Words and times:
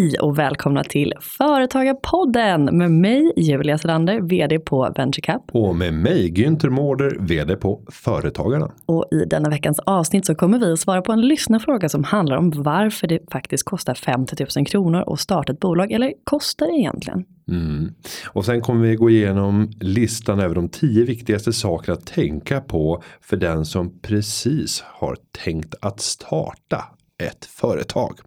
Hej 0.00 0.18
och 0.20 0.38
välkomna 0.38 0.84
till 0.84 1.14
Företagarpodden 1.20 2.64
med 2.64 2.90
mig 2.90 3.32
Julia 3.36 3.78
Selander, 3.78 4.20
vd 4.20 4.58
på 4.58 4.92
VentureCap. 4.96 5.50
Och 5.52 5.76
med 5.76 5.94
mig 5.94 6.32
Günther 6.32 6.70
Mårder, 6.70 7.16
vd 7.20 7.56
på 7.56 7.80
Företagarna. 7.92 8.72
Och 8.86 9.04
i 9.12 9.24
denna 9.24 9.50
veckans 9.50 9.78
avsnitt 9.78 10.26
så 10.26 10.34
kommer 10.34 10.58
vi 10.58 10.72
att 10.72 10.78
svara 10.78 11.02
på 11.02 11.12
en 11.12 11.20
lyssnarfråga 11.20 11.88
som 11.88 12.04
handlar 12.04 12.36
om 12.36 12.50
varför 12.56 13.06
det 13.06 13.18
faktiskt 13.32 13.64
kostar 13.64 13.94
50 13.94 14.46
000 14.56 14.66
kronor 14.66 15.12
att 15.12 15.20
starta 15.20 15.52
ett 15.52 15.60
bolag. 15.60 15.92
Eller 15.92 16.12
kostar 16.24 16.66
det 16.66 16.78
egentligen? 16.78 17.24
Mm. 17.48 17.94
Och 18.28 18.44
sen 18.44 18.60
kommer 18.60 18.86
vi 18.88 18.96
gå 18.96 19.10
igenom 19.10 19.70
listan 19.80 20.40
över 20.40 20.54
de 20.54 20.68
tio 20.68 21.04
viktigaste 21.04 21.52
saker 21.52 21.92
att 21.92 22.06
tänka 22.06 22.60
på 22.60 23.02
för 23.20 23.36
den 23.36 23.64
som 23.64 24.00
precis 24.00 24.84
har 24.86 25.16
tänkt 25.44 25.74
att 25.80 26.00
starta 26.00 26.84
ett 27.18 27.44
företag. 27.44 28.18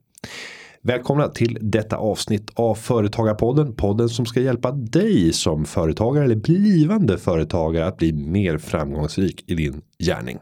Välkomna 0.86 1.28
till 1.28 1.58
detta 1.62 1.98
avsnitt 1.98 2.52
av 2.56 2.76
Företagarpodden. 2.76 3.76
Podden 3.76 4.10
som 4.10 4.26
ska 4.26 4.42
hjälpa 4.42 4.72
dig 4.72 5.34
som 5.34 5.66
företagare 5.66 6.26
eller 6.26 6.36
blivande 6.36 7.18
företagare 7.18 7.86
att 7.86 7.98
bli 7.98 8.14
mer 8.14 8.58
framgångsrik 8.58 9.44
i 9.48 9.56
din 9.56 9.82
gärning. 10.00 10.38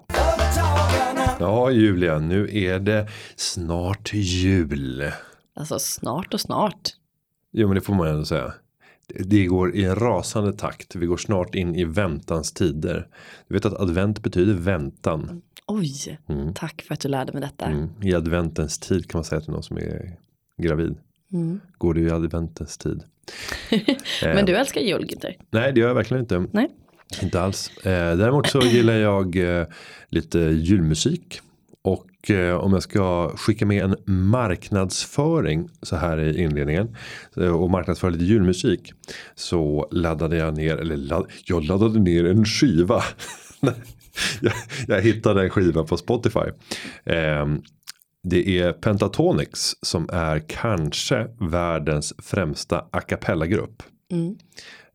Ja 1.40 1.72
Julia, 1.72 2.20
nu 2.20 2.50
är 2.58 2.80
det 2.80 3.08
snart 3.36 4.14
jul. 4.14 5.12
Alltså 5.56 5.80
snart 5.80 6.34
och 6.34 6.42
snart. 6.42 6.90
Jo 7.52 7.68
men 7.68 7.76
det 7.76 7.82
får 7.82 7.94
man 7.94 8.08
ändå 8.08 8.26
säga. 8.26 8.54
Det 9.08 9.46
går 9.46 9.76
i 9.76 9.84
en 9.84 9.96
rasande 9.96 10.54
takt. 10.54 10.96
Vi 10.96 11.06
går 11.06 11.18
snart 11.18 11.56
in 11.56 11.76
i 11.76 11.84
väntans 11.84 12.54
tider. 12.54 13.08
Du 13.48 13.54
vet 13.54 13.66
att 13.66 13.80
advent 13.82 14.24
betyder 14.24 14.54
väntan. 14.54 15.42
Oj, 15.68 16.20
mm. 16.28 16.54
tack 16.54 16.82
för 16.82 16.94
att 16.94 17.00
du 17.00 17.10
lärde 17.10 17.34
mig 17.34 17.42
detta. 17.42 17.66
Mm. 17.66 17.90
I 18.02 18.14
adventens 18.14 18.80
tid 18.80 19.10
kan 19.10 19.20
man 19.20 19.26
säga 19.26 19.42
till 19.42 19.52
någon 19.52 19.64
som 19.64 19.78
är 19.78 20.18
gravid. 20.62 20.96
Mm. 21.34 21.60
Går 21.78 21.94
du 21.94 22.08
i 22.08 22.12
adventens 22.12 22.78
tid. 22.78 23.04
Men 24.24 24.46
du 24.46 24.56
älskar 24.56 24.82
jul 24.82 25.06
Günther? 25.06 25.34
Nej 25.52 25.74
det 25.74 25.80
gör 25.80 25.88
jag 25.88 25.96
verkligen 25.96 26.24
inte. 26.24 26.46
Nej. 26.52 26.70
Inte 27.24 27.42
alls. 27.42 27.78
Eh, 27.78 28.18
däremot 28.18 28.48
så 28.48 28.60
gillar 28.60 28.94
jag 28.94 29.36
eh, 29.36 29.66
lite 30.10 30.40
julmusik. 30.40 31.40
Och 31.84 32.32
eh, 32.32 32.56
om 32.56 32.74
jag 32.74 32.84
ska 32.84 33.30
skicka 33.38 33.66
med 33.66 33.84
en 33.84 33.96
marknadsföring 34.30 35.70
så 35.82 35.96
här 35.96 36.20
i 36.20 36.42
inledningen. 36.42 36.96
Och 37.36 37.70
marknadsföra 37.70 38.12
lite 38.12 38.24
julmusik. 38.24 38.94
Så 39.36 39.88
laddade 39.92 40.38
jag 40.38 40.58
ner, 40.58 40.78
eller 40.78 40.98
ladd, 40.98 41.26
jag 41.46 41.64
laddade 41.64 42.00
ner 42.00 42.26
en 42.26 42.46
skiva. 42.46 43.04
jag, 44.42 44.54
jag 44.88 45.02
hittade 45.02 45.44
en 45.44 45.50
skiva 45.50 45.84
på 45.84 45.98
Spotify. 45.98 46.50
Det 48.24 48.60
är 48.60 48.74
Pentatonix 48.74 49.76
som 49.82 50.10
är 50.14 50.40
kanske 50.48 51.28
världens 51.40 52.14
främsta 52.18 52.86
a 52.92 53.02
cappella-grupp. 53.02 53.84
Mm. 54.12 54.38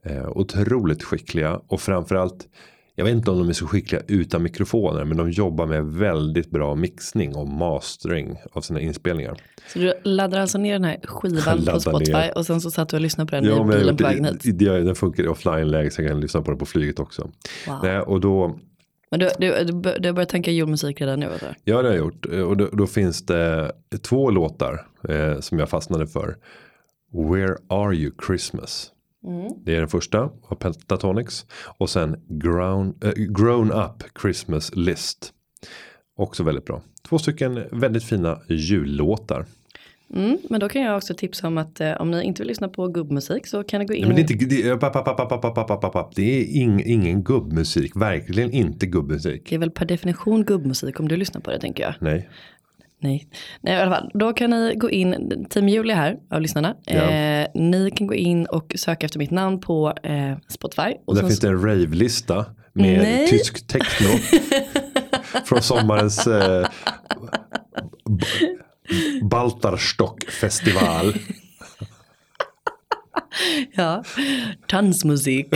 Eh, 0.03 0.29
otroligt 0.29 1.03
skickliga 1.03 1.61
och 1.67 1.81
framförallt 1.81 2.49
jag 2.99 3.05
vet 3.05 3.15
inte 3.15 3.31
om 3.31 3.39
de 3.39 3.49
är 3.49 3.53
så 3.53 3.67
skickliga 3.67 4.03
utan 4.09 4.43
mikrofoner 4.43 5.05
men 5.05 5.17
de 5.17 5.31
jobbar 5.31 5.67
med 5.67 5.85
väldigt 5.85 6.51
bra 6.51 6.75
mixning 6.75 7.37
och 7.37 7.49
mastering 7.49 8.37
av 8.53 8.61
sina 8.61 8.81
inspelningar. 8.81 9.37
Så 9.73 9.79
du 9.79 9.95
laddar 10.03 10.41
alltså 10.41 10.59
ner 10.59 10.73
den 10.73 10.85
här 10.85 11.01
skivan 11.05 11.65
på 11.75 11.81
Spotify 11.81 12.13
ner. 12.13 12.39
och 12.39 12.47
sen 12.47 12.61
så 12.61 12.71
satt 12.71 12.89
du 12.89 12.97
och 12.97 13.03
lyssnade 13.03 13.31
på 13.31 13.37
den 13.37 13.45
ja, 13.45 13.75
i 13.75 13.79
bilen 13.79 13.97
på 13.97 14.05
vägen 14.05 14.25
hit? 14.25 14.59
Den 14.59 14.95
funkar 14.95 15.25
i 15.25 15.29
offline-läge 15.29 15.91
så 15.91 16.03
jag 16.03 16.11
kan 16.11 16.21
lyssna 16.21 16.43
på 16.43 16.51
den 16.51 16.59
på 16.59 16.67
flyget 16.67 16.99
också. 16.99 17.31
Wow. 17.67 17.79
Nej, 17.83 18.01
och 18.01 18.21
då 18.21 18.59
men 19.17 19.29
du, 19.39 19.47
du, 19.47 19.65
du, 19.65 19.99
du 19.99 20.09
har 20.09 20.13
börjat 20.13 20.29
tänka 20.29 20.51
julmusik 20.51 21.01
redan 21.01 21.21
nu? 21.21 21.27
Eller? 21.27 21.57
Ja 21.65 21.83
det 21.83 21.89
har 21.89 21.95
jag 21.95 22.05
gjort. 22.05 22.27
Och 22.27 22.57
då, 22.57 22.69
då 22.73 22.87
finns 22.87 23.27
det 23.27 23.73
två 24.03 24.31
låtar 24.31 24.87
eh, 25.09 25.41
som 25.41 25.59
jag 25.59 25.69
fastnade 25.69 26.07
för. 26.07 26.37
Where 27.13 27.57
are 27.69 27.95
you 27.95 28.13
Christmas? 28.27 28.93
Mm. 29.27 29.53
Det 29.65 29.75
är 29.75 29.79
den 29.79 29.89
första 29.89 30.31
av 30.43 30.55
Pentatonix. 30.55 31.47
Och 31.79 31.91
sen 31.91 32.17
ground, 32.29 33.05
äh, 33.05 33.13
Grown 33.13 33.73
Up 33.73 34.21
Christmas 34.23 34.75
List. 34.75 35.33
Också 36.17 36.43
väldigt 36.43 36.65
bra. 36.65 36.83
Två 37.09 37.19
stycken 37.19 37.65
väldigt 37.73 38.05
fina 38.05 38.41
jullåtar. 38.49 39.47
Mm, 40.15 40.39
men 40.51 40.61
då 40.61 40.69
kan 40.69 40.83
jag 40.83 40.97
också 40.97 41.15
tipsa 41.15 41.47
om 41.47 41.59
att 41.59 41.81
eh, 41.81 41.93
om 41.93 42.11
ni 42.11 42.23
inte 42.23 42.43
vill 42.43 42.49
lyssna 42.49 42.69
på 42.69 42.89
gubbmusik 42.89 43.47
så 43.47 43.65
kan 43.65 43.81
ni 43.81 43.87
gå 43.87 43.95
in. 43.95 44.01
Nej, 44.01 44.09
men 44.09 44.17
det 44.17 44.33
är, 44.33 44.43
inte, 44.43 44.71
det, 44.71 44.77
papp, 44.77 44.93
papp, 45.73 45.93
papp, 45.93 46.15
det 46.15 46.41
är 46.41 46.57
ing, 46.57 46.83
ingen 46.87 47.23
gubbmusik, 47.23 47.97
verkligen 47.97 48.51
inte 48.53 48.87
gubbmusik. 48.87 49.47
Det 49.49 49.55
är 49.55 49.59
väl 49.59 49.71
per 49.71 49.85
definition 49.85 50.45
gubbmusik 50.45 51.01
om 51.01 51.09
du 51.09 51.17
lyssnar 51.17 51.41
på 51.41 51.51
det 51.51 51.61
tänker 51.61 51.83
jag. 51.83 51.95
Nej. 52.01 52.29
Nej. 53.01 53.29
Nej, 53.61 53.75
i 53.75 53.81
alla 53.81 53.91
fall. 53.91 54.11
Då 54.15 54.33
kan 54.33 54.51
ni 54.51 54.75
gå 54.77 54.91
in, 54.91 55.47
Team 55.51 55.69
Julia 55.69 55.97
här 55.97 56.17
av 56.31 56.41
lyssnarna. 56.41 56.77
Ja. 56.85 56.95
Eh, 56.95 57.47
ni 57.55 57.91
kan 57.91 58.07
gå 58.07 58.15
in 58.15 58.47
och 58.47 58.73
söka 58.77 59.07
efter 59.07 59.19
mitt 59.19 59.31
namn 59.31 59.61
på 59.61 59.93
eh, 60.03 60.39
Spotify. 60.49 60.95
Och 61.05 61.15
där 61.15 61.23
finns 61.23 61.41
det 61.41 61.49
en 61.49 61.63
rave-lista 61.63 62.45
med 62.73 63.03
Nej. 63.03 63.29
tysk 63.29 63.67
techno. 63.67 64.09
från 65.45 65.63
sommarens 65.63 66.27
eh, 66.27 66.67
Baltarstock 69.23 70.31
festival. 70.31 71.13
ja, 73.75 74.05
Tanzmusik. 74.67 75.55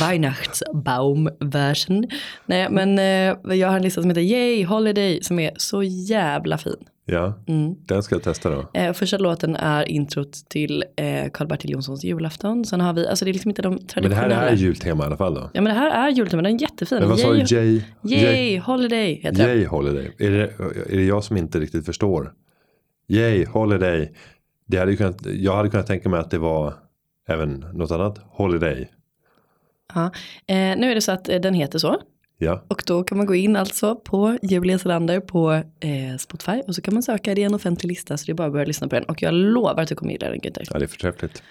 Weihnachtsbaum-version. 0.00 2.06
Nej, 2.46 2.68
men 2.70 2.98
eh, 2.98 3.36
jag 3.56 3.68
har 3.68 3.76
en 3.76 3.82
lista 3.82 4.00
som 4.00 4.10
heter 4.10 4.22
Yay 4.22 4.64
Holiday 4.64 5.22
som 5.22 5.38
är 5.38 5.50
så 5.56 5.82
jävla 5.82 6.58
fin. 6.58 6.76
Ja, 7.06 7.34
mm. 7.46 7.74
den 7.86 8.02
ska 8.02 8.14
jag 8.14 8.22
testa 8.22 8.50
då. 8.50 8.70
Eh, 8.74 8.92
första 8.92 9.18
låten 9.18 9.56
är 9.56 9.88
introt 9.88 10.48
till 10.48 10.84
eh, 10.96 11.30
Karl-Bertil 11.32 11.70
Jonssons 11.70 12.04
julafton. 12.04 12.64
Sen 12.64 12.80
har 12.80 12.92
vi, 12.92 13.08
alltså 13.08 13.24
det 13.24 13.30
är 13.30 13.32
liksom 13.32 13.50
inte 13.50 13.62
de 13.62 13.78
traditionella. 13.78 14.20
Men 14.20 14.28
det 14.28 14.34
här 14.34 14.46
är 14.46 14.56
jultema 14.56 15.04
i 15.04 15.06
alla 15.06 15.16
fall 15.16 15.34
då? 15.34 15.50
Ja 15.52 15.60
men 15.60 15.74
det 15.74 15.80
här 15.80 16.08
är 16.08 16.10
jultema, 16.10 16.42
den 16.42 16.54
är 16.54 16.60
jättefin. 16.60 16.98
Men 16.98 17.08
vad 17.08 17.18
sa 17.18 17.32
du, 17.32 17.56
Yay? 17.56 17.80
Yay, 18.02 18.58
Holiday 18.58 19.20
heter 19.22 19.48
Yay 19.48 19.66
Holiday. 19.66 20.10
Är 20.18 20.30
det, 20.30 20.52
är 20.92 20.96
det 20.96 21.04
jag 21.04 21.24
som 21.24 21.36
inte 21.36 21.60
riktigt 21.60 21.86
förstår? 21.86 22.32
Yay, 23.06 23.44
Holiday. 23.44 24.12
Det 24.66 24.78
hade 24.78 24.96
kunnat, 24.96 25.26
jag 25.26 25.56
hade 25.56 25.70
kunnat 25.70 25.86
tänka 25.86 26.08
mig 26.08 26.20
att 26.20 26.30
det 26.30 26.38
var 26.38 26.74
även 27.28 27.66
något 27.72 27.90
annat. 27.90 28.18
Holiday. 28.30 28.90
Ja, 29.94 30.04
eh, 30.46 30.56
nu 30.56 30.90
är 30.90 30.94
det 30.94 31.00
så 31.00 31.12
att 31.12 31.28
eh, 31.28 31.40
den 31.40 31.54
heter 31.54 31.78
så. 31.78 32.00
Ja. 32.38 32.64
Och 32.68 32.82
då 32.86 33.04
kan 33.04 33.18
man 33.18 33.26
gå 33.26 33.34
in 33.34 33.56
alltså 33.56 33.96
på 33.96 34.38
Julia 34.42 34.78
Selander 34.78 35.20
på 35.20 35.52
eh, 35.80 36.16
Spotify 36.18 36.60
och 36.66 36.74
så 36.74 36.82
kan 36.82 36.94
man 36.94 37.02
söka 37.02 37.34
det 37.34 37.40
i 37.40 37.44
en 37.44 37.54
offentlig 37.54 37.88
lista 37.88 38.16
så 38.16 38.26
det 38.26 38.32
är 38.32 38.34
bara 38.34 38.46
att 38.46 38.52
börja 38.52 38.66
lyssna 38.66 38.88
på 38.88 38.94
den 38.94 39.04
och 39.04 39.22
jag 39.22 39.34
lovar 39.34 39.82
att 39.82 39.88
du 39.88 39.94
kommer 39.94 40.12
gilla 40.12 40.28
den 40.28 40.40
Günther. 40.40 40.68
Ja 40.70 40.78
det 40.78 40.84
är 40.84 40.86
förträffligt. 40.86 41.42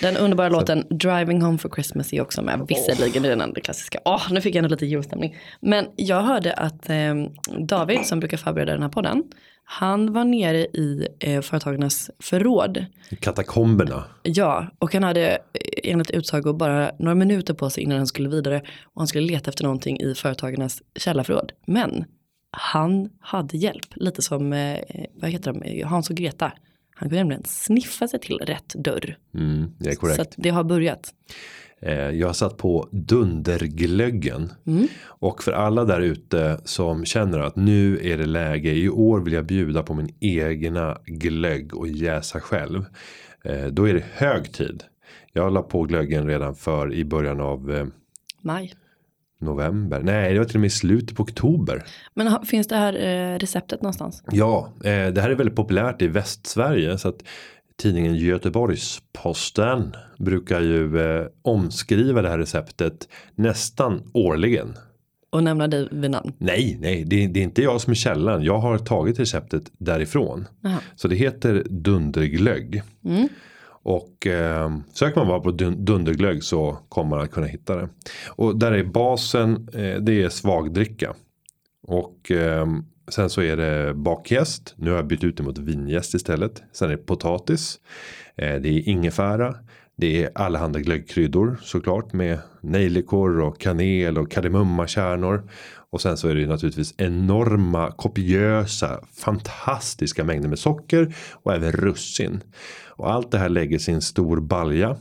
Den 0.00 0.16
underbara 0.16 0.50
så. 0.50 0.56
låten 0.56 0.84
Driving 0.90 1.42
Home 1.42 1.58
for 1.58 1.68
Christmas 1.68 2.12
är 2.12 2.20
också 2.20 2.42
med. 2.42 2.66
Visserligen 2.68 3.24
oh. 3.24 3.28
den 3.28 3.40
andra 3.40 3.60
klassiska. 3.60 3.98
Åh, 4.04 4.16
oh, 4.16 4.32
nu 4.32 4.40
fick 4.40 4.54
jag 4.54 4.64
ändå 4.64 4.70
lite 4.70 4.86
julstämning. 4.86 5.36
Men 5.60 5.86
jag 5.96 6.22
hörde 6.22 6.52
att 6.52 6.90
eh, 6.90 7.14
David 7.58 8.06
som 8.06 8.20
brukar 8.20 8.36
förbereda 8.36 8.72
den 8.72 8.82
här 8.82 8.88
podden. 8.88 9.22
Han 9.64 10.12
var 10.12 10.24
nere 10.24 10.58
i 10.58 11.08
eh, 11.20 11.40
företagarnas 11.40 12.10
förråd. 12.18 12.86
Katakomberna. 13.20 14.04
Ja, 14.22 14.66
och 14.78 14.94
han 14.94 15.02
hade 15.02 15.28
eh, 15.30 15.38
enligt 15.82 16.10
utsago 16.10 16.52
bara 16.52 16.90
några 16.98 17.14
minuter 17.14 17.54
på 17.54 17.70
sig 17.70 17.82
innan 17.82 17.98
han 17.98 18.06
skulle 18.06 18.28
vidare. 18.28 18.62
Och 18.84 19.00
han 19.00 19.06
skulle 19.06 19.26
leta 19.26 19.50
efter 19.50 19.64
någonting 19.64 20.00
i 20.00 20.14
företagarnas 20.14 20.82
källarförråd. 20.96 21.52
Men 21.66 22.04
han 22.50 23.08
hade 23.20 23.56
hjälp, 23.56 23.86
lite 23.94 24.22
som, 24.22 24.52
eh, 24.52 24.78
vad 25.14 25.30
heter 25.30 25.52
de, 25.52 25.82
Hans 25.82 26.10
och 26.10 26.16
Greta. 26.16 26.52
Han 26.94 27.08
kunde 27.08 27.20
nämligen 27.20 27.44
sniffa 27.44 28.08
sig 28.08 28.20
till 28.20 28.38
rätt 28.38 28.74
dörr. 28.74 29.18
Mm, 29.34 29.72
det 29.78 29.90
är 29.90 29.94
korrekt. 29.94 30.34
Så 30.34 30.40
det 30.40 30.50
har 30.50 30.64
börjat. 30.64 31.14
Eh, 31.80 32.10
jag 32.10 32.26
har 32.26 32.34
satt 32.34 32.56
på 32.56 32.88
dunderglöggen. 32.92 34.52
Mm. 34.66 34.88
Och 35.04 35.42
för 35.42 35.52
alla 35.52 35.84
där 35.84 36.00
ute 36.00 36.60
som 36.64 37.04
känner 37.04 37.38
att 37.38 37.56
nu 37.56 37.98
är 38.02 38.18
det 38.18 38.26
läge. 38.26 38.70
I 38.70 38.88
år 38.88 39.20
vill 39.20 39.32
jag 39.32 39.46
bjuda 39.46 39.82
på 39.82 39.94
min 39.94 40.14
egna 40.20 40.98
glögg 41.06 41.74
och 41.74 41.88
jäsa 41.88 42.40
själv. 42.40 42.84
Eh, 43.44 43.66
då 43.66 43.88
är 43.88 43.94
det 43.94 44.04
hög 44.12 44.52
tid. 44.52 44.84
Jag 45.32 45.52
la 45.52 45.62
på 45.62 45.82
glöggen 45.82 46.26
redan 46.26 46.54
för 46.54 46.92
i 46.92 47.04
början 47.04 47.40
av 47.40 47.70
eh, 47.72 47.86
maj. 48.40 48.74
November. 49.44 50.00
Nej, 50.02 50.32
det 50.32 50.38
var 50.38 50.46
till 50.46 50.56
och 50.56 50.60
med 50.60 50.66
i 50.66 50.70
slutet 50.70 51.16
på 51.16 51.22
oktober. 51.22 51.84
Men 52.14 52.46
finns 52.46 52.68
det 52.68 52.76
här 52.76 52.92
receptet 53.38 53.82
någonstans? 53.82 54.22
Ja, 54.30 54.72
det 54.82 55.20
här 55.20 55.30
är 55.30 55.34
väldigt 55.34 55.56
populärt 55.56 56.02
i 56.02 56.06
Västsverige. 56.06 56.98
Så 56.98 57.08
att 57.08 57.22
tidningen 57.76 58.14
Göteborgs-Posten 58.14 59.92
brukar 60.18 60.60
ju 60.60 61.00
eh, 61.00 61.26
omskriva 61.42 62.22
det 62.22 62.28
här 62.28 62.38
receptet 62.38 63.08
nästan 63.34 64.02
årligen. 64.14 64.76
Och 65.30 65.44
nämna 65.44 65.68
dig 65.68 65.88
vid 65.90 66.10
namn? 66.10 66.32
Nej, 66.38 66.76
nej, 66.80 67.04
det, 67.04 67.26
det, 67.26 67.40
är 67.40 67.44
inte 67.44 67.62
jag 67.62 67.80
som 67.80 67.90
är 67.90 67.94
källan. 67.94 68.42
Jag 68.42 68.58
har 68.58 68.78
tagit 68.78 69.18
receptet 69.18 69.62
därifrån. 69.78 70.48
Aha. 70.64 70.78
Så 70.96 71.08
det 71.08 71.16
heter 71.16 71.66
dunderglögg. 71.70 72.82
Mm. 73.04 73.28
Och 73.84 74.26
eh, 74.26 74.76
söker 74.92 75.20
man 75.20 75.28
bara 75.28 75.40
på 75.40 75.50
dun 75.50 75.84
dunderglögg 75.84 76.44
så 76.44 76.78
kommer 76.88 77.10
man 77.10 77.20
att 77.24 77.30
kunna 77.30 77.46
hitta 77.46 77.76
det. 77.76 77.88
Och 78.28 78.58
där 78.58 78.72
är 78.72 78.84
basen, 78.84 79.68
eh, 79.72 80.00
det 80.00 80.22
är 80.22 80.28
svagdricka. 80.28 81.14
Och 81.86 82.30
eh, 82.30 82.66
Sen 83.08 83.30
så 83.30 83.42
är 83.42 83.56
det 83.56 83.94
bakjäst. 83.94 84.74
Nu 84.76 84.90
har 84.90 84.96
jag 84.96 85.06
bytt 85.06 85.24
ut 85.24 85.36
det 85.36 85.42
mot 85.42 85.58
vinjäst 85.58 86.14
istället. 86.14 86.62
Sen 86.72 86.90
är 86.90 86.96
det 86.96 87.06
potatis. 87.06 87.80
Eh, 88.36 88.54
det 88.54 88.68
är 88.68 88.88
ingefära. 88.88 89.54
Det 89.96 90.24
är 90.24 90.30
allehanda 90.34 90.80
glöggkryddor 90.80 91.58
såklart 91.62 92.12
med 92.12 92.38
nejlikor 92.60 93.40
och 93.40 93.60
kanel 93.60 94.18
och 94.18 94.30
kardemummakärnor. 94.30 95.50
Och 95.90 96.00
sen 96.00 96.16
så 96.16 96.28
är 96.28 96.34
det 96.34 96.46
naturligtvis 96.46 96.94
enorma 96.98 97.90
kopiösa 97.90 99.00
fantastiska 99.12 100.24
mängder 100.24 100.48
med 100.48 100.58
socker 100.58 101.14
och 101.32 101.54
även 101.54 101.72
russin. 101.72 102.40
Och 102.96 103.12
allt 103.12 103.30
det 103.30 103.38
här 103.38 103.48
lägger 103.48 103.78
sin 103.78 104.00
stor 104.00 104.40
balja. 104.40 104.96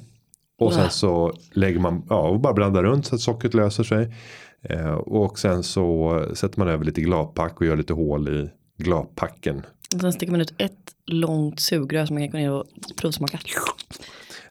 Och 0.59 0.73
sen 0.73 0.89
så 0.89 1.33
lägger 1.51 1.79
man 1.79 2.05
ja, 2.09 2.29
och 2.29 2.39
bara 2.39 2.53
blandar 2.53 2.83
runt 2.83 3.05
så 3.05 3.15
att 3.15 3.21
sockret 3.21 3.53
löser 3.53 3.83
sig. 3.83 4.15
Eh, 4.61 4.93
och 4.93 5.39
sen 5.39 5.63
så 5.63 6.25
sätter 6.33 6.59
man 6.59 6.67
över 6.67 6.85
lite 6.85 7.01
gladpack 7.01 7.59
och 7.59 7.65
gör 7.65 7.77
lite 7.77 7.93
hål 7.93 8.29
i 8.29 8.49
gladpacken. 8.83 9.61
Och 9.95 10.01
sen 10.01 10.13
sticker 10.13 10.31
man 10.31 10.41
ut 10.41 10.53
ett 10.57 10.95
långt 11.05 11.59
sugrör 11.59 12.05
som 12.05 12.13
man 12.13 12.23
kan 12.23 12.31
gå 12.31 12.37
ner 12.37 12.51
och 12.51 12.65
provsmaka. 12.97 13.39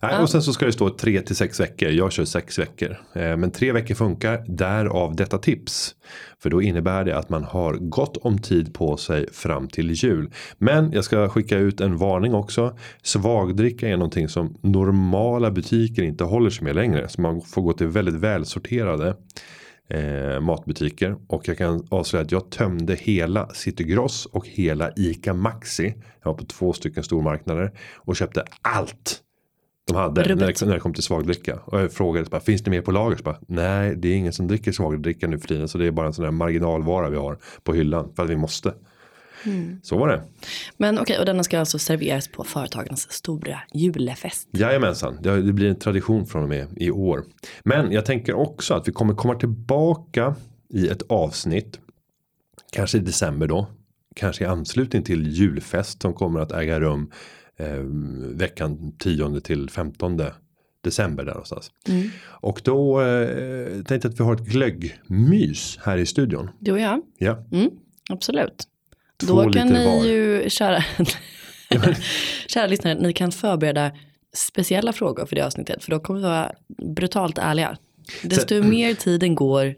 Nej, 0.02 0.22
och 0.22 0.30
sen 0.30 0.42
så 0.42 0.52
ska 0.52 0.66
det 0.66 0.72
stå 0.72 0.90
3 0.90 1.20
till 1.20 1.36
6 1.36 1.60
veckor. 1.60 1.88
Jag 1.88 2.12
kör 2.12 2.24
6 2.24 2.58
veckor. 2.58 2.96
Eh, 3.12 3.36
men 3.36 3.50
3 3.50 3.72
veckor 3.72 3.94
funkar. 3.94 4.44
Därav 4.48 5.16
detta 5.16 5.38
tips. 5.38 5.94
För 6.42 6.50
då 6.50 6.62
innebär 6.62 7.04
det 7.04 7.18
att 7.18 7.28
man 7.28 7.44
har 7.44 7.74
gott 7.74 8.16
om 8.16 8.38
tid 8.38 8.74
på 8.74 8.96
sig 8.96 9.32
fram 9.32 9.68
till 9.68 9.90
jul. 9.90 10.30
Men 10.58 10.92
jag 10.92 11.04
ska 11.04 11.28
skicka 11.28 11.58
ut 11.58 11.80
en 11.80 11.96
varning 11.96 12.34
också. 12.34 12.76
Svagdricka 13.02 13.88
är 13.88 13.96
någonting 13.96 14.28
som 14.28 14.58
normala 14.62 15.50
butiker 15.50 16.02
inte 16.02 16.24
håller 16.24 16.50
sig 16.50 16.64
med 16.64 16.74
längre. 16.74 17.08
Så 17.08 17.20
man 17.20 17.40
får 17.40 17.62
gå 17.62 17.72
till 17.72 17.86
väldigt 17.86 18.14
välsorterade 18.14 19.16
eh, 19.88 20.40
matbutiker. 20.40 21.16
Och 21.28 21.48
jag 21.48 21.58
kan 21.58 21.86
avslöja 21.90 22.24
att 22.24 22.32
jag 22.32 22.50
tömde 22.50 22.94
hela 22.94 23.48
Citygross 23.48 24.26
och 24.26 24.48
hela 24.48 24.90
ICA 24.96 25.34
Maxi. 25.34 25.94
Jag 26.22 26.30
var 26.30 26.38
på 26.38 26.44
två 26.44 26.72
stycken 26.72 27.02
stormarknader. 27.02 27.72
Och 27.96 28.16
köpte 28.16 28.44
allt 28.62 29.22
de 29.84 29.96
hade 29.96 30.20
när 30.20 30.46
det, 30.46 30.66
när 30.66 30.74
det 30.74 30.80
kom 30.80 30.94
till 30.94 31.02
svagdricka. 31.02 31.58
Och 31.64 31.80
jag 31.80 31.92
frågade 31.92 32.30
bara, 32.30 32.40
finns 32.40 32.62
det 32.62 32.70
mer 32.70 32.80
på 32.80 32.90
lager? 32.90 33.16
Så 33.16 33.22
bara, 33.22 33.38
Nej 33.46 33.96
det 33.96 34.08
är 34.08 34.14
ingen 34.14 34.32
som 34.32 34.48
dricker 34.48 34.72
svagdricka 34.72 35.26
nu 35.26 35.38
för 35.38 35.48
tiden. 35.48 35.68
Så 35.68 35.78
det 35.78 35.86
är 35.86 35.90
bara 35.90 36.06
en 36.06 36.12
sån 36.12 36.24
där 36.24 36.32
marginalvara 36.32 37.10
vi 37.10 37.16
har 37.16 37.38
på 37.62 37.74
hyllan. 37.74 38.12
För 38.16 38.22
att 38.22 38.30
vi 38.30 38.36
måste. 38.36 38.74
Mm. 39.44 39.80
Så 39.82 39.98
var 39.98 40.08
det. 40.08 40.22
Men 40.76 40.94
okej, 40.94 41.02
okay, 41.02 41.18
och 41.18 41.26
denna 41.26 41.42
ska 41.42 41.58
alltså 41.58 41.78
serveras 41.78 42.28
på 42.28 42.44
företagens 42.44 43.12
stora 43.12 43.60
julefest. 43.74 44.48
Jajamensan, 44.52 45.18
det 45.22 45.52
blir 45.52 45.70
en 45.70 45.78
tradition 45.78 46.26
från 46.26 46.42
och 46.42 46.48
med 46.48 46.68
i 46.76 46.90
år. 46.90 47.24
Men 47.64 47.92
jag 47.92 48.06
tänker 48.06 48.34
också 48.34 48.74
att 48.74 48.88
vi 48.88 48.92
kommer 48.92 49.14
komma 49.14 49.34
tillbaka 49.34 50.34
i 50.68 50.88
ett 50.88 51.02
avsnitt. 51.08 51.78
Kanske 52.72 52.98
i 52.98 53.00
december 53.00 53.46
då. 53.46 53.66
Kanske 54.16 54.44
i 54.44 54.46
anslutning 54.46 55.02
till 55.02 55.28
julfest 55.28 56.02
som 56.02 56.14
kommer 56.14 56.40
att 56.40 56.52
äga 56.52 56.80
rum 56.80 57.10
eh, 57.56 57.78
veckan 58.34 58.92
10 58.98 59.40
till 59.40 59.70
15 59.70 60.20
december 60.80 61.24
där 61.24 61.32
någonstans. 61.32 61.70
Mm. 61.88 62.10
Och 62.24 62.60
då 62.64 63.00
eh, 63.02 63.82
tänkte 63.82 63.94
jag 63.94 64.12
att 64.12 64.20
vi 64.20 64.24
har 64.24 64.34
ett 64.34 64.46
glöggmys 64.46 65.78
här 65.82 65.98
i 65.98 66.06
studion. 66.06 66.50
Du 66.58 66.72
och 66.72 66.80
jag? 66.80 67.00
Ja. 67.18 67.44
Mm, 67.52 67.70
absolut. 68.10 68.64
Två 69.26 69.42
då 69.42 69.52
kan 69.52 69.68
ni 69.68 69.84
var. 69.84 70.04
ju, 70.04 70.50
kära, 70.50 70.84
kära 72.46 72.66
lyssnare, 72.66 72.94
ni 72.94 73.12
kan 73.12 73.32
förbereda 73.32 73.92
speciella 74.34 74.92
frågor 74.92 75.26
för 75.26 75.36
det 75.36 75.46
avsnittet. 75.46 75.84
För 75.84 75.90
då 75.90 76.00
kommer 76.00 76.20
vi 76.20 76.26
vara 76.26 76.52
brutalt 76.94 77.38
ärliga. 77.38 77.76
Desto 78.22 78.62
så, 78.62 78.68
mer 78.68 78.94
tiden 78.94 79.34
går, 79.34 79.74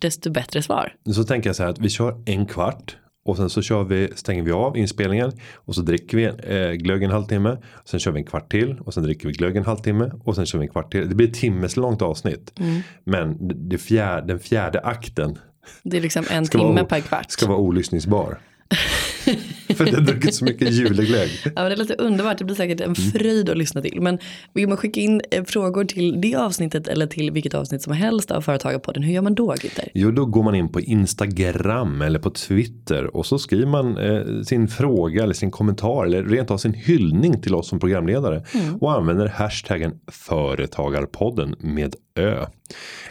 desto 0.00 0.30
bättre 0.30 0.62
svar. 0.62 0.94
Så 1.14 1.24
tänker 1.24 1.48
jag 1.48 1.56
så 1.56 1.62
här 1.62 1.70
att 1.70 1.78
vi 1.78 1.88
kör 1.88 2.22
en 2.26 2.46
kvart 2.46 2.96
och 3.28 3.36
sen 3.36 3.50
så 3.50 3.62
kör 3.62 3.84
vi, 3.84 4.08
stänger 4.14 4.42
vi 4.42 4.52
av 4.52 4.76
inspelningen 4.76 5.32
och 5.54 5.74
så 5.74 5.80
dricker 5.80 6.16
vi 6.16 6.24
eh, 6.24 6.72
glögg 6.72 7.02
en 7.02 7.10
halvtimme. 7.10 7.56
Sen 7.84 8.00
kör 8.00 8.10
vi 8.10 8.20
en 8.20 8.26
kvart 8.26 8.50
till 8.50 8.78
och 8.80 8.94
sen 8.94 9.02
dricker 9.02 9.28
vi 9.28 9.34
glögg 9.34 9.56
en 9.56 9.64
halvtimme 9.64 10.10
och 10.24 10.34
sen 10.34 10.46
kör 10.46 10.58
vi 10.58 10.64
en 10.64 10.70
kvart 10.70 10.92
till. 10.92 11.08
Det 11.08 11.14
blir 11.14 11.28
ett 11.28 11.34
timmeslångt 11.34 12.02
avsnitt. 12.02 12.52
Mm. 12.60 12.80
Men 13.04 13.36
det 13.68 13.78
fjärde, 13.78 14.26
den 14.26 14.38
fjärde 14.38 14.80
akten. 14.80 15.38
Det 15.82 15.96
är 15.96 16.00
liksom 16.00 16.24
en 16.30 16.46
timme 16.46 16.64
vara, 16.64 16.84
per 16.84 17.00
kvart. 17.00 17.30
Ska 17.30 17.46
vara 17.46 17.58
olyssningsbar. 17.58 18.38
För 19.76 19.84
det 19.84 19.94
har 19.94 20.00
druckit 20.00 20.34
så 20.34 20.44
mycket 20.44 20.72
juleglögg. 20.72 21.30
Ja 21.44 21.52
men 21.54 21.70
det 21.70 21.76
låter 21.76 22.00
underbart. 22.00 22.38
Det 22.38 22.44
blir 22.44 22.56
säkert 22.56 22.80
en 22.80 22.94
fröjd 22.94 23.50
att 23.50 23.56
lyssna 23.56 23.82
till. 23.82 24.00
Men 24.00 24.18
vill 24.52 24.68
man 24.68 24.76
skicka 24.76 25.00
in 25.00 25.20
eh, 25.30 25.44
frågor 25.44 25.84
till 25.84 26.20
det 26.20 26.34
avsnittet 26.34 26.88
eller 26.88 27.06
till 27.06 27.30
vilket 27.30 27.54
avsnitt 27.54 27.82
som 27.82 27.92
helst 27.92 28.30
av 28.30 28.40
Företagarpodden. 28.40 29.02
Hur 29.02 29.12
gör 29.12 29.22
man 29.22 29.34
då 29.34 29.54
Gitter? 29.62 29.88
Jo 29.94 30.10
då 30.10 30.26
går 30.26 30.42
man 30.42 30.54
in 30.54 30.68
på 30.68 30.80
Instagram 30.80 32.02
eller 32.02 32.18
på 32.18 32.30
Twitter. 32.30 33.16
Och 33.16 33.26
så 33.26 33.38
skriver 33.38 33.66
man 33.66 33.98
eh, 33.98 34.42
sin 34.42 34.68
fråga 34.68 35.22
eller 35.22 35.34
sin 35.34 35.50
kommentar. 35.50 36.06
Eller 36.06 36.22
rent 36.24 36.50
av 36.50 36.58
sin 36.58 36.74
hyllning 36.74 37.42
till 37.42 37.54
oss 37.54 37.68
som 37.68 37.80
programledare. 37.80 38.44
Mm. 38.54 38.76
Och 38.76 38.92
använder 38.92 39.26
hashtaggen 39.26 39.92
Företagarpodden 40.06 41.54
med 41.58 41.94
Ö. 42.18 42.46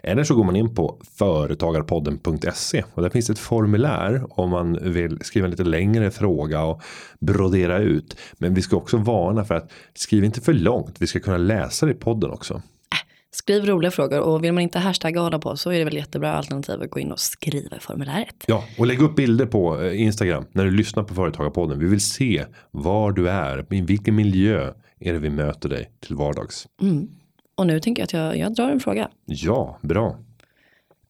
Eller 0.04 0.24
så 0.24 0.36
går 0.36 0.44
man 0.44 0.56
in 0.56 0.75
på 0.75 0.98
företagarpodden.se 1.18 2.84
och 2.94 3.02
där 3.02 3.10
finns 3.10 3.30
ett 3.30 3.40
formulär 3.40 4.24
om 4.30 4.50
man 4.50 4.78
vill 4.81 5.19
skriva 5.22 5.48
lite 5.48 5.64
längre 5.64 6.06
fråga 6.12 6.63
och 6.63 6.81
brodera 7.19 7.77
ut. 7.77 8.18
Men 8.38 8.54
vi 8.54 8.62
ska 8.62 8.77
också 8.77 8.98
varna 8.98 9.45
för 9.45 9.56
att 9.56 9.71
skriv 9.94 10.24
inte 10.24 10.42
för 10.42 10.54
långt. 10.54 10.95
Vi 11.01 11.07
ska 11.07 11.19
kunna 11.19 11.38
läsa 11.38 11.86
det 11.86 11.92
i 11.92 11.95
podden 11.95 12.31
också. 12.31 12.54
Äh, 12.54 12.62
skriv 13.31 13.65
roliga 13.65 13.92
frågor 13.92 14.19
och 14.19 14.44
vill 14.44 14.54
man 14.54 14.63
inte 14.63 14.80
hashtagga 14.80 15.21
hålla 15.21 15.39
på 15.39 15.57
så 15.57 15.71
är 15.71 15.80
det 15.80 15.86
väl 15.86 15.95
jättebra 15.95 16.33
alternativ 16.33 16.81
att 16.81 16.89
gå 16.89 17.00
in 17.00 17.12
och 17.12 17.19
skriva 17.19 17.77
i 17.77 17.80
formuläret. 17.80 18.44
Ja, 18.48 18.63
och 18.77 18.86
lägg 18.86 19.01
upp 19.01 19.15
bilder 19.15 19.45
på 19.45 19.81
eh, 19.81 20.01
Instagram 20.01 20.45
när 20.51 20.65
du 20.65 20.71
lyssnar 20.71 21.04
på 21.04 21.13
Företagarpodden. 21.13 21.80
Vi 21.80 21.88
vill 21.88 22.01
se 22.01 22.45
var 22.71 23.12
du 23.12 23.30
är, 23.30 23.74
i 23.74 23.81
vilken 23.81 24.15
miljö 24.15 24.74
är 25.00 25.13
det 25.13 25.19
vi 25.19 25.30
möter 25.30 25.69
dig 25.69 25.92
till 26.00 26.15
vardags. 26.15 26.68
Mm. 26.81 27.07
Och 27.57 27.68
nu 27.68 27.80
tänker 27.80 28.01
jag 28.01 28.06
att 28.06 28.13
jag, 28.13 28.38
jag 28.38 28.56
drar 28.56 28.69
en 28.69 28.80
fråga. 28.80 29.09
Ja, 29.25 29.80
bra. 29.81 30.19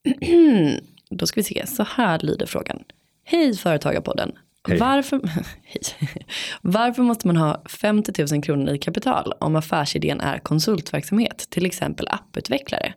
Då 1.09 1.27
ska 1.27 1.39
vi 1.39 1.43
se, 1.43 1.67
så 1.67 1.83
här 1.83 2.19
lyder 2.19 2.45
frågan. 2.45 2.83
Hej 3.23 3.53
Företagarpodden. 3.53 4.31
Hej. 4.67 4.77
Varför, 4.77 5.21
hej. 5.63 5.81
Varför 6.61 7.03
måste 7.03 7.27
man 7.27 7.37
ha 7.37 7.63
50 7.81 8.25
000 8.33 8.43
kronor 8.43 8.73
i 8.73 8.77
kapital 8.77 9.33
om 9.39 9.55
affärsidén 9.55 10.21
är 10.21 10.39
konsultverksamhet, 10.39 11.47
till 11.49 11.65
exempel 11.65 12.07
apputvecklare? 12.09 12.93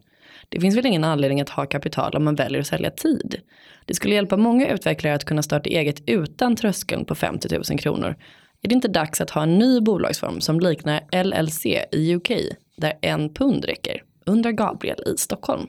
Det 0.49 0.61
finns 0.61 0.77
väl 0.77 0.87
ingen 0.87 1.05
anledning 1.05 1.41
att 1.41 1.49
ha 1.49 1.67
kapital 1.67 2.17
om 2.17 2.25
man 2.25 2.35
väljer 2.35 2.61
att 2.61 2.67
sälja 2.67 2.91
tid. 2.91 3.41
Det 3.85 3.95
skulle 3.95 4.15
hjälpa 4.15 4.37
många 4.37 4.69
utvecklare 4.69 5.15
att 5.15 5.25
kunna 5.25 5.43
starta 5.43 5.71
eget 5.71 6.03
utan 6.07 6.57
tröskeln 6.57 7.05
på 7.05 7.15
50 7.15 7.49
000 7.71 7.79
kronor. 7.79 8.17
Är 8.62 8.69
det 8.69 8.75
inte 8.75 8.89
dags 8.89 9.21
att 9.21 9.31
ha 9.31 9.43
en 9.43 9.59
ny 9.59 9.81
bolagsform 9.81 10.41
som 10.41 10.61
liknar 10.61 11.25
LLC 11.25 11.67
i 11.93 12.15
UK 12.15 12.31
där 12.77 12.93
en 13.03 13.35
pund 13.35 13.65
räcker? 13.65 14.03
Undrar 14.27 14.53
Gabriel 14.53 15.03
i 15.07 15.19
Stockholm. 15.19 15.67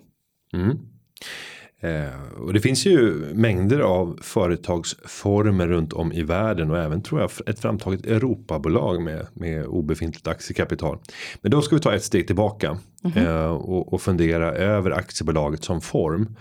Mm. 0.54 0.80
Eh, 1.84 2.42
och 2.42 2.54
det 2.54 2.60
finns 2.60 2.86
ju 2.86 3.14
mängder 3.34 3.80
av 3.80 4.20
företagsformer 4.22 5.68
runt 5.68 5.94
om 5.94 6.12
i 6.12 6.24
världen 6.24 6.72
och 6.72 6.78
även 6.78 7.02
tror 7.02 7.22
jag 7.22 7.32
ett 7.46 7.60
framtaget 7.60 8.06
Europabolag 8.06 9.02
med, 9.02 9.28
med 9.34 9.66
obefintligt 9.66 10.28
aktiekapital. 10.28 10.98
Men 11.42 11.52
då 11.52 11.62
ska 11.62 11.76
vi 11.76 11.82
ta 11.82 11.94
ett 11.94 12.04
steg 12.04 12.28
tillbaka 12.28 12.68
mm 12.68 12.80
-hmm. 13.04 13.46
eh, 13.46 13.52
och, 13.52 13.94
och 13.94 14.02
fundera 14.02 14.52
över 14.52 14.92
aktiebolaget 14.92 15.64
som 15.64 15.82
form. 15.82 16.36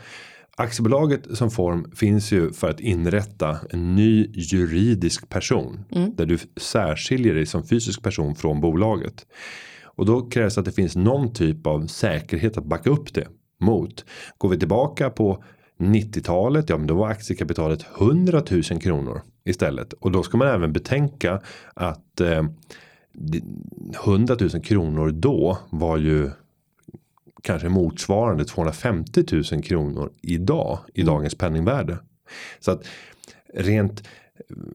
Aktiebolaget 0.56 1.37
som 1.37 1.50
form 1.50 1.90
finns 1.94 2.32
ju 2.32 2.52
för 2.52 2.70
att 2.70 2.80
inrätta 2.80 3.59
en 3.70 3.94
ny 3.94 4.30
juridisk 4.35 5.28
person. 5.28 5.85
Mm. 5.90 6.14
Där 6.16 6.26
du 6.26 6.38
särskiljer 6.56 7.35
dig 7.35 7.47
som 7.47 7.64
fysisk 7.64 8.02
person 8.02 8.35
från 8.35 8.61
bolaget. 8.61 9.26
Och 9.82 10.06
då 10.06 10.30
krävs 10.30 10.59
att 10.59 10.64
det 10.64 10.73
finns 10.73 10.97
någon 10.97 11.32
typ 11.32 11.66
av 11.66 11.87
säkerhet 11.87 12.59
att 12.59 12.64
backa 12.64 12.90
upp 12.90 13.14
det 13.14 13.26
mot. 13.61 14.05
Går 14.38 14.49
vi 14.49 14.59
tillbaka 14.59 15.11
på 15.11 15.45
90-talet, 15.79 16.69
ja 16.69 16.79
men 16.79 16.87
då 16.87 16.95
var 16.95 17.09
aktiekapitalet 17.09 17.87
100 17.99 18.43
000 18.50 18.62
kronor 18.62 19.23
istället. 19.45 19.93
Och 19.93 20.12
då 20.12 20.23
ska 20.23 20.38
man 20.38 20.49
även 20.49 20.73
betänka 20.73 21.40
att 21.75 22.21
eh, 22.21 22.43
100 24.05 24.37
000 24.40 24.50
kronor 24.62 25.11
då 25.11 25.59
var 25.71 25.97
ju 25.97 26.31
kanske 27.43 27.69
motsvarande 27.69 28.45
250 28.45 29.25
000 29.52 29.62
kronor 29.62 30.12
idag 30.23 30.79
i 30.95 31.00
mm. 31.00 31.14
dagens 31.14 31.35
penningvärde. 31.35 31.99
Så 32.61 32.71
att 32.71 32.85
rent 33.55 34.09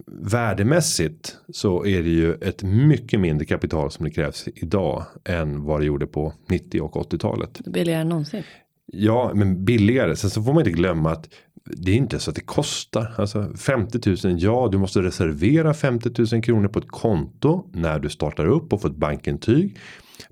värdemässigt 0.05 1.37
så 1.49 1.85
är 1.85 2.03
det 2.03 2.09
ju 2.09 2.33
ett 2.33 2.63
mycket 2.63 3.19
mindre 3.19 3.45
kapital 3.45 3.91
som 3.91 4.05
det 4.05 4.11
krävs 4.11 4.47
idag 4.55 5.05
än 5.25 5.63
vad 5.63 5.81
det 5.81 5.85
gjorde 5.85 6.07
på 6.07 6.33
90 6.49 6.81
och 6.81 7.13
80-talet. 7.13 7.61
Billigare 7.65 8.01
än 8.01 8.09
någonsin. 8.09 8.43
Ja, 8.85 9.31
men 9.33 9.65
billigare. 9.65 10.15
Sen 10.15 10.29
så 10.29 10.43
får 10.43 10.53
man 10.53 10.61
inte 10.61 10.71
glömma 10.71 11.11
att 11.11 11.29
det 11.65 11.91
är 11.91 11.95
inte 11.95 12.19
så 12.19 12.29
att 12.29 12.35
det 12.35 12.41
kostar. 12.41 13.13
Alltså 13.17 13.53
50 13.57 14.27
000, 14.27 14.41
ja 14.41 14.69
du 14.71 14.77
måste 14.77 15.01
reservera 15.01 15.73
50 15.73 16.35
000 16.35 16.43
kronor 16.43 16.67
på 16.67 16.79
ett 16.79 16.87
konto 16.87 17.69
när 17.73 17.99
du 17.99 18.09
startar 18.09 18.45
upp 18.45 18.73
och 18.73 18.81
får 18.81 18.89
ett 18.89 18.95
bankintyg 18.95 19.77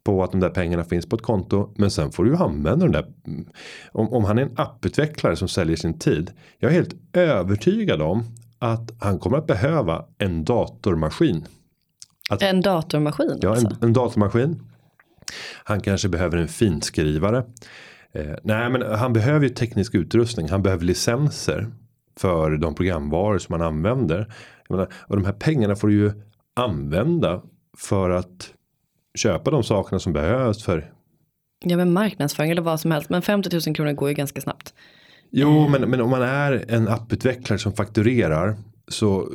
på 0.04 0.24
att 0.24 0.32
de 0.32 0.40
där 0.40 0.50
pengarna 0.50 0.84
finns 0.84 1.06
på 1.06 1.16
ett 1.16 1.22
konto. 1.22 1.74
Men 1.76 1.92
sen 1.92 2.12
får 2.12 2.24
du 2.24 2.30
ju 2.30 2.38
använda 2.38 2.86
de 2.86 2.92
där. 2.92 3.06
Om, 3.92 4.14
om 4.14 4.24
han 4.24 4.38
är 4.38 4.42
en 4.42 4.54
apputvecklare 4.56 5.36
som 5.36 5.48
säljer 5.48 5.76
sin 5.76 6.00
tid. 6.00 6.32
Jag 6.60 6.72
är 6.72 6.76
helt 6.76 6.96
övertygad 7.14 8.02
om 8.02 8.24
att 8.60 8.92
han 9.00 9.20
kommer 9.20 9.38
att 9.38 9.48
behöva 9.48 10.06
en 10.18 10.44
datormaskin. 10.46 11.46
Att, 12.30 12.42
en 12.42 12.62
datormaskin? 12.62 13.38
Ja, 13.42 13.50
alltså. 13.50 13.68
en, 13.68 13.76
en 13.82 13.94
datormaskin. 13.94 14.60
Han 15.64 15.82
kanske 15.82 16.10
behöver 16.10 16.38
en 16.38 16.48
finskrivare. 16.48 17.44
Eh, 18.14 18.36
nej, 18.44 18.70
men 18.70 18.82
han 18.82 19.14
behöver 19.14 19.44
ju 19.44 19.50
teknisk 19.50 19.96
utrustning. 19.96 20.50
Han 20.50 20.62
behöver 20.62 20.86
licenser 20.86 21.72
för 22.18 22.58
de 22.58 22.76
programvaror 22.76 23.38
som 23.38 23.58
man 23.58 23.68
använder. 23.68 24.34
Menar, 24.70 24.94
och 25.08 25.16
de 25.16 25.26
här 25.26 25.34
pengarna 25.34 25.76
får 25.76 25.88
du 25.88 25.94
ju 25.94 26.12
använda 26.54 27.42
för 27.78 28.10
att 28.10 28.54
köpa 29.16 29.52
de 29.52 29.64
sakerna 29.64 30.00
som 30.00 30.14
behövs 30.14 30.64
för. 30.64 30.94
Ja 31.66 31.78
men 31.78 31.94
marknadsföring 31.94 32.52
eller 32.52 32.62
vad 32.62 32.80
som 32.80 32.92
helst. 32.92 33.10
Men 33.10 33.22
50 33.22 33.50
000 33.68 33.76
kronor 33.76 33.92
går 33.92 34.10
ju 34.10 34.16
ganska 34.16 34.42
snabbt. 34.42 34.74
Jo 35.32 35.68
men, 35.68 35.82
men 35.82 36.02
om 36.02 36.10
man 36.10 36.22
är 36.22 36.66
en 36.68 36.88
apputvecklare 36.88 37.60
som 37.60 37.74
fakturerar. 37.74 38.58
Så 38.88 39.30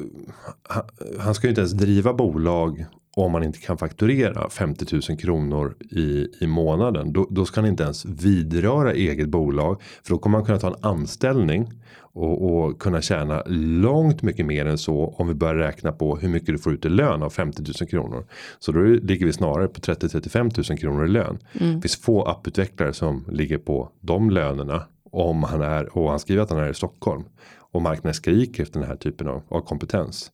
han 1.18 1.34
ska 1.34 1.46
ju 1.46 1.48
inte 1.48 1.60
ens 1.60 1.72
driva 1.72 2.14
bolag 2.14 2.86
om 3.18 3.32
man 3.32 3.44
inte 3.44 3.58
kan 3.58 3.78
fakturera 3.78 4.50
50 4.50 4.86
000 5.08 5.18
kronor 5.18 5.76
i, 5.90 6.28
i 6.40 6.46
månaden. 6.46 7.12
Då, 7.12 7.26
då 7.30 7.44
ska 7.44 7.60
han 7.60 7.70
inte 7.70 7.82
ens 7.82 8.04
vidröra 8.04 8.92
eget 8.92 9.28
bolag. 9.28 9.82
För 10.02 10.10
då 10.10 10.18
kommer 10.18 10.38
man 10.38 10.46
kunna 10.46 10.58
ta 10.58 10.68
en 10.68 10.84
anställning. 10.84 11.72
Och, 12.12 12.50
och, 12.50 12.80
kunna 12.80 13.00
tjäna 13.00 13.42
långt 13.46 14.22
mycket 14.22 14.46
mer 14.46 14.66
än 14.66 14.78
så. 14.78 15.14
Om 15.18 15.28
vi 15.28 15.34
börjar 15.34 15.54
räkna 15.54 15.92
på 15.92 16.16
hur 16.16 16.28
mycket 16.28 16.48
du 16.48 16.58
får 16.58 16.72
ut 16.72 16.84
i 16.84 16.88
lön 16.88 17.22
av 17.22 17.30
50 17.30 17.62
000 17.80 17.88
kronor. 17.88 18.24
Så 18.58 18.72
då 18.72 18.80
ligger 18.80 19.26
vi 19.26 19.32
snarare 19.32 19.68
på 19.68 19.80
30-35 19.80 20.70
000 20.70 20.78
kronor 20.78 21.04
i 21.04 21.08
lön. 21.08 21.38
Mm. 21.60 21.74
Det 21.74 21.80
finns 21.80 22.00
få 22.00 22.24
apputvecklare 22.24 22.92
som 22.92 23.24
ligger 23.28 23.58
på 23.58 23.90
de 24.00 24.30
lönerna. 24.30 24.82
Om 25.10 25.42
han 25.42 25.62
är 25.62 25.98
och 25.98 26.10
han 26.10 26.18
skriver 26.18 26.42
att 26.42 26.50
han 26.50 26.58
är 26.58 26.70
i 26.70 26.74
Stockholm. 26.74 27.24
Och 27.72 27.82
marknaden 27.82 28.14
skriker 28.14 28.62
efter 28.62 28.80
den 28.80 28.88
här 28.88 28.96
typen 28.96 29.28
av, 29.28 29.42
av 29.48 29.60
kompetens. 29.60 30.32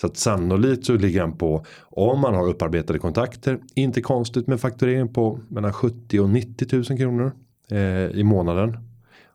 Så 0.00 0.06
att 0.06 0.16
sannolikt 0.16 0.84
så 0.84 0.92
ligger 0.92 1.20
han 1.20 1.38
på 1.38 1.64
om 1.80 2.20
man 2.20 2.34
har 2.34 2.48
upparbetade 2.48 2.98
kontakter. 2.98 3.58
Inte 3.74 4.00
konstigt 4.00 4.46
med 4.46 4.60
fakturering 4.60 5.12
på 5.12 5.40
mellan 5.48 5.72
70 5.72 6.20
och 6.20 6.30
90 6.30 6.76
000 6.76 6.84
kronor 6.84 7.32
eh, 7.70 8.06
i 8.06 8.22
månaden. 8.24 8.78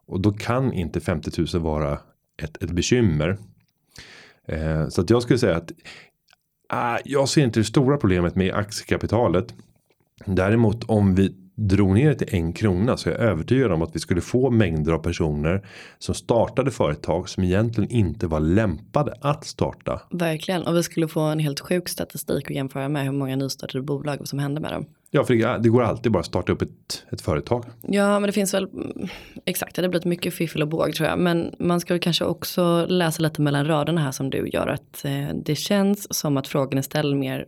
Och 0.06 0.22
då 0.22 0.34
kan 0.34 0.74
inte 0.74 1.00
50 1.00 1.42
000 1.54 1.64
vara 1.64 2.00
ett, 2.44 2.64
ett 2.64 2.72
bekymmer. 2.72 3.38
Eh, 4.48 4.88
så 4.88 5.02
att 5.02 5.10
jag 5.10 5.24
skulle 5.24 5.40
säga 5.40 5.58
att 5.58 5.72
eh, 6.74 7.02
jag 7.06 7.30
ser 7.30 7.44
inte 7.44 7.60
det 7.60 7.64
stora 7.64 7.98
problemet 7.98 8.36
med 8.36 8.54
aktiekapitalet. 8.54 9.54
Däremot 10.26 10.84
om 10.84 11.16
vi 11.16 11.41
drog 11.68 11.94
ner 11.94 12.10
det 12.10 12.16
till 12.16 12.36
en 12.36 12.54
krona 12.54 12.98
så 12.98 13.10
är 13.10 13.14
jag 13.14 13.22
övertygad 13.22 13.72
om 13.72 13.82
att 13.82 13.96
vi 13.96 14.00
skulle 14.00 14.22
få 14.22 14.50
mängder 14.50 14.92
av 14.92 15.00
personer 15.00 15.66
som 16.00 16.16
startade 16.16 16.72
företag 16.72 17.30
som 17.30 17.44
egentligen 17.44 17.92
inte 17.92 18.28
var 18.28 18.40
lämpade 18.40 19.14
att 19.22 19.46
starta. 19.46 20.02
Verkligen 20.10 20.64
och 20.64 20.76
vi 20.76 20.84
skulle 20.84 21.08
få 21.08 21.20
en 21.20 21.40
helt 21.40 21.60
sjuk 21.60 21.90
statistik 21.90 22.46
att 22.46 22.56
jämföra 22.56 22.90
med 22.90 23.06
hur 23.06 23.12
många 23.12 23.36
nystartade 23.36 23.84
bolag 23.84 24.28
som 24.28 24.40
hände 24.40 24.62
med 24.62 24.72
dem. 24.72 24.86
Ja, 25.14 25.24
för 25.24 25.60
det 25.60 25.70
går 25.70 25.84
alltid 25.84 26.12
bara 26.12 26.20
att 26.20 26.26
starta 26.26 26.52
upp 26.52 26.62
ett, 26.62 27.06
ett 27.12 27.22
företag. 27.22 27.66
Ja, 27.82 28.20
men 28.20 28.28
det 28.28 28.32
finns 28.32 28.54
väl 28.54 28.64
mm, 28.64 29.08
exakt, 29.46 29.76
det 29.76 29.82
har 29.82 29.90
blivit 29.90 30.06
mycket 30.06 30.34
fiffel 30.34 30.62
och 30.62 30.68
båg 30.68 30.96
tror 30.96 31.10
jag. 31.10 31.20
Men 31.20 31.56
man 31.60 31.80
ska 31.80 32.00
kanske 32.00 32.26
också 32.26 32.86
läsa 32.90 33.24
lite 33.24 33.42
mellan 33.42 33.68
raderna 33.68 34.02
här 34.02 34.12
som 34.12 34.30
du 34.30 34.50
gör. 34.54 34.68
Att 34.68 35.06
eh, 35.06 35.36
det 35.36 35.56
känns 35.56 36.14
som 36.14 36.38
att 36.38 36.48
frågan 36.48 36.78
är 36.78 36.82
ställd 36.82 37.18
mer 37.18 37.46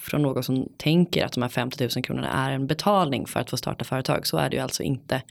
från 0.00 0.22
någon 0.22 0.42
som 0.42 0.68
tänker 0.76 1.24
att 1.24 1.32
de 1.32 1.42
här 1.42 1.48
50 1.48 1.88
000 1.96 2.04
kronorna 2.04 2.28
är 2.28 2.52
en 2.52 2.66
betalning 2.66 3.26
för 3.26 3.40
att 3.40 3.50
få 3.50 3.56
starta 3.56 3.84
företag. 3.84 4.26
Så 4.26 4.36
är 4.36 4.50
det 4.50 4.56
ju 4.56 4.62
alltså 4.62 4.82
inte 4.82 5.22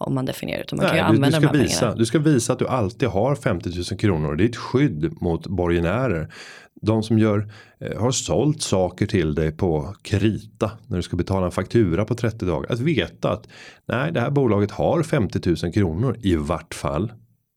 om 0.00 0.14
man 0.14 0.24
definierar 0.24 0.64
det. 0.70 0.76
Man 0.76 0.86
Nej, 0.86 1.00
kan 1.00 1.14
ju 1.14 1.20
du, 1.20 1.30
du, 1.30 1.32
ska 1.32 1.52
visa, 1.52 1.94
du 1.94 2.06
ska 2.06 2.18
visa 2.18 2.52
att 2.52 2.58
du 2.58 2.68
alltid 2.68 3.08
har 3.08 3.34
50 3.34 3.70
000 3.76 3.84
kronor. 3.84 4.34
Det 4.34 4.44
är 4.44 4.48
ett 4.48 4.56
skydd 4.56 5.22
mot 5.22 5.46
borgenärer. 5.46 6.32
De 6.82 7.02
som 7.02 7.18
gör, 7.18 7.52
eh, 7.80 8.00
har 8.00 8.10
sålt 8.10 8.62
saker 8.62 9.06
till 9.06 9.34
dig 9.34 9.52
på 9.52 9.94
krita 10.02 10.70
när 10.86 10.96
du 10.96 11.02
ska 11.02 11.16
betala 11.16 11.46
en 11.46 11.52
faktura 11.52 12.04
på 12.04 12.14
30 12.14 12.46
dagar. 12.46 12.72
Att 12.72 12.80
veta 12.80 13.32
att 13.32 13.48
nej, 13.88 14.12
det 14.12 14.20
här 14.20 14.30
bolaget 14.30 14.70
har 14.70 15.02
50 15.02 15.56
000 15.64 15.72
kronor 15.72 16.16
i 16.22 16.36
vart 16.36 16.74
fall. 16.74 17.12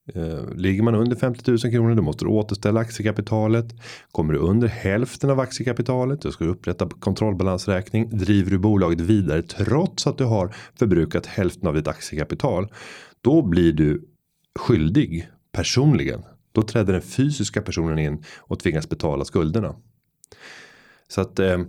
Eh, 0.05 0.55
ligger 0.55 0.83
man 0.83 0.95
under 0.95 1.15
50 1.15 1.51
000 1.51 1.59
kronor 1.59 1.95
då 1.95 2.01
måste 2.01 2.25
du 2.25 2.29
återställa 2.29 2.79
aktiekapitalet. 2.79 3.65
Kommer 4.11 4.33
du 4.33 4.39
under 4.39 4.67
hälften 4.67 5.29
av 5.29 5.39
aktiekapitalet 5.39 6.21
då 6.21 6.31
ska 6.31 6.43
du 6.43 6.51
upprätta 6.51 6.89
kontrollbalansräkning. 6.99 8.17
Driver 8.17 8.51
du 8.51 8.57
bolaget 8.57 8.99
vidare 8.99 9.41
trots 9.41 10.07
att 10.07 10.17
du 10.17 10.23
har 10.23 10.55
förbrukat 10.79 11.25
hälften 11.25 11.67
av 11.67 11.75
ditt 11.75 11.87
aktiekapital. 11.87 12.67
Då 13.21 13.41
blir 13.41 13.73
du 13.73 14.05
skyldig 14.59 15.29
personligen. 15.51 16.23
Då 16.51 16.61
träder 16.61 16.93
den 16.93 17.01
fysiska 17.01 17.61
personen 17.61 17.99
in 17.99 18.23
och 18.39 18.59
tvingas 18.59 18.89
betala 18.89 19.25
skulderna. 19.25 19.75
Så 21.07 21.21
att 21.21 21.39
eh, 21.39 21.59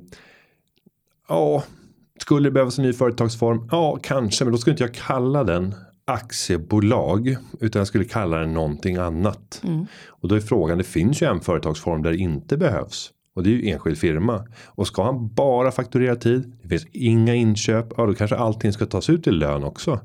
ja, 1.29 1.65
skulle 2.19 2.49
det 2.49 2.53
behövas 2.53 2.79
en 2.79 2.85
ny 2.85 2.93
företagsform? 2.93 3.69
Ja, 3.71 3.99
kanske, 4.03 4.45
men 4.45 4.53
då 4.53 4.59
skulle 4.59 4.73
inte 4.73 4.85
jag 4.85 4.95
kalla 4.95 5.45
den 5.45 5.75
aktiebolag 6.05 7.37
utan 7.61 7.81
jag 7.81 7.87
skulle 7.87 8.05
kalla 8.05 8.39
det 8.39 8.47
någonting 8.47 8.97
annat. 8.97 9.61
Mm. 9.65 9.87
Och 10.07 10.29
då 10.29 10.35
är 10.35 10.41
frågan, 10.41 10.79
det 10.79 10.85
finns 10.85 11.23
ju 11.23 11.27
en 11.27 11.41
företagsform 11.41 12.03
där 12.03 12.11
det 12.11 12.19
inte 12.19 12.57
behövs. 12.57 13.11
Och 13.35 13.43
det 13.43 13.51
är 13.51 13.53
ju 13.53 13.71
enskild 13.71 13.99
firma. 13.99 14.47
Och 14.67 14.87
ska 14.87 15.05
han 15.05 15.35
bara 15.35 15.71
fakturera 15.71 16.17
tid, 16.17 16.53
det 16.63 16.69
finns 16.69 16.87
inga 16.93 17.35
inköp, 17.35 17.87
ja 17.97 18.07
då 18.07 18.15
kanske 18.15 18.37
allting 18.37 18.73
ska 18.73 18.87
tas 18.87 19.11
ut 19.11 19.27
i 19.27 19.31
lön 19.31 19.65
också. 19.65 20.01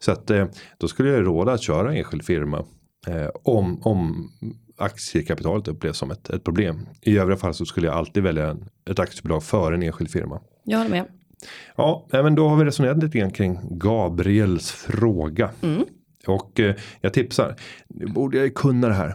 Så 0.00 0.12
att 0.12 0.30
eh, 0.30 0.46
då 0.78 0.88
skulle 0.88 1.10
jag 1.10 1.26
råda 1.26 1.52
att 1.52 1.62
köra 1.62 1.94
enskild 1.94 2.24
firma. 2.24 2.64
Eh, 3.06 3.28
om, 3.42 3.82
om 3.82 4.30
aktiekapitalet 4.78 5.68
upplevs 5.68 5.98
som 5.98 6.10
ett, 6.10 6.30
ett 6.30 6.44
problem. 6.44 6.86
I 7.00 7.18
övriga 7.18 7.38
fall 7.38 7.54
så 7.54 7.64
skulle 7.64 7.86
jag 7.86 7.96
alltid 7.96 8.22
välja 8.22 8.50
en, 8.50 8.68
ett 8.90 8.98
aktiebolag 8.98 9.44
före 9.44 9.74
en 9.74 9.82
enskild 9.82 10.10
firma. 10.10 10.40
Jag 10.64 10.78
håller 10.78 10.90
med. 10.90 11.04
Ja, 11.76 12.06
men 12.10 12.34
då 12.34 12.48
har 12.48 12.56
vi 12.56 12.64
resonerat 12.64 13.02
lite 13.02 13.18
grann 13.18 13.30
kring 13.30 13.58
Gabriels 13.70 14.70
fråga. 14.72 15.50
Mm. 15.62 15.84
Och 16.26 16.60
eh, 16.60 16.74
jag 17.00 17.12
tipsar, 17.12 17.56
nu 17.88 18.06
borde 18.06 18.38
jag 18.38 18.54
kunna 18.54 18.88
det 18.88 18.94
här. 18.94 19.14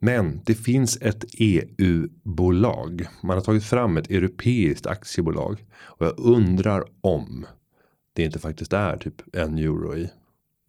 Men 0.00 0.40
det 0.44 0.54
finns 0.54 0.98
ett 1.02 1.24
EU-bolag. 1.38 3.06
Man 3.22 3.36
har 3.36 3.44
tagit 3.44 3.64
fram 3.64 3.96
ett 3.96 4.10
europeiskt 4.10 4.86
aktiebolag. 4.86 5.64
Och 5.72 6.06
jag 6.06 6.18
undrar 6.18 6.84
om 7.00 7.46
det 8.12 8.22
inte 8.22 8.38
faktiskt 8.38 8.72
är 8.72 8.96
typ 8.96 9.36
en 9.36 9.58
euro 9.58 9.96
i, 9.96 10.10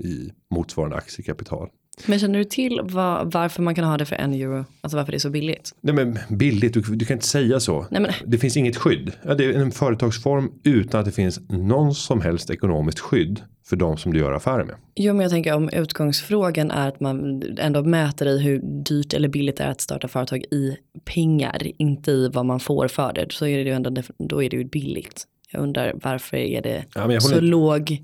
i 0.03 0.31
motsvarande 0.49 0.95
aktiekapital. 0.95 1.69
Men 2.05 2.19
känner 2.19 2.39
du 2.39 2.45
till 2.45 2.79
var, 2.83 3.25
varför 3.25 3.61
man 3.61 3.75
kan 3.75 3.85
ha 3.85 3.97
det 3.97 4.05
för 4.05 4.15
en 4.15 4.33
euro? 4.33 4.65
Alltså 4.81 4.97
varför 4.97 5.11
det 5.11 5.17
är 5.17 5.19
så 5.19 5.29
billigt? 5.29 5.75
Nej 5.81 5.95
men 5.95 6.19
billigt, 6.29 6.73
du, 6.73 6.81
du 6.81 7.05
kan 7.05 7.15
inte 7.15 7.27
säga 7.27 7.59
så. 7.59 7.85
Nej, 7.91 8.01
men... 8.01 8.11
Det 8.25 8.37
finns 8.37 8.57
inget 8.57 8.77
skydd. 8.77 9.11
Ja, 9.23 9.35
det 9.35 9.45
är 9.45 9.53
en 9.53 9.71
företagsform 9.71 10.51
utan 10.63 10.99
att 10.99 11.05
det 11.05 11.11
finns 11.11 11.39
någon 11.49 11.95
som 11.95 12.21
helst 12.21 12.49
ekonomiskt 12.49 12.99
skydd 12.99 13.41
för 13.65 13.75
de 13.75 13.97
som 13.97 14.13
du 14.13 14.19
gör 14.19 14.31
affärer 14.31 14.63
med. 14.63 14.75
Jo 14.95 15.13
men 15.13 15.21
jag 15.21 15.31
tänker 15.31 15.55
om 15.55 15.69
utgångsfrågan 15.69 16.71
är 16.71 16.87
att 16.87 16.99
man 16.99 17.43
ändå 17.57 17.83
mäter 17.83 18.27
i 18.27 18.39
hur 18.39 18.61
dyrt 18.83 19.13
eller 19.13 19.29
billigt 19.29 19.57
det 19.57 19.63
är 19.63 19.71
att 19.71 19.81
starta 19.81 20.07
företag 20.07 20.39
i 20.51 20.77
pengar, 21.05 21.67
inte 21.77 22.11
i 22.11 22.27
vad 22.27 22.45
man 22.45 22.59
får 22.59 22.87
för 22.87 23.13
det. 23.13 23.31
Så 23.31 23.47
är 23.47 23.57
det 23.57 23.63
ju 23.63 23.71
ändå, 23.71 24.01
då 24.17 24.43
är 24.43 24.49
det 24.49 24.57
ju 24.57 24.63
billigt. 24.63 25.27
Jag 25.51 25.63
undrar 25.63 25.93
varför 26.03 26.37
är 26.37 26.61
det 26.61 26.85
ja, 26.95 27.19
så 27.19 27.41
låg 27.41 28.01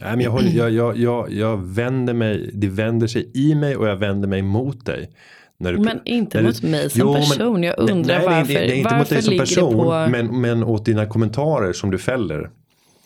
Nej, 0.00 0.10
men 0.10 0.20
jag, 0.20 0.30
håller, 0.30 0.50
jag, 0.50 0.70
jag, 0.70 0.96
jag, 0.98 1.32
jag 1.32 1.56
vänder 1.56 2.14
mig, 2.14 2.50
det 2.54 2.68
vänder 2.68 3.06
sig 3.06 3.30
i 3.34 3.54
mig 3.54 3.76
och 3.76 3.88
jag 3.88 3.96
vänder 3.96 4.28
mig 4.28 4.42
mot 4.42 4.86
dig. 4.86 5.10
Du, 5.58 5.78
men 5.78 6.00
inte 6.04 6.42
mot 6.42 6.62
mig 6.62 6.90
som 6.90 7.00
jo, 7.00 7.14
person. 7.14 7.62
Jag 7.62 7.78
undrar 7.78 8.18
nej, 8.18 8.26
varför. 8.26 8.54
Det, 8.54 8.60
det 8.60 8.72
är 8.72 8.76
inte 8.76 8.96
mot 8.96 9.08
dig 9.08 9.22
som 9.22 9.38
person. 9.38 9.72
På... 9.72 10.06
Men, 10.10 10.40
men 10.40 10.64
åt 10.64 10.84
dina 10.84 11.06
kommentarer 11.06 11.72
som 11.72 11.90
du 11.90 11.98
fäller. 11.98 12.50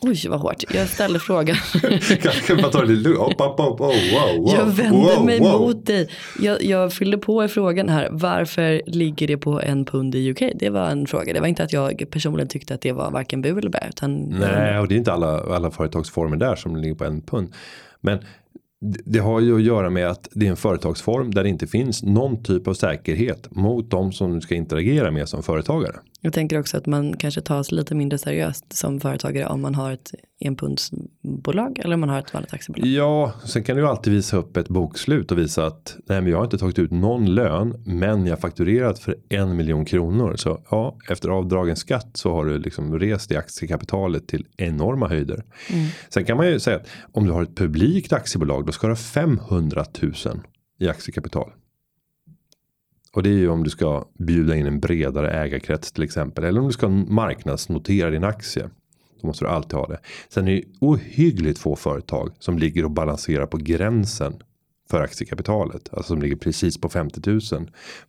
Oj 0.06 0.28
vad 0.28 0.40
hårt, 0.40 0.64
jag 0.74 0.88
ställde 0.88 1.18
frågan. 1.18 1.56
Kanske 2.22 2.56
bara 2.56 2.72
ta 2.72 2.84
det 2.84 2.92
lugnt, 2.92 3.40
oh, 3.40 4.54
Jag 4.54 4.66
vänder 4.66 5.16
wow, 5.16 5.24
mig 5.24 5.40
wow. 5.40 5.60
mot 5.60 5.86
dig. 5.86 6.08
Jag, 6.40 6.62
jag 6.62 6.92
fyllde 6.92 7.18
på 7.18 7.44
i 7.44 7.48
frågan 7.48 7.88
här, 7.88 8.08
varför 8.10 8.82
ligger 8.86 9.26
det 9.26 9.36
på 9.36 9.60
en 9.60 9.84
pund 9.84 10.14
i 10.14 10.30
UK? 10.30 10.42
Det 10.54 10.70
var 10.70 10.90
en 10.90 11.06
fråga, 11.06 11.32
det 11.32 11.40
var 11.40 11.46
inte 11.46 11.62
att 11.64 11.72
jag 11.72 12.04
personligen 12.10 12.48
tyckte 12.48 12.74
att 12.74 12.80
det 12.80 12.92
var 12.92 13.10
varken 13.10 13.42
bu 13.42 13.58
eller 13.58 13.70
bä. 13.70 13.86
Utan 13.88 14.16
Nej, 14.16 14.78
och 14.78 14.88
det 14.88 14.94
är 14.94 14.96
inte 14.96 15.12
alla, 15.12 15.40
alla 15.40 15.70
företagsformer 15.70 16.36
där 16.36 16.56
som 16.56 16.76
ligger 16.76 16.94
på 16.94 17.04
en 17.04 17.20
pund. 17.20 17.52
Men 18.00 18.18
det 19.04 19.18
har 19.18 19.40
ju 19.40 19.56
att 19.56 19.62
göra 19.62 19.90
med 19.90 20.08
att 20.08 20.28
det 20.32 20.46
är 20.46 20.50
en 20.50 20.56
företagsform 20.56 21.34
där 21.34 21.42
det 21.42 21.48
inte 21.48 21.66
finns 21.66 22.02
någon 22.02 22.42
typ 22.42 22.68
av 22.68 22.74
säkerhet 22.74 23.48
mot 23.50 23.90
de 23.90 24.12
som 24.12 24.34
du 24.34 24.40
ska 24.40 24.54
interagera 24.54 25.10
med 25.10 25.28
som 25.28 25.42
företagare. 25.42 25.96
Jag 26.24 26.32
tänker 26.32 26.60
också 26.60 26.76
att 26.76 26.86
man 26.86 27.16
kanske 27.16 27.40
tas 27.40 27.72
lite 27.72 27.94
mindre 27.94 28.18
seriöst 28.18 28.72
som 28.72 29.00
företagare 29.00 29.46
om 29.46 29.62
man 29.62 29.74
har 29.74 29.92
ett 29.92 30.14
enpundsbolag 30.40 31.78
eller 31.78 31.94
om 31.94 32.00
man 32.00 32.08
har 32.08 32.18
ett 32.18 32.34
vanligt 32.34 32.54
aktiebolag. 32.54 32.88
Ja, 32.88 33.32
sen 33.44 33.64
kan 33.64 33.76
du 33.76 33.88
alltid 33.88 34.12
visa 34.12 34.36
upp 34.36 34.56
ett 34.56 34.68
bokslut 34.68 35.32
och 35.32 35.38
visa 35.38 35.66
att 35.66 35.96
nej, 36.06 36.20
men 36.20 36.30
jag 36.30 36.38
har 36.38 36.44
inte 36.44 36.58
tagit 36.58 36.78
ut 36.78 36.90
någon 36.90 37.34
lön, 37.34 37.82
men 37.86 38.26
jag 38.26 38.40
fakturerat 38.40 38.98
för 38.98 39.16
en 39.28 39.56
miljon 39.56 39.84
kronor. 39.84 40.36
Så 40.36 40.60
ja, 40.70 40.98
efter 41.10 41.28
avdragen 41.28 41.76
skatt 41.76 42.10
så 42.14 42.32
har 42.32 42.44
du 42.44 42.58
liksom 42.58 42.98
rest 42.98 43.30
i 43.30 43.36
aktiekapitalet 43.36 44.28
till 44.28 44.46
enorma 44.56 45.08
höjder. 45.08 45.44
Mm. 45.70 45.86
Sen 46.08 46.24
kan 46.24 46.36
man 46.36 46.46
ju 46.46 46.60
säga 46.60 46.76
att 46.76 46.86
om 47.12 47.26
du 47.26 47.32
har 47.32 47.42
ett 47.42 47.56
publikt 47.56 48.12
aktiebolag, 48.12 48.66
då 48.66 48.72
ska 48.72 48.86
du 48.86 48.90
ha 48.90 48.96
500 48.96 49.84
000 50.02 50.12
i 50.80 50.88
aktiekapital. 50.88 51.50
Och 53.14 53.22
det 53.22 53.28
är 53.28 53.38
ju 53.38 53.48
om 53.48 53.64
du 53.64 53.70
ska 53.70 54.04
bjuda 54.18 54.56
in 54.56 54.66
en 54.66 54.80
bredare 54.80 55.30
ägarkrets 55.30 55.92
till 55.92 56.02
exempel. 56.02 56.44
Eller 56.44 56.60
om 56.60 56.66
du 56.66 56.72
ska 56.72 56.88
marknadsnotera 56.88 58.10
din 58.10 58.24
aktie. 58.24 58.70
Då 59.20 59.26
måste 59.26 59.44
du 59.44 59.48
alltid 59.48 59.72
ha 59.72 59.86
det. 59.86 60.00
Sen 60.28 60.48
är 60.48 60.52
det 60.52 60.62
ohyggligt 60.80 61.58
få 61.58 61.76
företag 61.76 62.32
som 62.38 62.58
ligger 62.58 62.84
och 62.84 62.90
balanserar 62.90 63.46
på 63.46 63.56
gränsen 63.56 64.42
för 64.90 65.00
aktiekapitalet. 65.00 65.88
Alltså 65.92 66.12
som 66.12 66.22
ligger 66.22 66.36
precis 66.36 66.80
på 66.80 66.88
50 66.88 67.30
000. 67.30 67.40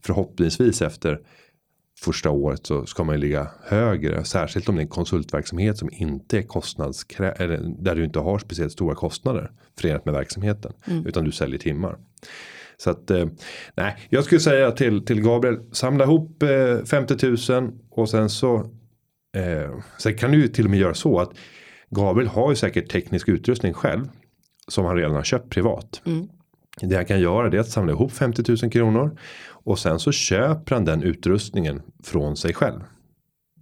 Förhoppningsvis 0.01 0.81
efter 0.81 1.19
första 1.99 2.29
året 2.29 2.65
så 2.65 2.85
ska 2.85 3.03
man 3.03 3.15
ju 3.15 3.21
ligga 3.21 3.47
högre. 3.63 4.23
Särskilt 4.23 4.69
om 4.69 4.75
det 4.75 4.79
är 4.79 4.83
en 4.83 4.87
konsultverksamhet 4.87 5.77
som 5.77 5.89
inte 5.91 6.37
är 6.37 6.41
kostnadskrä 6.41 7.31
eller 7.31 7.75
där 7.79 7.95
du 7.95 8.03
inte 8.03 8.19
har 8.19 8.39
speciellt 8.39 8.73
stora 8.73 8.95
kostnader 8.95 9.51
förenat 9.79 10.05
med 10.05 10.13
verksamheten. 10.13 10.73
Mm. 10.87 11.05
Utan 11.05 11.23
du 11.23 11.31
säljer 11.31 11.59
timmar. 11.59 11.97
Så 12.77 12.89
att 12.89 13.11
eh, 13.11 13.25
nej, 13.75 13.97
jag 14.09 14.23
skulle 14.23 14.41
säga 14.41 14.71
till, 14.71 15.05
till 15.05 15.21
Gabriel 15.21 15.59
samla 15.71 16.03
ihop 16.03 16.43
eh, 16.43 16.85
50 16.85 17.51
000 17.51 17.71
och 17.89 18.09
sen 18.09 18.29
så. 18.29 18.55
Eh, 19.37 19.79
sen 19.97 20.17
kan 20.17 20.31
du 20.31 20.41
ju 20.41 20.47
till 20.47 20.65
och 20.65 20.71
med 20.71 20.79
göra 20.79 20.93
så 20.93 21.19
att 21.19 21.31
Gabriel 21.89 22.29
har 22.29 22.49
ju 22.49 22.55
säkert 22.55 22.91
teknisk 22.91 23.29
utrustning 23.29 23.73
själv. 23.73 24.09
Som 24.67 24.85
han 24.85 24.95
redan 24.95 25.15
har 25.15 25.23
köpt 25.23 25.49
privat. 25.49 26.01
Mm. 26.05 26.27
Det 26.81 26.95
han 26.95 27.05
kan 27.05 27.19
göra 27.19 27.49
det 27.49 27.57
är 27.57 27.61
att 27.61 27.69
samla 27.69 27.91
ihop 27.91 28.11
50 28.11 28.43
000 28.63 28.71
kronor. 28.71 29.17
Och 29.47 29.79
sen 29.79 29.99
så 29.99 30.11
köper 30.11 30.75
han 30.75 30.85
den 30.85 31.03
utrustningen 31.03 31.81
från 32.03 32.37
sig 32.37 32.53
själv. 32.53 32.79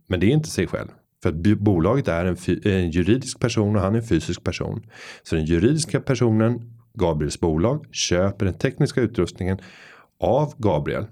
Men 0.07 0.19
det 0.19 0.25
är 0.25 0.31
inte 0.31 0.49
sig 0.49 0.67
själv. 0.67 0.89
För 1.23 1.29
att 1.29 1.35
bolaget 1.59 2.07
är 2.07 2.25
en, 2.25 2.37
en, 2.63 2.89
juridisk 2.89 3.39
person 3.39 3.75
och 3.75 3.81
han 3.81 3.93
är 3.95 3.99
en 3.99 4.07
fysisk 4.07 4.43
person. 4.43 4.85
Så 5.23 5.35
den 5.35 5.45
juridiska 5.45 5.99
personen, 6.01 6.73
Gabriels 6.93 7.39
bolag, 7.39 7.87
köper 7.91 8.45
den 8.45 8.53
tekniska 8.53 9.01
utrustningen 9.01 9.59
av 10.19 10.53
Gabriel. 10.57 11.05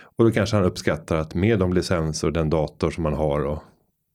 Och 0.00 0.24
då 0.24 0.30
kanske 0.30 0.56
han 0.56 0.64
uppskattar 0.64 1.16
att 1.16 1.34
med 1.34 1.58
de 1.58 1.72
licenser 1.72 2.26
och 2.26 2.32
den 2.32 2.50
dator 2.50 2.90
som 2.90 3.02
man 3.02 3.14
har 3.14 3.44
och, 3.44 3.62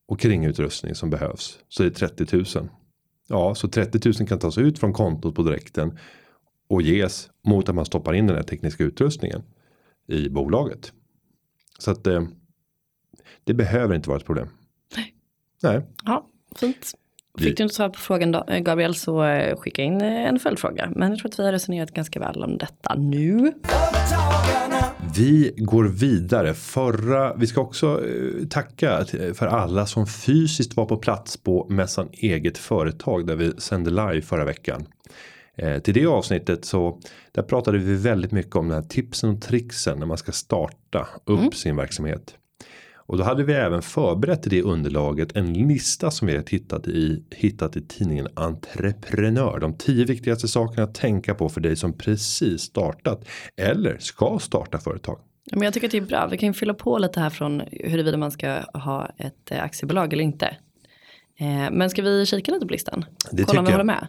och 0.08 0.20
kringutrustning 0.20 0.94
som 0.94 1.10
behövs 1.10 1.58
så 1.68 1.82
är 1.82 1.86
det 1.86 1.94
30 1.94 2.36
000. 2.36 2.68
Ja, 3.28 3.54
så 3.54 3.68
30 3.68 4.08
000 4.20 4.28
kan 4.28 4.38
tas 4.38 4.58
ut 4.58 4.78
från 4.78 4.92
kontot 4.92 5.34
på 5.34 5.42
direkten 5.42 5.98
och 6.68 6.82
ges 6.82 7.30
mot 7.46 7.68
att 7.68 7.74
man 7.74 7.84
stoppar 7.84 8.14
in 8.14 8.26
den 8.26 8.36
här 8.36 8.42
tekniska 8.42 8.84
utrustningen 8.84 9.42
i 10.06 10.28
bolaget. 10.28 10.92
Så 11.78 11.90
att 11.90 12.06
eh, 12.06 12.22
det 13.44 13.54
behöver 13.54 13.94
inte 13.94 14.08
vara 14.08 14.18
ett 14.18 14.26
problem. 14.26 14.48
Nej. 14.96 15.14
Nej. 15.62 15.86
Ja, 16.04 16.26
fint. 16.56 16.94
Fick 17.38 17.56
du 17.56 17.62
inte 17.62 17.74
svar 17.74 17.88
på 17.88 17.98
frågan 17.98 18.32
då, 18.32 18.44
eh, 18.48 18.58
Gabriel 18.58 18.94
så 18.94 19.24
eh, 19.24 19.56
skicka 19.56 19.82
in 19.82 20.00
eh, 20.00 20.28
en 20.28 20.38
följdfråga. 20.38 20.92
Men 20.96 21.10
jag 21.10 21.18
tror 21.18 21.30
att 21.30 21.38
vi 21.38 21.44
har 21.44 21.52
resonerat 21.52 21.90
ganska 21.90 22.20
väl 22.20 22.44
om 22.44 22.58
detta 22.58 22.94
nu. 22.94 23.52
Vi 25.16 25.54
går 25.56 25.84
vidare. 25.84 26.54
Förra, 26.54 27.34
vi 27.34 27.46
ska 27.46 27.60
också 27.60 28.00
tacka 28.50 29.04
för 29.34 29.46
alla 29.46 29.86
som 29.86 30.06
fysiskt 30.06 30.76
var 30.76 30.86
på 30.86 30.96
plats 30.96 31.36
på 31.36 31.66
mässan 31.70 32.08
eget 32.12 32.58
företag 32.58 33.26
där 33.26 33.36
vi 33.36 33.52
sände 33.58 33.90
live 33.90 34.22
förra 34.22 34.44
veckan. 34.44 34.86
Till 35.82 35.94
det 35.94 36.06
avsnittet 36.06 36.64
så 36.64 37.00
där 37.32 37.42
pratade 37.42 37.78
vi 37.78 37.94
väldigt 37.94 38.32
mycket 38.32 38.56
om 38.56 38.68
den 38.68 38.82
här 38.82 38.88
tipsen 38.88 39.30
och 39.30 39.42
trixen 39.42 39.98
när 39.98 40.06
man 40.06 40.18
ska 40.18 40.32
starta 40.32 41.06
upp 41.24 41.38
mm. 41.38 41.52
sin 41.52 41.76
verksamhet. 41.76 42.34
Och 43.06 43.18
då 43.18 43.24
hade 43.24 43.44
vi 43.44 43.52
även 43.52 43.82
förberett 43.82 44.46
i 44.46 44.50
det 44.50 44.62
underlaget 44.62 45.36
en 45.36 45.52
lista 45.52 46.10
som 46.10 46.28
vi 46.28 46.36
har 46.36 46.44
hittat 46.48 46.86
i, 46.86 47.24
hittat 47.30 47.76
i 47.76 47.80
tidningen 47.80 48.28
Entreprenör. 48.34 49.58
De 49.58 49.74
tio 49.78 50.04
viktigaste 50.04 50.48
sakerna 50.48 50.82
att 50.82 50.94
tänka 50.94 51.34
på 51.34 51.48
för 51.48 51.60
dig 51.60 51.76
som 51.76 51.92
precis 51.92 52.62
startat 52.62 53.28
eller 53.56 53.98
ska 53.98 54.38
starta 54.38 54.78
företag. 54.78 55.18
Men 55.52 55.62
jag 55.62 55.74
tycker 55.74 55.86
att 55.86 55.92
det 55.92 55.98
är 55.98 56.02
bra. 56.02 56.26
Vi 56.30 56.38
kan 56.38 56.54
fylla 56.54 56.74
på 56.74 56.98
lite 56.98 57.20
här 57.20 57.30
från 57.30 57.62
huruvida 57.70 58.16
man 58.16 58.30
ska 58.30 58.58
ha 58.74 59.10
ett 59.18 59.50
eh, 59.50 59.62
aktiebolag 59.62 60.12
eller 60.12 60.24
inte. 60.24 60.56
Eh, 61.38 61.70
men 61.72 61.90
ska 61.90 62.02
vi 62.02 62.26
kika 62.26 62.52
lite 62.52 62.66
på 62.66 62.72
listan? 62.72 63.04
Det 63.32 63.44
Kolla 63.44 63.60
om 63.60 63.66
vi 63.66 63.72
håller 63.72 63.84
med. 63.84 64.06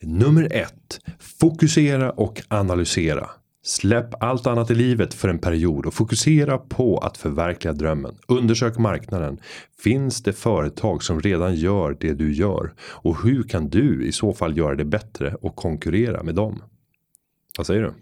Nummer 0.00 0.48
ett. 0.52 1.00
Fokusera 1.40 2.10
och 2.10 2.42
analysera. 2.48 3.30
Släpp 3.62 4.22
allt 4.22 4.46
annat 4.46 4.70
i 4.70 4.74
livet 4.74 5.14
för 5.14 5.28
en 5.28 5.38
period 5.38 5.86
och 5.86 5.94
fokusera 5.94 6.58
på 6.58 6.98
att 6.98 7.16
förverkliga 7.16 7.72
drömmen. 7.72 8.18
Undersök 8.28 8.78
marknaden. 8.78 9.40
Finns 9.82 10.22
det 10.22 10.32
företag 10.32 11.02
som 11.02 11.20
redan 11.20 11.54
gör 11.54 11.96
det 12.00 12.14
du 12.14 12.32
gör? 12.32 12.72
Och 12.80 13.22
hur 13.22 13.42
kan 13.42 13.68
du 13.68 14.06
i 14.06 14.12
så 14.12 14.32
fall 14.32 14.56
göra 14.56 14.74
det 14.74 14.84
bättre 14.84 15.34
och 15.34 15.56
konkurrera 15.56 16.22
med 16.22 16.34
dem? 16.34 16.62
Vad 17.58 17.66
säger 17.66 17.82
du? 17.82 17.94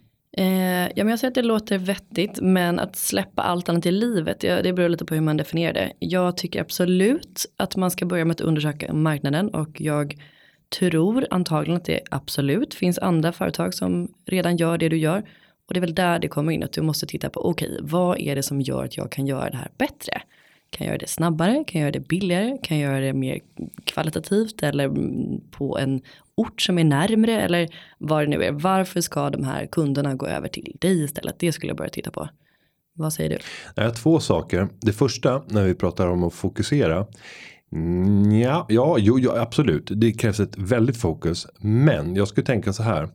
Eh, 0.42 0.82
ja, 0.82 1.04
men 1.04 1.08
jag 1.08 1.18
säger 1.18 1.30
att 1.30 1.34
det 1.34 1.42
låter 1.42 1.78
vettigt, 1.78 2.40
men 2.40 2.78
att 2.78 2.96
släppa 2.96 3.42
allt 3.42 3.68
annat 3.68 3.86
i 3.86 3.90
livet, 3.90 4.42
ja, 4.42 4.62
det 4.62 4.72
beror 4.72 4.88
lite 4.88 5.04
på 5.04 5.14
hur 5.14 5.20
man 5.20 5.36
definierar 5.36 5.72
det. 5.72 5.92
Jag 5.98 6.36
tycker 6.36 6.60
absolut 6.60 7.46
att 7.56 7.76
man 7.76 7.90
ska 7.90 8.06
börja 8.06 8.24
med 8.24 8.34
att 8.34 8.40
undersöka 8.40 8.92
marknaden 8.92 9.48
och 9.48 9.80
jag 9.80 10.14
tror 10.78 11.26
antagligen 11.30 11.76
att 11.76 11.84
det 11.84 12.00
absolut 12.10 12.74
finns 12.74 12.98
andra 12.98 13.32
företag 13.32 13.74
som 13.74 14.12
redan 14.26 14.56
gör 14.56 14.78
det 14.78 14.88
du 14.88 14.96
gör. 14.96 15.22
Och 15.68 15.74
det 15.74 15.78
är 15.78 15.80
väl 15.80 15.94
där 15.94 16.18
det 16.18 16.28
kommer 16.28 16.52
in 16.52 16.62
att 16.62 16.72
du 16.72 16.82
måste 16.82 17.06
titta 17.06 17.30
på 17.30 17.50
okej, 17.50 17.68
okay, 17.68 17.80
vad 17.82 18.18
är 18.18 18.34
det 18.34 18.42
som 18.42 18.60
gör 18.60 18.84
att 18.84 18.96
jag 18.96 19.12
kan 19.12 19.26
göra 19.26 19.50
det 19.50 19.56
här 19.56 19.70
bättre? 19.78 20.22
Kan 20.70 20.86
jag 20.86 20.92
göra 20.92 20.98
det 20.98 21.08
snabbare? 21.08 21.64
Kan 21.66 21.80
jag 21.80 21.86
göra 21.86 21.92
det 21.92 22.08
billigare? 22.08 22.58
Kan 22.62 22.78
jag 22.78 22.92
göra 22.92 23.00
det 23.00 23.12
mer 23.12 23.40
kvalitativt 23.84 24.62
eller 24.62 24.90
på 25.50 25.78
en 25.78 26.00
ort 26.34 26.62
som 26.62 26.78
är 26.78 26.84
närmre 26.84 27.40
eller 27.40 27.68
vad 27.98 28.22
det 28.22 28.26
nu 28.26 28.44
är. 28.44 28.52
Varför 28.52 29.00
ska 29.00 29.30
de 29.30 29.44
här 29.44 29.66
kunderna 29.66 30.14
gå 30.14 30.26
över 30.26 30.48
till 30.48 30.76
dig 30.80 31.04
istället? 31.04 31.38
Det 31.38 31.52
skulle 31.52 31.70
jag 31.70 31.76
börja 31.76 31.90
titta 31.90 32.10
på. 32.10 32.28
Vad 32.94 33.12
säger 33.12 33.30
du? 33.30 33.38
Jag 33.74 33.84
har 33.84 33.90
två 33.90 34.20
saker. 34.20 34.68
Det 34.80 34.92
första 34.92 35.42
när 35.46 35.64
vi 35.64 35.74
pratar 35.74 36.06
om 36.06 36.24
att 36.24 36.34
fokusera 36.34 37.06
Ja, 38.42 38.66
ja, 38.68 38.96
jo, 38.98 39.18
ja, 39.18 39.40
absolut. 39.40 39.90
Det 39.94 40.12
krävs 40.12 40.40
ett 40.40 40.58
väldigt 40.58 40.96
fokus. 40.96 41.46
Men 41.58 42.16
jag 42.16 42.28
skulle 42.28 42.46
tänka 42.46 42.72
så 42.72 42.82
här. 42.82 43.08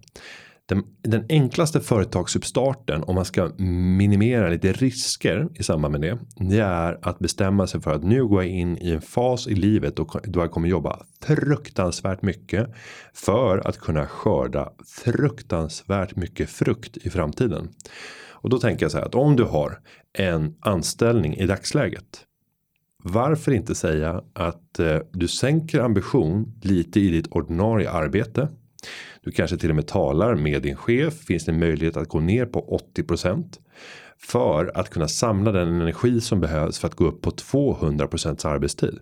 Den, 0.65 0.83
den 1.01 1.25
enklaste 1.29 1.79
företagsuppstarten 1.79 3.03
om 3.03 3.15
man 3.15 3.25
ska 3.25 3.51
minimera 3.57 4.49
lite 4.49 4.71
risker 4.71 5.47
i 5.55 5.63
samband 5.63 5.91
med 5.91 6.01
det. 6.01 6.19
Det 6.49 6.59
är 6.59 6.99
att 7.01 7.19
bestämma 7.19 7.67
sig 7.67 7.81
för 7.81 7.91
att 7.91 8.03
nu 8.03 8.25
går 8.25 8.43
jag 8.43 8.51
in 8.51 8.77
i 8.77 8.91
en 8.91 9.01
fas 9.01 9.47
i 9.47 9.55
livet 9.55 9.95
då, 9.95 10.09
då 10.23 10.39
jag 10.39 10.51
kommer 10.51 10.67
jobba 10.67 11.05
fruktansvärt 11.21 12.21
mycket. 12.21 12.69
För 13.13 13.67
att 13.67 13.77
kunna 13.77 14.07
skörda 14.07 14.71
fruktansvärt 14.87 16.15
mycket 16.15 16.49
frukt 16.49 16.97
i 16.97 17.09
framtiden. 17.09 17.69
Och 18.29 18.49
då 18.49 18.59
tänker 18.59 18.85
jag 18.85 18.91
så 18.91 18.97
här 18.97 19.05
att 19.05 19.15
om 19.15 19.35
du 19.35 19.43
har 19.43 19.79
en 20.17 20.55
anställning 20.59 21.35
i 21.35 21.45
dagsläget 21.45 22.25
varför 23.03 23.51
inte 23.51 23.75
säga 23.75 24.23
att 24.33 24.79
eh, 24.79 24.97
du 25.11 25.27
sänker 25.27 25.79
ambition 25.79 26.53
lite 26.61 26.99
i 26.99 27.09
ditt 27.09 27.27
ordinarie 27.27 27.89
arbete. 27.89 28.47
Du 29.23 29.31
kanske 29.31 29.57
till 29.57 29.69
och 29.69 29.75
med 29.75 29.87
talar 29.87 30.35
med 30.35 30.61
din 30.61 30.75
chef. 30.75 31.13
Finns 31.13 31.45
det 31.45 31.51
en 31.51 31.59
möjlighet 31.59 31.97
att 31.97 32.07
gå 32.07 32.19
ner 32.19 32.45
på 32.45 32.79
80% 32.95 33.59
för 34.17 34.71
att 34.75 34.89
kunna 34.89 35.07
samla 35.07 35.51
den 35.51 35.67
energi 35.67 36.21
som 36.21 36.39
behövs 36.39 36.79
för 36.79 36.87
att 36.87 36.95
gå 36.95 37.05
upp 37.05 37.21
på 37.21 37.31
200% 37.31 38.47
arbetstid. 38.47 38.99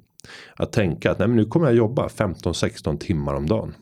Att 0.55 0.71
tänka 0.71 1.11
att 1.11 1.19
nej, 1.19 1.27
men 1.27 1.37
nu 1.37 1.45
kommer 1.45 1.65
jag 1.65 1.75
jobba 1.75 2.07
15-16 2.07 2.97
timmar 2.97 3.33
om 3.33 3.45
dagen. 3.45 3.73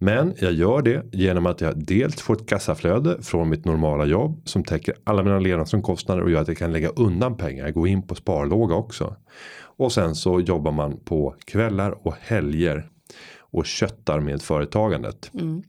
Men 0.00 0.34
jag 0.38 0.52
gör 0.52 0.82
det 0.82 1.02
genom 1.12 1.46
att 1.46 1.60
jag 1.60 1.84
dels 1.84 2.20
får 2.22 2.34
ett 2.34 2.48
kassaflöde 2.48 3.22
från 3.22 3.48
mitt 3.48 3.64
normala 3.64 4.04
jobb 4.04 4.40
som 4.44 4.64
täcker 4.64 4.94
alla 5.04 5.22
mina 5.22 5.38
levnadsomkostnader 5.38 6.22
och 6.22 6.30
gör 6.30 6.40
att 6.40 6.48
jag 6.48 6.58
kan 6.58 6.72
lägga 6.72 6.88
undan 6.88 7.36
pengar. 7.36 7.70
Gå 7.70 7.86
in 7.86 8.06
på 8.06 8.14
sparlåga 8.14 8.74
också. 8.74 9.16
Och 9.60 9.92
sen 9.92 10.14
så 10.14 10.40
jobbar 10.40 10.72
man 10.72 10.96
på 11.04 11.34
kvällar 11.46 12.06
och 12.06 12.14
helger 12.20 12.88
och 13.50 13.66
köttar 13.66 14.20
med 14.20 14.42
företagandet. 14.42 15.30
Mm. 15.34 15.62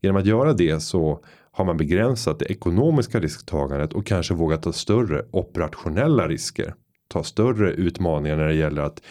Genom 0.00 0.16
att 0.16 0.26
göra 0.26 0.52
det 0.52 0.80
så 0.80 1.24
har 1.52 1.64
man 1.64 1.76
begränsat 1.76 2.38
det 2.38 2.44
ekonomiska 2.44 3.20
risktagandet 3.20 3.92
och 3.92 4.06
kanske 4.06 4.34
vågat 4.34 4.62
ta 4.62 4.72
större 4.72 5.22
operationella 5.30 6.28
risker. 6.28 6.74
Ta 7.08 7.22
större 7.22 7.72
utmaningar 7.72 8.36
när 8.36 8.46
det 8.46 8.54
gäller 8.54 8.82
att 8.82 9.02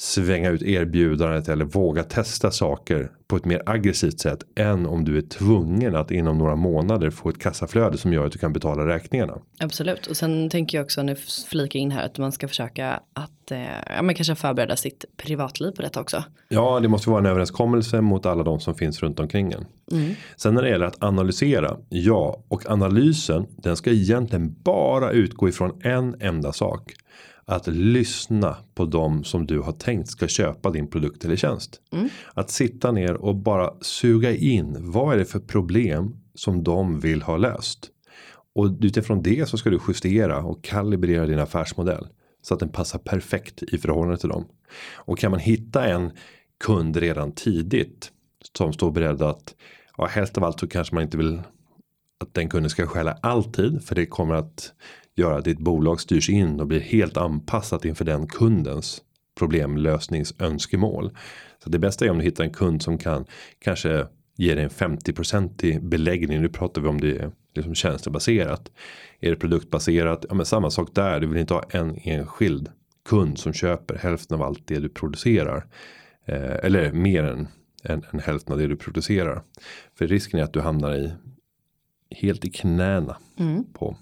svänga 0.00 0.50
ut 0.50 0.62
erbjudandet 0.62 1.48
eller 1.48 1.64
våga 1.64 2.02
testa 2.02 2.50
saker 2.50 3.10
på 3.28 3.36
ett 3.36 3.44
mer 3.44 3.62
aggressivt 3.66 4.20
sätt 4.20 4.42
än 4.56 4.86
om 4.86 5.04
du 5.04 5.18
är 5.18 5.22
tvungen 5.22 5.96
att 5.96 6.10
inom 6.10 6.38
några 6.38 6.56
månader 6.56 7.10
få 7.10 7.28
ett 7.28 7.38
kassaflöde 7.38 7.98
som 7.98 8.12
gör 8.12 8.26
att 8.26 8.32
du 8.32 8.38
kan 8.38 8.52
betala 8.52 8.86
räkningarna. 8.86 9.38
Absolut 9.58 10.06
och 10.06 10.16
sen 10.16 10.50
tänker 10.50 10.78
jag 10.78 10.84
också 10.84 11.02
nu 11.02 11.16
flika 11.50 11.78
in 11.78 11.90
här 11.90 12.06
att 12.06 12.18
man 12.18 12.32
ska 12.32 12.48
försöka 12.48 13.00
att 13.12 13.50
eh, 13.50 13.60
ja, 13.96 14.02
men 14.02 14.14
kanske 14.14 14.34
förbereda 14.34 14.76
sitt 14.76 15.04
privatliv 15.16 15.70
på 15.70 15.82
detta 15.82 16.00
också. 16.00 16.24
Ja, 16.48 16.80
det 16.80 16.88
måste 16.88 17.10
vara 17.10 17.20
en 17.20 17.26
överenskommelse 17.26 18.00
mot 18.00 18.26
alla 18.26 18.42
de 18.42 18.60
som 18.60 18.74
finns 18.74 19.02
runt 19.02 19.20
omkring 19.20 19.52
en. 19.52 19.66
Mm. 19.92 20.14
Sen 20.36 20.54
när 20.54 20.62
det 20.62 20.68
gäller 20.68 20.86
att 20.86 21.02
analysera, 21.02 21.76
ja, 21.88 22.42
och 22.48 22.70
analysen 22.70 23.46
den 23.56 23.76
ska 23.76 23.90
egentligen 23.90 24.56
bara 24.62 25.10
utgå 25.10 25.48
ifrån 25.48 25.80
en 25.82 26.16
enda 26.20 26.52
sak 26.52 26.94
att 27.50 27.66
lyssna 27.66 28.56
på 28.74 28.84
dem 28.84 29.24
som 29.24 29.46
du 29.46 29.60
har 29.60 29.72
tänkt 29.72 30.10
ska 30.10 30.28
köpa 30.28 30.70
din 30.70 30.90
produkt 30.90 31.24
eller 31.24 31.36
tjänst. 31.36 31.80
Mm. 31.92 32.08
Att 32.34 32.50
sitta 32.50 32.92
ner 32.92 33.14
och 33.14 33.36
bara 33.36 33.74
suga 33.80 34.34
in 34.36 34.76
vad 34.78 35.14
är 35.14 35.18
det 35.18 35.24
för 35.24 35.40
problem 35.40 36.16
som 36.34 36.64
de 36.64 37.00
vill 37.00 37.22
ha 37.22 37.36
löst. 37.36 37.90
Och 38.54 38.66
utifrån 38.80 39.22
det 39.22 39.48
så 39.48 39.58
ska 39.58 39.70
du 39.70 39.80
justera 39.88 40.38
och 40.38 40.64
kalibrera 40.64 41.26
din 41.26 41.38
affärsmodell. 41.38 42.08
Så 42.42 42.54
att 42.54 42.60
den 42.60 42.68
passar 42.68 42.98
perfekt 42.98 43.62
i 43.62 43.78
förhållande 43.78 44.18
till 44.18 44.28
dem. 44.28 44.44
Och 44.94 45.18
kan 45.18 45.30
man 45.30 45.40
hitta 45.40 45.86
en 45.86 46.10
kund 46.64 46.96
redan 46.96 47.32
tidigt. 47.32 48.12
Som 48.56 48.72
står 48.72 48.90
beredd 48.90 49.22
att. 49.22 49.54
Ja 49.96 50.06
helst 50.06 50.38
av 50.38 50.44
allt 50.44 50.60
så 50.60 50.68
kanske 50.68 50.94
man 50.94 51.04
inte 51.04 51.16
vill. 51.16 51.42
Att 52.20 52.34
den 52.34 52.48
kunden 52.48 52.70
ska 52.70 52.86
skälla 52.86 53.18
alltid. 53.22 53.82
För 53.84 53.94
det 53.94 54.06
kommer 54.06 54.34
att 54.34 54.72
göra 55.20 55.38
att 55.38 55.44
ditt 55.44 55.58
bolag 55.58 56.00
styrs 56.00 56.30
in 56.30 56.60
och 56.60 56.66
blir 56.66 56.80
helt 56.80 57.16
anpassat 57.16 57.84
inför 57.84 58.04
den 58.04 58.26
kundens 58.26 59.02
problemlösningsönskemål. 59.38 61.10
Så 61.64 61.70
det 61.70 61.78
bästa 61.78 62.04
är 62.04 62.10
om 62.10 62.18
du 62.18 62.24
hittar 62.24 62.44
en 62.44 62.52
kund 62.52 62.82
som 62.82 62.98
kan 62.98 63.24
kanske 63.58 64.06
ge 64.36 64.54
dig 64.54 64.64
en 64.64 64.70
50% 64.70 65.80
beläggning. 65.88 66.40
Nu 66.40 66.48
pratar 66.48 66.82
vi 66.82 66.88
om 66.88 67.00
det 67.00 67.18
är 67.18 67.32
liksom 67.54 67.74
tjänstebaserat. 67.74 68.70
Är 69.20 69.30
det 69.30 69.36
produktbaserat? 69.36 70.24
Ja 70.28 70.34
men 70.34 70.46
samma 70.46 70.70
sak 70.70 70.94
där. 70.94 71.20
Du 71.20 71.26
vill 71.26 71.40
inte 71.40 71.54
ha 71.54 71.62
en 71.70 71.98
enskild 72.02 72.68
kund 73.08 73.38
som 73.38 73.52
köper 73.52 73.98
hälften 73.98 74.34
av 74.34 74.42
allt 74.42 74.66
det 74.66 74.78
du 74.78 74.88
producerar. 74.88 75.66
Eh, 76.26 76.64
eller 76.64 76.92
mer 76.92 77.24
än, 77.24 77.48
än, 77.84 78.04
än 78.12 78.20
hälften 78.20 78.52
av 78.52 78.58
det 78.58 78.66
du 78.66 78.76
producerar. 78.76 79.42
För 79.98 80.06
risken 80.06 80.40
är 80.40 80.44
att 80.44 80.52
du 80.52 80.60
hamnar 80.60 80.96
i 80.96 81.12
helt 82.10 82.44
i 82.44 82.50
knäna 82.50 83.16
mm. 83.38 83.64
på 83.72 83.96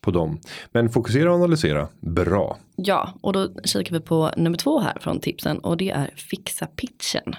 på 0.00 0.10
dem. 0.10 0.40
Men 0.72 0.90
fokusera 0.90 1.30
och 1.30 1.36
analysera, 1.36 1.88
bra. 2.00 2.58
Ja, 2.76 3.14
och 3.20 3.32
då 3.32 3.48
kikar 3.64 3.92
vi 3.92 4.00
på 4.00 4.30
nummer 4.36 4.58
två 4.58 4.80
här 4.80 4.98
från 5.00 5.20
tipsen 5.20 5.58
och 5.58 5.76
det 5.76 5.90
är 5.90 6.10
fixa 6.16 6.66
pitchen. 6.66 7.34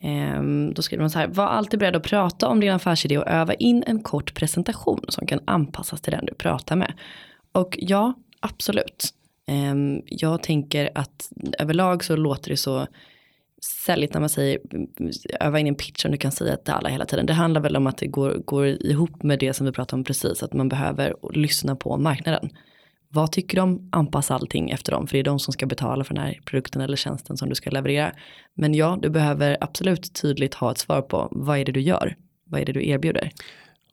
Ehm, 0.00 0.74
då 0.74 0.82
skriver 0.82 1.02
man 1.02 1.10
så 1.10 1.18
här, 1.18 1.26
var 1.26 1.46
alltid 1.46 1.80
beredd 1.80 1.96
att 1.96 2.02
prata 2.02 2.48
om 2.48 2.60
din 2.60 2.72
affärsidé 2.72 3.18
och 3.18 3.28
öva 3.28 3.54
in 3.54 3.84
en 3.86 4.02
kort 4.02 4.34
presentation 4.34 5.04
som 5.08 5.26
kan 5.26 5.40
anpassas 5.44 6.00
till 6.00 6.12
den 6.12 6.26
du 6.26 6.34
pratar 6.34 6.76
med. 6.76 6.92
Och 7.52 7.78
ja, 7.80 8.12
absolut. 8.40 9.14
Ehm, 9.46 10.02
jag 10.06 10.42
tänker 10.42 10.90
att 10.94 11.32
överlag 11.58 12.04
så 12.04 12.16
låter 12.16 12.50
det 12.50 12.56
så 12.56 12.86
säljigt 13.62 14.14
när 14.14 14.20
man 14.20 14.28
säger 14.28 14.58
öva 15.40 15.60
in 15.60 15.66
en 15.66 15.74
pitch 15.74 16.02
som 16.02 16.10
du 16.10 16.16
kan 16.16 16.32
säga 16.32 16.56
till 16.56 16.74
alla 16.74 16.88
hela 16.88 17.06
tiden. 17.06 17.26
Det 17.26 17.32
handlar 17.32 17.60
väl 17.60 17.76
om 17.76 17.86
att 17.86 17.98
det 17.98 18.06
går, 18.06 18.34
går 18.34 18.66
ihop 18.66 19.22
med 19.22 19.38
det 19.38 19.52
som 19.52 19.66
vi 19.66 19.72
pratade 19.72 20.00
om 20.00 20.04
precis, 20.04 20.42
att 20.42 20.52
man 20.52 20.68
behöver 20.68 21.14
lyssna 21.32 21.76
på 21.76 21.96
marknaden. 21.96 22.50
Vad 23.08 23.32
tycker 23.32 23.56
de? 23.56 23.88
Anpassa 23.92 24.34
allting 24.34 24.70
efter 24.70 24.92
dem, 24.92 25.06
för 25.06 25.12
det 25.12 25.20
är 25.20 25.24
de 25.24 25.38
som 25.38 25.52
ska 25.52 25.66
betala 25.66 26.04
för 26.04 26.14
den 26.14 26.24
här 26.24 26.40
produkten 26.44 26.82
eller 26.82 26.96
tjänsten 26.96 27.36
som 27.36 27.48
du 27.48 27.54
ska 27.54 27.70
leverera. 27.70 28.12
Men 28.54 28.74
ja, 28.74 28.98
du 29.02 29.10
behöver 29.10 29.56
absolut 29.60 30.14
tydligt 30.22 30.54
ha 30.54 30.70
ett 30.70 30.78
svar 30.78 31.02
på 31.02 31.28
vad 31.30 31.58
är 31.58 31.64
det 31.64 31.72
du 31.72 31.80
gör? 31.80 32.16
Vad 32.44 32.60
är 32.60 32.64
det 32.64 32.72
du 32.72 32.88
erbjuder? 32.88 33.30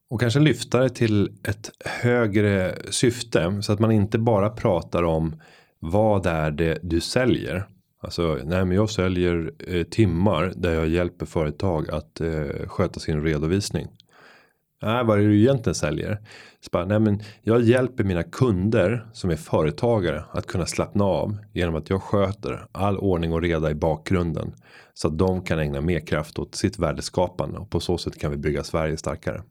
Och 0.10 0.20
kanske 0.20 0.40
lyfta 0.40 0.80
det 0.80 0.90
till 0.90 1.30
ett 1.48 1.72
högre 1.86 2.76
syfte 2.90 3.62
så 3.62 3.74
att 3.74 3.80
man 3.80 3.92
inte 3.92 4.18
bara 4.18 4.50
pratar 4.50 5.04
om 5.04 5.42
vad 5.80 6.26
är 6.26 6.52
det 6.52 6.80
du 6.82 7.02
säljer 7.02 7.68
Alltså, 8.04 8.40
nej 8.44 8.66
men 8.66 8.72
jag 8.72 8.90
säljer 8.90 9.54
eh, 9.68 9.84
timmar 9.84 10.54
där 10.56 10.74
jag 10.74 10.88
hjälper 10.88 11.26
företag 11.26 11.90
att 11.90 12.22
eh, 12.22 12.68
sköta 12.68 13.00
sin 13.00 13.24
redovisning. 13.24 13.88
Nej, 14.82 15.04
vad 15.06 15.18
är 15.18 15.22
det 15.22 15.28
du 15.28 15.40
egentligen 15.40 15.76
säljer? 15.76 16.18
Så 16.60 16.70
bara, 16.72 16.86
nej 16.86 17.00
men 17.00 17.22
jag 17.42 17.62
hjälper 17.62 18.04
mina 18.04 18.24
kunder 18.24 19.06
som 19.14 19.30
är 19.30 19.36
företagare 19.36 20.24
att 20.32 20.48
kunna 20.48 20.66
slappna 20.66 21.04
av 21.04 21.38
genom 21.54 21.76
att 21.76 21.90
jag 21.90 22.02
sköter 22.02 22.68
all 22.72 22.98
ordning 22.98 23.34
och 23.34 23.42
reda 23.42 23.72
i 23.72 23.76
bakgrunden. 23.76 24.54
Så 24.94 25.08
att 25.08 25.18
de 25.18 25.42
kan 25.42 25.60
ägna 25.60 25.82
mer 25.82 26.00
kraft 26.00 26.40
åt 26.40 26.56
sitt 26.56 26.80
värdeskapande 26.80 27.60
och 27.60 27.70
på 27.70 27.80
så 27.80 27.98
sätt 27.98 28.20
kan 28.20 28.32
vi 28.32 28.38
bygga 28.38 28.64
Sverige 28.64 28.98
starkare. 28.98 29.44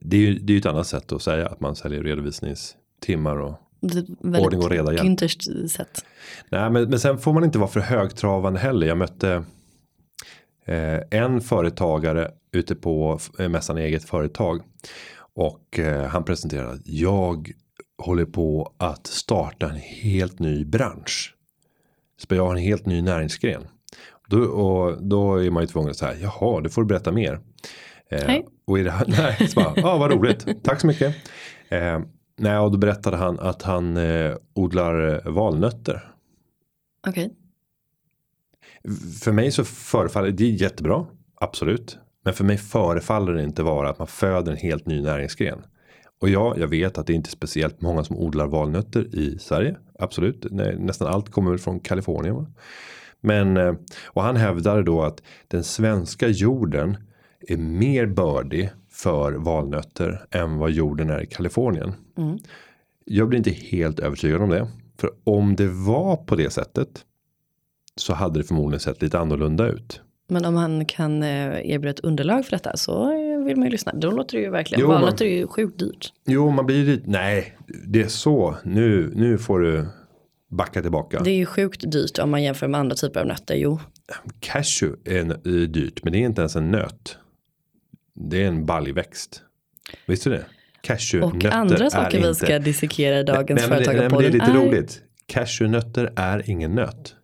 Det 0.00 0.16
är 0.16 0.20
ju 0.20 0.38
det 0.38 0.52
är 0.52 0.58
ett 0.58 0.66
annat 0.66 0.86
sätt 0.86 1.12
att 1.12 1.22
säga 1.22 1.46
att 1.46 1.60
man 1.60 1.76
säljer 1.76 2.02
redovisningstimmar 2.02 3.36
och 3.36 3.67
ordning 4.20 4.62
och 4.62 4.70
reda 4.70 4.92
hjälp. 4.92 5.30
sätt. 5.70 6.04
Nej, 6.48 6.70
men, 6.70 6.90
men 6.90 7.00
sen 7.00 7.18
får 7.18 7.32
man 7.32 7.44
inte 7.44 7.58
vara 7.58 7.70
för 7.70 7.80
högtravande 7.80 8.60
heller. 8.60 8.86
Jag 8.86 8.98
mötte 8.98 9.44
eh, 10.66 11.00
en 11.10 11.40
företagare 11.40 12.30
ute 12.52 12.74
på 12.74 13.20
eh, 13.38 13.48
mässan 13.48 13.78
eget 13.78 14.04
företag. 14.04 14.62
Och 15.34 15.78
eh, 15.78 16.06
han 16.06 16.24
presenterade 16.24 16.70
att 16.72 16.88
jag 16.88 17.52
håller 17.98 18.24
på 18.24 18.74
att 18.76 19.06
starta 19.06 19.70
en 19.70 19.76
helt 19.76 20.38
ny 20.38 20.64
bransch. 20.64 21.34
Så 22.16 22.34
jag 22.34 22.46
har 22.46 22.54
en 22.54 22.62
helt 22.62 22.86
ny 22.86 23.02
näringsgren. 23.02 23.62
Då, 24.28 24.38
och 24.38 25.02
då 25.02 25.42
är 25.42 25.50
man 25.50 25.62
ju 25.62 25.66
tvungen 25.66 25.90
att 25.90 25.96
säga 25.96 26.14
jaha, 26.20 26.60
det 26.60 26.68
får 26.68 26.82
du 26.82 26.88
berätta 26.88 27.12
mer. 27.12 27.40
Eh. 28.10 28.36
Och 28.66 28.78
i 28.78 28.82
det 28.82 28.90
här, 28.90 29.04
nej, 29.08 29.48
så 29.48 29.60
bara, 29.60 29.72
ja 29.76 29.98
vad 29.98 30.10
roligt, 30.10 30.46
tack 30.62 30.80
så 30.80 30.86
mycket. 30.86 31.16
Eh, 31.68 32.00
Nej, 32.38 32.58
och 32.58 32.72
då 32.72 32.78
berättade 32.78 33.16
han 33.16 33.38
att 33.38 33.62
han 33.62 33.96
eh, 33.96 34.36
odlar 34.54 35.26
eh, 35.26 35.32
valnötter. 35.32 36.12
Okej. 37.06 37.24
Okay. 37.24 37.34
För 39.22 39.32
mig 39.32 39.50
så 39.50 39.64
förefaller 39.64 40.30
det 40.30 40.48
jättebra, 40.48 41.06
absolut. 41.34 41.98
Men 42.24 42.34
för 42.34 42.44
mig 42.44 42.56
förefaller 42.58 43.32
det 43.32 43.42
inte 43.42 43.62
vara 43.62 43.90
att 43.90 43.98
man 43.98 44.08
föder 44.08 44.52
en 44.52 44.58
helt 44.58 44.86
ny 44.86 45.02
näringsgren. 45.02 45.62
Och 46.20 46.28
ja, 46.28 46.54
jag 46.56 46.68
vet 46.68 46.98
att 46.98 47.06
det 47.06 47.12
är 47.12 47.14
inte 47.14 47.30
speciellt 47.30 47.80
många 47.80 48.04
som 48.04 48.16
odlar 48.16 48.46
valnötter 48.46 49.14
i 49.14 49.38
Sverige. 49.38 49.76
Absolut, 49.98 50.46
nästan 50.78 51.08
allt 51.08 51.30
kommer 51.30 51.50
väl 51.50 51.58
från 51.58 51.80
Kalifornien. 51.80 52.34
Va? 52.34 52.46
Men 53.20 53.56
eh, 53.56 53.74
och 54.04 54.22
han 54.22 54.36
hävdade 54.36 54.82
då 54.82 55.02
att 55.02 55.22
den 55.48 55.64
svenska 55.64 56.28
jorden 56.28 56.96
är 57.40 57.56
mer 57.56 58.06
bördig 58.06 58.70
för 58.98 59.32
valnötter 59.32 60.26
än 60.30 60.58
vad 60.58 60.70
jorden 60.70 61.10
är 61.10 61.22
i 61.22 61.26
Kalifornien. 61.26 61.92
Mm. 62.18 62.38
Jag 63.04 63.28
blir 63.28 63.38
inte 63.38 63.50
helt 63.50 64.00
övertygad 64.00 64.42
om 64.42 64.50
det. 64.50 64.68
För 65.00 65.10
om 65.24 65.56
det 65.56 65.68
var 65.68 66.16
på 66.16 66.36
det 66.36 66.50
sättet. 66.50 67.04
Så 67.96 68.14
hade 68.14 68.40
det 68.40 68.44
förmodligen 68.44 68.80
sett 68.80 69.02
lite 69.02 69.18
annorlunda 69.18 69.68
ut. 69.68 70.00
Men 70.28 70.44
om 70.44 70.54
han 70.54 70.84
kan 70.84 71.22
eh, 71.22 71.70
erbjuda 71.70 71.90
ett 71.90 72.00
underlag 72.00 72.44
för 72.44 72.50
detta 72.50 72.76
så 72.76 73.12
eh, 73.12 73.44
vill 73.44 73.56
man 73.56 73.64
ju 73.64 73.70
lyssna. 73.70 73.92
Då 73.94 74.10
låter 74.10 74.36
det 74.36 74.42
ju 74.42 74.50
verkligen. 74.50 74.80
Jo, 74.80 74.88
Valnötter 74.88 75.24
är 75.24 75.36
ju 75.36 75.46
sjukt 75.46 75.78
dyrt. 75.78 76.12
Jo, 76.26 76.50
man 76.50 76.66
blir 76.66 76.84
lite. 76.84 77.10
Nej, 77.10 77.58
det 77.86 78.02
är 78.02 78.08
så. 78.08 78.56
Nu, 78.62 79.12
nu 79.14 79.38
får 79.38 79.60
du 79.60 79.86
backa 80.50 80.82
tillbaka. 80.82 81.20
Det 81.20 81.30
är 81.30 81.36
ju 81.36 81.46
sjukt 81.46 81.90
dyrt 81.92 82.18
om 82.18 82.30
man 82.30 82.42
jämför 82.42 82.68
med 82.68 82.80
andra 82.80 82.96
typer 82.96 83.20
av 83.20 83.26
nötter. 83.26 83.54
Jo. 83.54 83.80
Cashew 84.40 84.96
är 85.04 85.66
dyrt, 85.66 86.04
men 86.04 86.12
det 86.12 86.18
är 86.18 86.26
inte 86.26 86.40
ens 86.40 86.56
en 86.56 86.70
nöt. 86.70 87.18
Det 88.20 88.42
är 88.42 88.48
en 88.48 88.66
baljväxt. 88.66 89.42
Visste 90.06 90.30
du 90.30 90.36
det? 90.36 90.46
Cashewnötter 90.82 91.48
Och 91.48 91.54
andra 91.54 91.90
saker 91.90 92.28
vi 92.28 92.34
ska 92.34 92.58
dissekera 92.58 93.20
i 93.20 93.22
dagens 93.22 93.60
nej, 93.60 93.70
men 93.70 93.82
Det 94.18 94.26
är 94.26 94.30
lite 94.30 94.44
är... 94.44 94.54
roligt. 94.54 95.02
Cashewnötter 95.26 96.12
är 96.16 96.50
ingen 96.50 96.74
nöt. 96.74 97.14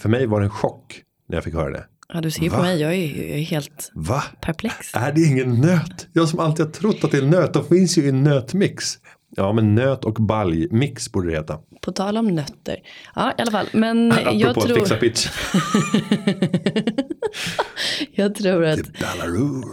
För 0.00 0.08
mig 0.08 0.26
var 0.26 0.40
det 0.40 0.46
en 0.46 0.50
chock 0.50 1.02
när 1.28 1.36
jag 1.36 1.44
fick 1.44 1.54
höra 1.54 1.70
det. 1.70 1.86
Ja, 2.14 2.20
du 2.20 2.30
ser 2.30 2.42
ju 2.42 2.50
på 2.50 2.62
mig, 2.62 2.80
jag 2.80 2.94
är, 2.94 3.28
jag 3.28 3.38
är 3.38 3.42
helt 3.42 3.90
Va? 3.94 4.22
perplex. 4.40 4.94
Är 4.94 5.12
det 5.12 5.20
ingen 5.20 5.60
nöt? 5.60 6.08
Jag 6.12 6.28
som 6.28 6.40
alltid 6.40 6.66
har 6.66 6.72
trott 6.72 7.04
att 7.04 7.10
det 7.10 7.18
är 7.18 7.22
nöt, 7.22 7.52
de 7.52 7.64
finns 7.64 7.98
ju 7.98 8.06
i 8.08 8.12
nötmix. 8.12 8.98
Ja, 9.36 9.52
men 9.52 9.74
nöt 9.74 10.04
och 10.04 10.14
baljmix 10.14 11.12
borde 11.12 11.30
det 11.30 11.36
heta. 11.36 11.58
På 11.80 11.92
tal 11.92 12.16
om 12.16 12.28
nötter. 12.28 12.76
Ja, 13.14 13.32
i 13.38 13.42
alla 13.42 13.50
fall. 13.50 13.66
Men 13.72 14.12
Apropå 14.26 14.34
jag 14.34 14.54
tror... 14.54 14.74
fixa 14.74 14.96
pitch. 14.96 15.28
jag 18.12 18.34
tror 18.34 18.64
att. 18.64 18.80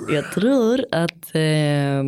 Jag 0.09 0.31
tror 0.31 0.85
att 0.91 1.35
eh, 1.35 2.03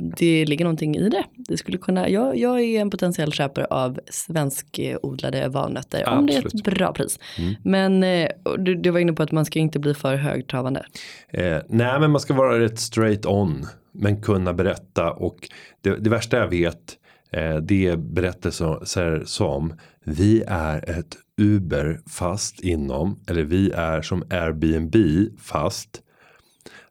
det 0.00 0.44
ligger 0.44 0.64
någonting 0.64 0.96
i 0.96 1.08
det. 1.08 1.24
Det 1.36 1.56
skulle 1.56 1.78
kunna, 1.78 2.08
jag, 2.08 2.36
jag 2.36 2.60
är 2.60 2.80
en 2.80 2.90
potentiell 2.90 3.32
köpare 3.32 3.64
av 3.64 4.00
svenskodlade 4.10 5.48
valnötter 5.48 6.02
Absolut. 6.06 6.18
om 6.18 6.26
det 6.26 6.34
är 6.34 6.46
ett 6.46 6.64
bra 6.64 6.92
pris. 6.92 7.18
Mm. 7.38 7.54
Men 7.62 8.02
eh, 8.02 8.28
du, 8.58 8.74
du, 8.74 8.90
var 8.90 9.00
inne 9.00 9.12
på 9.12 9.22
att 9.22 9.32
man 9.32 9.44
ska 9.44 9.58
inte 9.58 9.78
bli 9.78 9.94
för 9.94 10.16
högtravande. 10.16 10.86
Eh, 11.28 11.58
nej 11.68 12.00
men 12.00 12.10
man 12.10 12.20
ska 12.20 12.34
vara 12.34 12.60
rätt 12.60 12.78
straight 12.78 13.26
on. 13.26 13.66
Men 13.92 14.22
kunna 14.22 14.52
berätta 14.52 15.12
och 15.12 15.48
det, 15.80 15.96
det 15.96 16.10
värsta 16.10 16.36
jag 16.36 16.48
vet 16.48 16.96
eh, 17.30 17.56
det 17.56 17.86
är 17.86 17.96
berättelser 17.96 19.24
som 19.24 19.74
vi 20.04 20.42
är 20.46 20.90
ett 20.90 21.16
Uber 21.40 22.00
fast 22.10 22.60
inom 22.60 23.20
eller 23.28 23.42
vi 23.42 23.70
är 23.70 24.02
som 24.02 24.22
Airbnb 24.30 24.96
fast 25.40 26.02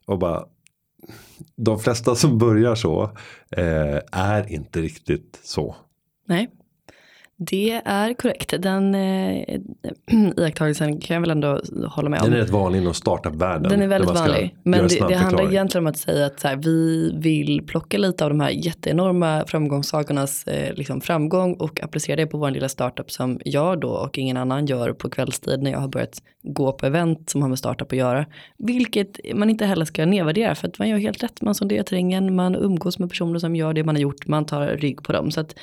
och 0.06 0.18
bara 0.18 0.44
de 1.56 1.78
flesta 1.78 2.14
som 2.14 2.38
börjar 2.38 2.74
så 2.74 3.02
eh, 3.50 4.00
är 4.12 4.52
inte 4.52 4.80
riktigt 4.80 5.40
så. 5.42 5.76
Nej. 6.28 6.48
Det 7.38 7.82
är 7.84 8.14
korrekt. 8.14 8.54
Den 8.58 8.94
eh, 8.94 9.60
iakttagelsen 10.36 11.00
kan 11.00 11.14
jag 11.14 11.20
väl 11.20 11.30
ändå 11.30 11.60
hålla 11.88 12.08
med 12.08 12.20
om. 12.20 12.30
Den 12.30 12.38
är 12.38 12.42
rätt 12.42 12.50
vanlig 12.50 12.80
inom 12.80 12.94
startup-världen. 12.94 13.70
Den 13.70 13.82
är 13.82 13.86
väldigt 13.86 14.14
vanlig. 14.14 14.56
Men 14.62 14.88
det, 14.88 15.08
det 15.08 15.14
handlar 15.14 15.50
egentligen 15.50 15.86
om 15.86 15.90
att 15.90 15.98
säga 15.98 16.26
att 16.26 16.40
så 16.40 16.48
här, 16.48 16.56
vi 16.56 17.12
vill 17.18 17.66
plocka 17.66 17.98
lite 17.98 18.24
av 18.24 18.30
de 18.30 18.40
här 18.40 18.50
jätteenorma 18.50 19.44
framgångssakernas 19.46 20.46
eh, 20.46 20.74
liksom 20.74 21.00
framgång 21.00 21.54
och 21.54 21.82
applicera 21.82 22.16
det 22.16 22.26
på 22.26 22.38
vår 22.38 22.50
lilla 22.50 22.68
startup 22.68 23.10
som 23.10 23.40
jag 23.44 23.80
då 23.80 23.90
och 23.90 24.18
ingen 24.18 24.36
annan 24.36 24.66
gör 24.66 24.92
på 24.92 25.10
kvällstid 25.10 25.62
när 25.62 25.70
jag 25.70 25.78
har 25.78 25.88
börjat 25.88 26.22
gå 26.42 26.72
på 26.72 26.86
event 26.86 27.30
som 27.30 27.42
har 27.42 27.48
med 27.48 27.58
startup 27.58 27.92
att 27.92 27.98
göra. 27.98 28.26
Vilket 28.58 29.20
man 29.34 29.50
inte 29.50 29.66
heller 29.66 29.84
ska 29.84 30.06
nedvärdera 30.06 30.54
för 30.54 30.68
att 30.68 30.78
man 30.78 30.88
gör 30.88 30.98
helt 30.98 31.22
rätt. 31.22 31.42
Man 31.42 31.54
sonderar 31.54 31.82
terrängen, 31.82 32.34
man 32.34 32.54
umgås 32.54 32.98
med 32.98 33.08
personer 33.08 33.38
som 33.38 33.56
gör 33.56 33.72
det 33.72 33.84
man 33.84 33.94
har 33.94 34.02
gjort, 34.02 34.26
man 34.26 34.46
tar 34.46 34.66
rygg 34.66 35.02
på 35.02 35.12
dem. 35.12 35.30
Så 35.30 35.40
att 35.40 35.54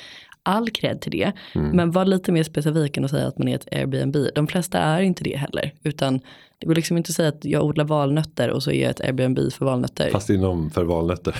all 0.44 0.70
cred 0.70 1.00
till 1.00 1.12
det. 1.12 1.32
Mm. 1.54 1.76
Men 1.76 1.90
var 1.90 2.04
lite 2.04 2.32
mer 2.32 2.42
specifik 2.42 2.96
än 2.96 3.04
att 3.04 3.10
säga 3.10 3.26
att 3.26 3.38
man 3.38 3.48
är 3.48 3.54
ett 3.54 3.68
Airbnb. 3.72 4.16
De 4.34 4.46
flesta 4.46 4.78
är 4.78 5.02
inte 5.02 5.24
det 5.24 5.36
heller. 5.36 5.72
Utan 5.82 6.20
det 6.58 6.66
går 6.66 6.74
liksom 6.74 6.96
inte 6.96 7.10
att 7.10 7.14
säga 7.14 7.28
att 7.28 7.44
jag 7.44 7.64
odlar 7.64 7.84
valnötter 7.84 8.50
och 8.50 8.62
så 8.62 8.70
är 8.70 8.82
jag 8.82 8.90
ett 8.90 9.00
Airbnb 9.00 9.38
för 9.52 9.64
valnötter. 9.64 10.10
Fast 10.10 10.30
inom 10.30 10.70
för 10.70 10.84
valnötter. 10.84 11.34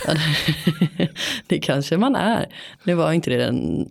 det 1.47 1.59
kanske 1.59 1.97
man 1.97 2.17
är. 2.17 2.47
Nu 2.85 2.95
var 2.95 3.13
inte 3.13 3.31
det 3.31 3.37
den 3.37 3.87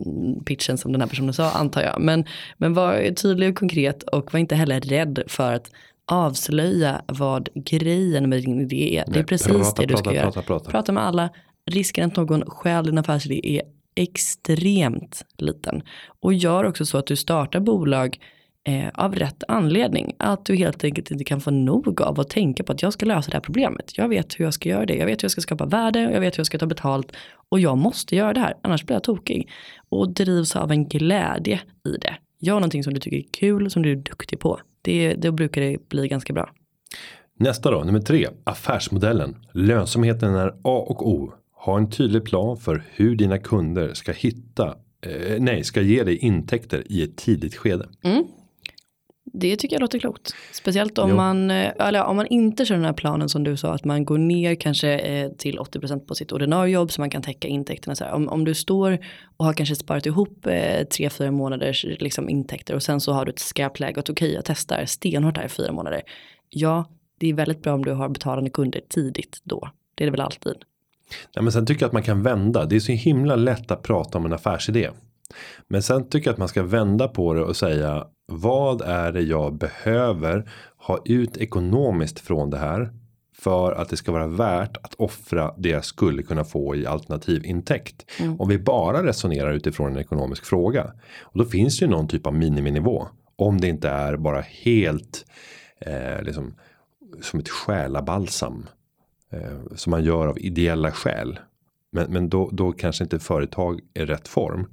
pitchen 0.46 0.78
som 0.78 0.92
den 0.92 1.00
här 1.00 1.08
personen 1.08 1.34
sa 1.34 1.50
antar 1.50 1.82
jag. 1.82 2.00
Men, 2.00 2.24
men 2.56 2.74
var 2.74 3.14
tydlig 3.14 3.48
och 3.48 3.56
konkret 3.56 4.02
och 4.02 4.32
var 4.32 4.40
inte 4.40 4.54
heller 4.54 4.80
rädd 4.80 5.22
för 5.26 5.52
att 5.52 5.70
avslöja 6.06 7.02
vad 7.06 7.48
grejen 7.54 8.28
med 8.28 8.42
din 8.42 8.60
idé 8.60 8.98
är. 8.98 9.04
Det 9.04 9.10
är 9.10 9.14
Nej, 9.14 9.24
precis 9.24 9.48
prata, 9.48 9.82
det 9.82 9.86
du 9.86 9.96
ska 9.96 10.04
prata, 10.04 10.16
göra. 10.16 10.24
prata, 10.24 10.42
prata. 10.46 10.70
prata 10.70 10.92
med 10.92 11.04
alla. 11.04 11.28
Risken 11.70 12.06
att 12.06 12.16
någon 12.16 12.50
stjäl 12.50 12.86
din 12.86 12.98
affärsidé 12.98 13.40
är 13.58 13.62
extremt 13.94 15.24
liten. 15.38 15.82
Och 16.20 16.34
gör 16.34 16.64
också 16.64 16.86
så 16.86 16.98
att 16.98 17.06
du 17.06 17.16
startar 17.16 17.60
bolag 17.60 18.18
eh, 18.64 18.88
av 18.94 19.14
rätt 19.14 19.44
anledning. 19.48 20.14
Att 20.18 20.46
du 20.46 20.56
helt 20.56 20.84
enkelt 20.84 21.10
inte 21.10 21.24
kan 21.24 21.40
få 21.40 21.50
nog 21.50 22.02
av 22.02 22.20
att 22.20 22.30
tänka 22.30 22.64
på 22.64 22.72
att 22.72 22.82
jag 22.82 22.92
ska 22.92 23.06
lösa 23.06 23.30
det 23.30 23.36
här 23.36 23.40
problemet. 23.40 23.98
Jag 23.98 24.08
vet 24.08 24.40
hur 24.40 24.44
jag 24.44 24.54
ska 24.54 24.68
göra 24.68 24.86
det. 24.86 24.94
Jag 24.94 25.06
vet 25.06 25.22
hur 25.22 25.24
jag 25.24 25.30
ska 25.30 25.40
skapa 25.40 25.66
värde. 25.66 26.00
Jag 26.00 26.20
vet 26.20 26.34
hur 26.34 26.40
jag 26.40 26.46
ska 26.46 26.58
ta 26.58 26.66
betalt. 26.66 27.12
Och 27.48 27.60
jag 27.60 27.78
måste 27.78 28.16
göra 28.16 28.32
det 28.32 28.40
här. 28.40 28.54
Annars 28.62 28.84
blir 28.84 28.96
jag 28.96 29.04
tokig. 29.04 29.50
Och 29.88 30.14
drivs 30.14 30.56
av 30.56 30.70
en 30.70 30.88
glädje 30.88 31.60
i 31.86 31.96
det. 32.00 32.14
Gör 32.40 32.54
någonting 32.54 32.84
som 32.84 32.94
du 32.94 33.00
tycker 33.00 33.16
är 33.16 33.32
kul. 33.32 33.70
Som 33.70 33.82
du 33.82 33.92
är 33.92 33.96
duktig 33.96 34.38
på. 34.40 34.60
Det, 34.82 35.14
då 35.14 35.32
brukar 35.32 35.60
det 35.60 35.88
bli 35.88 36.08
ganska 36.08 36.32
bra. 36.32 36.50
Nästa 37.38 37.70
då, 37.70 37.84
nummer 37.84 38.00
tre, 38.00 38.28
affärsmodellen. 38.44 39.36
Lönsamheten 39.52 40.34
är 40.34 40.48
A 40.48 40.86
och 40.88 41.08
O. 41.08 41.32
Ha 41.64 41.76
en 41.76 41.90
tydlig 41.90 42.24
plan 42.24 42.56
för 42.56 42.84
hur 42.94 43.16
dina 43.16 43.38
kunder 43.38 43.94
ska 43.94 44.12
hitta, 44.12 44.66
eh, 45.06 45.40
nej, 45.40 45.64
ska 45.64 45.80
ge 45.80 46.04
dig 46.04 46.16
intäkter 46.16 46.82
i 46.92 47.02
ett 47.02 47.16
tidigt 47.16 47.56
skede. 47.56 47.88
Det 49.36 49.56
tycker 49.56 49.76
jag 49.76 49.80
låter 49.80 49.98
klokt. 49.98 50.34
Speciellt 50.52 50.98
om 50.98 51.10
Jo. 51.10 51.16
man, 51.16 51.50
eh, 51.50 51.72
eller 51.78 52.04
om 52.04 52.16
man 52.16 52.26
inte 52.26 52.64
kör 52.64 52.74
den 52.74 52.84
här 52.84 52.92
planen 52.92 53.28
som 53.28 53.44
du 53.44 53.56
sa, 53.56 53.74
att 53.74 53.84
man 53.84 54.04
går 54.04 54.18
ner 54.18 54.54
kanske 54.54 54.98
eh, 54.98 55.30
till 55.30 55.58
80% 55.58 56.06
på 56.06 56.14
sitt 56.14 56.32
ordinarie 56.32 56.74
jobb 56.74 56.92
så 56.92 57.00
man 57.00 57.10
kan 57.10 57.22
täcka 57.22 57.48
intäkterna. 57.48 57.94
Så. 57.94 58.04
Om, 58.04 58.28
om 58.28 58.44
du 58.44 58.54
står 58.54 58.98
och 59.36 59.44
har 59.44 59.52
kanske 59.52 59.76
sparat 59.76 60.06
ihop 60.06 60.46
eh, 60.46 60.84
tre, 60.84 61.10
fyra 61.10 61.30
månaders 61.30 61.84
liksom, 61.84 62.28
intäkter 62.28 62.74
och 62.74 62.82
sen 62.82 63.00
så 63.00 63.12
har 63.12 63.24
du 63.24 63.30
ett 63.30 63.38
skarpt 63.38 63.80
läge 63.80 64.00
att 64.00 64.10
okej, 64.10 64.32
jag 64.32 64.44
testar 64.44 64.84
stenhårt 64.84 65.36
här 65.36 65.46
i 65.46 65.48
fyra 65.48 65.72
månader. 65.72 66.02
Ja, 66.50 66.88
det 67.20 67.28
är 67.28 67.34
väldigt 67.34 67.62
bra 67.62 67.74
om 67.74 67.84
du 67.84 67.92
har 67.92 68.08
betalande 68.08 68.50
kunder 68.50 68.80
tidigt 68.88 69.40
då. 69.44 69.70
Det 69.94 70.04
är 70.04 70.06
det 70.06 70.10
väl 70.10 70.20
alltid. 70.20 70.54
Nej, 71.36 71.42
men 71.42 71.52
sen 71.52 71.66
tycker 71.66 71.82
jag 71.82 71.88
att 71.88 71.92
man 71.92 72.02
kan 72.02 72.22
vända. 72.22 72.64
Det 72.64 72.76
är 72.76 72.80
så 72.80 72.92
himla 72.92 73.36
lätt 73.36 73.70
att 73.70 73.82
prata 73.82 74.18
om 74.18 74.26
en 74.26 74.32
affärsidé. 74.32 74.90
Men 75.68 75.82
sen 75.82 76.08
tycker 76.08 76.28
jag 76.28 76.32
att 76.32 76.38
man 76.38 76.48
ska 76.48 76.62
vända 76.62 77.08
på 77.08 77.34
det 77.34 77.44
och 77.44 77.56
säga 77.56 78.06
vad 78.26 78.82
är 78.82 79.12
det 79.12 79.22
jag 79.22 79.58
behöver 79.58 80.50
ha 80.76 81.02
ut 81.04 81.36
ekonomiskt 81.36 82.20
från 82.20 82.50
det 82.50 82.58
här 82.58 82.92
för 83.36 83.72
att 83.72 83.88
det 83.88 83.96
ska 83.96 84.12
vara 84.12 84.26
värt 84.26 84.76
att 84.76 84.94
offra 84.94 85.54
det 85.58 85.68
jag 85.68 85.84
skulle 85.84 86.22
kunna 86.22 86.44
få 86.44 86.76
i 86.76 86.86
alternativ 86.86 87.44
intäkt. 87.44 88.04
Om 88.38 88.48
vi 88.48 88.58
bara 88.58 89.06
resonerar 89.06 89.52
utifrån 89.52 89.92
en 89.92 89.98
ekonomisk 89.98 90.44
fråga 90.44 90.92
och 91.22 91.38
då 91.38 91.44
finns 91.44 91.78
det 91.78 91.84
ju 91.84 91.90
någon 91.90 92.08
typ 92.08 92.26
av 92.26 92.34
miniminivå 92.34 93.08
om 93.36 93.60
det 93.60 93.68
inte 93.68 93.88
är 93.88 94.16
bara 94.16 94.40
helt 94.40 95.24
eh, 95.80 96.22
liksom 96.22 96.54
som 97.22 97.40
ett 97.40 97.48
själabalsam 97.48 98.66
eh, 99.34 99.74
som 99.74 99.90
man 99.90 100.04
gör 100.04 100.26
av 100.26 100.38
ideella 100.38 100.92
skäl. 100.92 101.38
Men, 101.92 102.12
men 102.12 102.28
då, 102.28 102.50
då 102.52 102.72
kanske 102.72 103.04
inte 103.04 103.18
företag 103.18 103.80
är 103.94 104.06
rätt 104.06 104.28
form. 104.28 104.66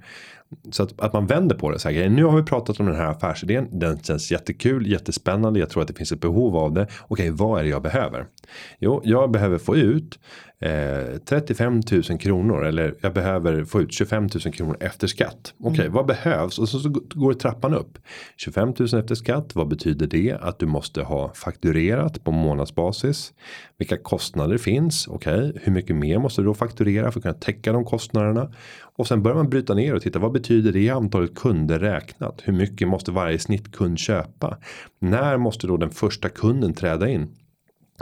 Så 0.72 0.84
att, 0.84 1.02
att 1.02 1.14
man 1.14 1.28
vänder 1.28 1.56
på 1.56 1.72
det. 1.72 1.80
Så 1.80 1.90
här, 1.90 2.10
nu 2.10 2.24
har 2.24 2.38
vi 2.38 2.44
pratat 2.44 2.80
om 2.80 2.86
den 2.86 2.96
här 2.96 3.06
affärsidén. 3.06 3.68
Den 3.72 4.00
känns 4.00 4.32
jättekul, 4.32 4.88
jättespännande. 4.88 5.60
Jag 5.60 5.70
tror 5.70 5.82
att 5.82 5.88
det 5.88 5.94
finns 5.94 6.12
ett 6.12 6.22
behov 6.22 6.58
av 6.58 6.74
det. 6.74 6.88
Okej, 7.08 7.30
vad 7.30 7.60
är 7.60 7.64
det 7.64 7.70
jag 7.70 7.82
behöver? 7.82 8.26
Jo, 8.80 9.02
jag 9.04 9.32
behöver 9.32 9.58
få 9.58 9.76
ut 9.76 10.20
eh, 10.60 11.18
35 11.26 11.82
000 11.92 12.20
kronor. 12.20 12.66
Eller 12.66 12.96
jag 13.02 13.14
behöver 13.14 13.64
få 13.64 13.82
ut 13.82 13.94
25 13.94 14.24
000 14.24 14.54
kronor 14.54 14.78
efter 14.80 15.08
skatt. 15.08 15.54
Okej, 15.60 15.90
vad 15.90 16.06
behövs? 16.06 16.60
Och 16.60 16.70
så, 16.70 16.80
så 16.80 16.90
går 16.90 17.34
trappan 17.34 17.74
upp. 17.74 17.98
25 18.38 18.74
000 18.80 18.88
efter 18.94 19.16
skatt. 19.16 19.56
Vad 19.56 19.68
betyder 19.68 20.08
det? 20.08 20.38
Att 20.42 20.60
du 20.60 20.66
måste 20.66 21.02
ha 21.02 21.34
fakturerat 21.34 22.24
på 22.24 22.32
månadsbasis. 22.32 23.34
Vilka 23.78 23.98
kostnader 23.98 24.58
finns? 24.58 25.08
Okej, 25.08 25.54
hur 25.64 25.72
mycket 25.72 25.96
mer 25.96 26.20
måste 26.20 26.42
du 26.42 26.46
då 26.46 26.54
fakturera 26.54 27.12
för 27.12 27.20
att 27.20 27.24
kunna 27.24 27.34
täcka 27.34 27.74
de 27.74 27.86
kostnaderna? 27.86 28.52
Och 29.02 29.08
sen 29.08 29.24
börjar 29.24 29.36
man 29.36 29.50
bryta 29.50 29.74
ner 29.74 29.96
och 29.96 30.02
titta 30.02 30.20
vad 30.20 30.32
betyder 30.32 30.72
det 30.72 30.80
i 30.80 30.90
antalet 30.90 31.36
kunder 31.36 31.80
räknat? 31.80 32.42
Hur 32.44 32.54
mycket 32.54 32.88
måste 32.88 33.12
varje 33.12 33.40
snittkund 33.40 34.00
köpa? 34.00 34.58
När 35.00 35.38
måste 35.38 35.68
då 35.68 35.78
den 35.78 35.90
första 35.90 36.30
kunden 36.30 36.74
träda 36.74 37.10
in? 37.10 37.28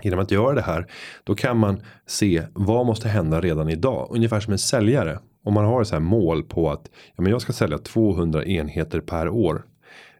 Genom 0.03 0.19
att 0.19 0.31
göra 0.31 0.53
det 0.53 0.61
här 0.61 0.91
då 1.23 1.35
kan 1.35 1.57
man 1.57 1.81
se 2.05 2.43
vad 2.53 2.85
måste 2.85 3.07
hända 3.07 3.41
redan 3.41 3.69
idag. 3.69 4.07
Ungefär 4.11 4.39
som 4.39 4.53
en 4.53 4.59
säljare. 4.59 5.19
Om 5.43 5.53
man 5.53 5.65
har 5.65 5.81
ett 5.81 5.87
så 5.87 5.95
här 5.95 5.99
mål 5.99 6.43
på 6.43 6.71
att 6.71 6.89
ja, 7.15 7.21
men 7.21 7.31
jag 7.31 7.41
ska 7.41 7.53
sälja 7.53 7.77
200 7.77 8.45
enheter 8.45 8.99
per 8.99 9.29
år. 9.29 9.65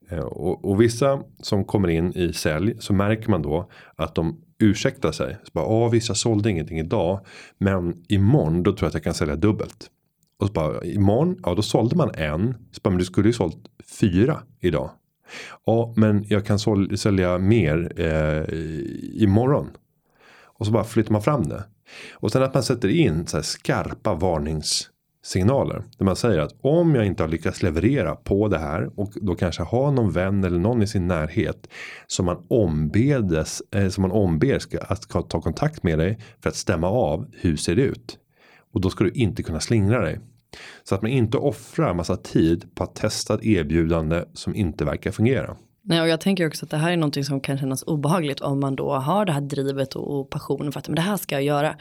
Eh, 0.10 0.20
och, 0.20 0.66
och 0.66 0.82
vissa 0.82 1.20
som 1.42 1.66
kommer 1.66 1.88
in 1.88 2.14
i 2.14 2.34
sälj 2.34 2.76
så 2.80 2.94
märker 2.94 3.30
man 3.30 3.42
då 3.42 3.70
att 3.96 4.16
de 4.16 4.42
ursäktar 4.60 5.12
sig. 5.12 5.38
Så 5.44 5.50
bara, 5.54 5.66
"Ja, 5.66 5.88
vissa 5.88 6.16
sålde 6.16 6.50
ingenting 6.50 6.80
idag. 6.80 7.20
Men 7.58 8.04
imorgon 8.08 8.64
då 8.64 8.72
tror 8.72 8.84
jag 8.84 8.88
att 8.88 8.94
jag 8.94 9.04
kan 9.04 9.14
sälja 9.14 9.36
dubbelt. 9.36 9.92
Och 10.40 10.48
så 10.48 10.54
bara 10.54 10.84
imorgon, 10.84 11.40
ja 11.44 11.56
då 11.56 11.62
sålde 11.62 11.96
man 11.96 12.12
en. 12.16 12.54
Så 12.72 12.80
bara, 12.84 12.90
men 12.90 13.00
du 13.00 13.06
skulle 13.06 13.30
ju 13.30 13.34
sålt 13.34 13.58
fyra 14.00 14.42
idag. 14.60 14.90
Ja 15.66 15.94
men 15.98 16.26
jag 16.28 16.46
kan 16.46 16.60
sål- 16.60 16.98
sälja 16.98 17.38
mer 17.38 17.92
eh, 17.96 18.44
imorgon. 19.24 19.70
Och 20.44 20.66
så 20.66 20.72
bara 20.72 20.84
flyttar 20.84 21.12
man 21.12 21.22
fram 21.22 21.44
det. 21.44 21.64
Och 22.14 22.32
sen 22.32 22.44
att 22.44 22.54
man 22.54 22.64
sätter 22.64 22.90
in 22.90 23.28
så 23.28 23.38
här 23.38 23.42
skarpa 23.42 24.14
varningssignaler. 24.14 25.84
Där 25.98 26.06
man 26.06 26.16
säger 26.16 26.40
att 26.40 26.56
om 26.62 26.96
jag 26.96 27.06
inte 27.06 27.24
har 27.24 27.28
lyckats 27.28 27.64
leverera 27.64 28.16
på 28.16 28.48
det 28.48 28.60
här. 28.60 29.00
Och 29.00 29.14
då 29.16 29.36
kanske 29.36 29.64
ha 29.64 29.92
någon 29.92 30.12
vän 30.12 30.44
eller 30.44 30.60
någon 30.60 30.82
i 30.82 30.88
sin 30.88 31.08
närhet. 31.08 31.68
Som 32.08 32.26
man 32.26 32.46
ombedes, 32.48 33.62
eh, 33.72 33.90
som 33.90 34.02
man 34.02 34.12
omber 34.12 34.60
ska, 34.60 34.80
att 34.80 35.10
ta 35.10 35.42
kontakt 35.42 35.84
med 35.84 36.00
dig. 36.00 36.20
För 36.42 36.50
att 36.50 36.56
stämma 36.56 36.88
av 36.88 37.28
hur 37.34 37.56
ser 37.56 37.76
det 37.76 37.82
ut. 37.82 38.18
Och 38.74 38.82
då 38.82 38.90
ska 38.90 39.04
du 39.04 39.12
inte 39.12 39.44
kunna 39.44 39.60
slingra 39.60 40.02
dig. 40.02 40.20
Så 40.84 40.96
att 40.96 41.02
man 41.02 41.12
inte 41.12 41.38
offrar 41.38 41.94
massa 41.94 42.16
tid 42.16 42.76
på 42.76 42.84
att 42.84 42.96
testa 42.96 43.34
ett 43.34 43.44
erbjudande 43.44 44.24
som 44.34 44.56
inte 44.56 44.86
verkar 44.86 45.12
fungera. 45.12 45.56
Nej, 45.82 46.02
och 46.02 46.08
jag 46.08 46.22
tänker 46.22 46.48
också 46.48 46.66
att 46.66 46.72
det 46.72 46.78
här 46.78 46.92
är 46.92 46.98
någonting 46.98 47.24
som 47.24 47.42
kan 47.42 47.58
kännas 47.58 47.84
obehagligt 47.84 48.42
om 48.42 48.60
man 48.60 48.76
då 48.76 48.94
har 48.94 49.26
det 49.26 49.32
här 49.32 49.42
drivet 49.42 49.96
och, 49.96 50.30
passionen 50.30 50.72
för 50.72 50.80
att 50.80 50.88
men 50.88 50.96
det 50.96 51.02
här 51.02 51.18
ska 51.18 51.36
jag 51.36 51.44
göra. 51.44 51.76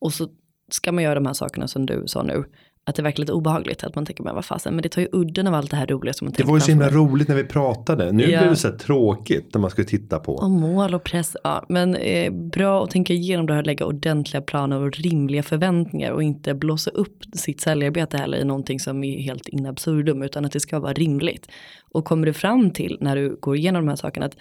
Och 0.00 0.12
så 0.12 0.28
ska 0.70 0.92
man 0.92 1.04
göra 1.04 1.14
de 1.14 1.26
här 1.26 1.32
sakerna 1.32 1.68
som 1.68 1.86
du 1.86 2.02
sa 2.06 2.22
nu. 2.22 2.44
Att 2.90 2.96
det 2.96 3.02
verkar 3.02 3.20
lite 3.20 3.32
obehagligt. 3.32 3.84
Att 3.84 3.94
man 3.94 4.06
tänker, 4.06 4.24
men 4.24 4.34
vad 4.34 4.44
fasen, 4.44 4.74
men 4.74 4.82
det 4.82 4.88
tar 4.88 5.02
ju 5.02 5.08
udden 5.12 5.46
av 5.46 5.54
allt 5.54 5.70
det 5.70 5.76
här 5.76 5.86
roliga 5.86 6.12
som 6.12 6.24
man 6.24 6.34
Det 6.36 6.44
var 6.44 6.56
ju 6.56 6.60
så 6.60 6.70
himla 6.70 6.88
roligt 6.90 7.28
när 7.28 7.34
vi 7.36 7.44
pratade. 7.44 8.12
Nu 8.12 8.30
Ja. 8.30 8.40
blir 8.40 8.50
det 8.50 8.56
så 8.56 8.68
här 8.68 8.76
tråkigt 8.78 9.54
när 9.54 9.60
man 9.60 9.70
ska 9.70 9.84
titta 9.84 10.18
på. 10.18 10.34
Och 10.34 10.50
mål 10.50 10.94
och 10.94 11.04
press, 11.04 11.36
ja. 11.44 11.64
Men 11.68 11.94
eh, 11.94 12.32
bra 12.32 12.84
att 12.84 12.90
tänka 12.90 13.12
igenom 13.12 13.46
det 13.46 13.54
här, 13.54 13.62
lägga 13.62 13.86
ordentliga 13.86 14.42
planer 14.42 14.80
och 14.80 14.96
rimliga 14.96 15.42
förväntningar 15.42 16.12
och 16.12 16.22
inte 16.22 16.54
blåsa 16.54 16.90
upp 16.90 17.24
sitt 17.32 17.60
säljarbete 17.60 18.16
heller 18.16 18.38
i 18.38 18.44
någonting 18.44 18.80
som 18.80 19.04
är 19.04 19.18
helt 19.22 19.48
in 19.48 19.66
absurdum 19.66 20.22
utan 20.22 20.44
att 20.44 20.52
det 20.52 20.60
ska 20.60 20.80
vara 20.80 20.92
rimligt. 20.92 21.48
Och 21.92 22.04
kommer 22.04 22.26
du 22.26 22.32
fram 22.32 22.70
till 22.70 22.98
när 23.00 23.16
du 23.16 23.36
går 23.40 23.56
igenom 23.56 23.82
de 23.86 23.88
här 23.88 23.96
sakerna 23.96 24.26
att 24.26 24.36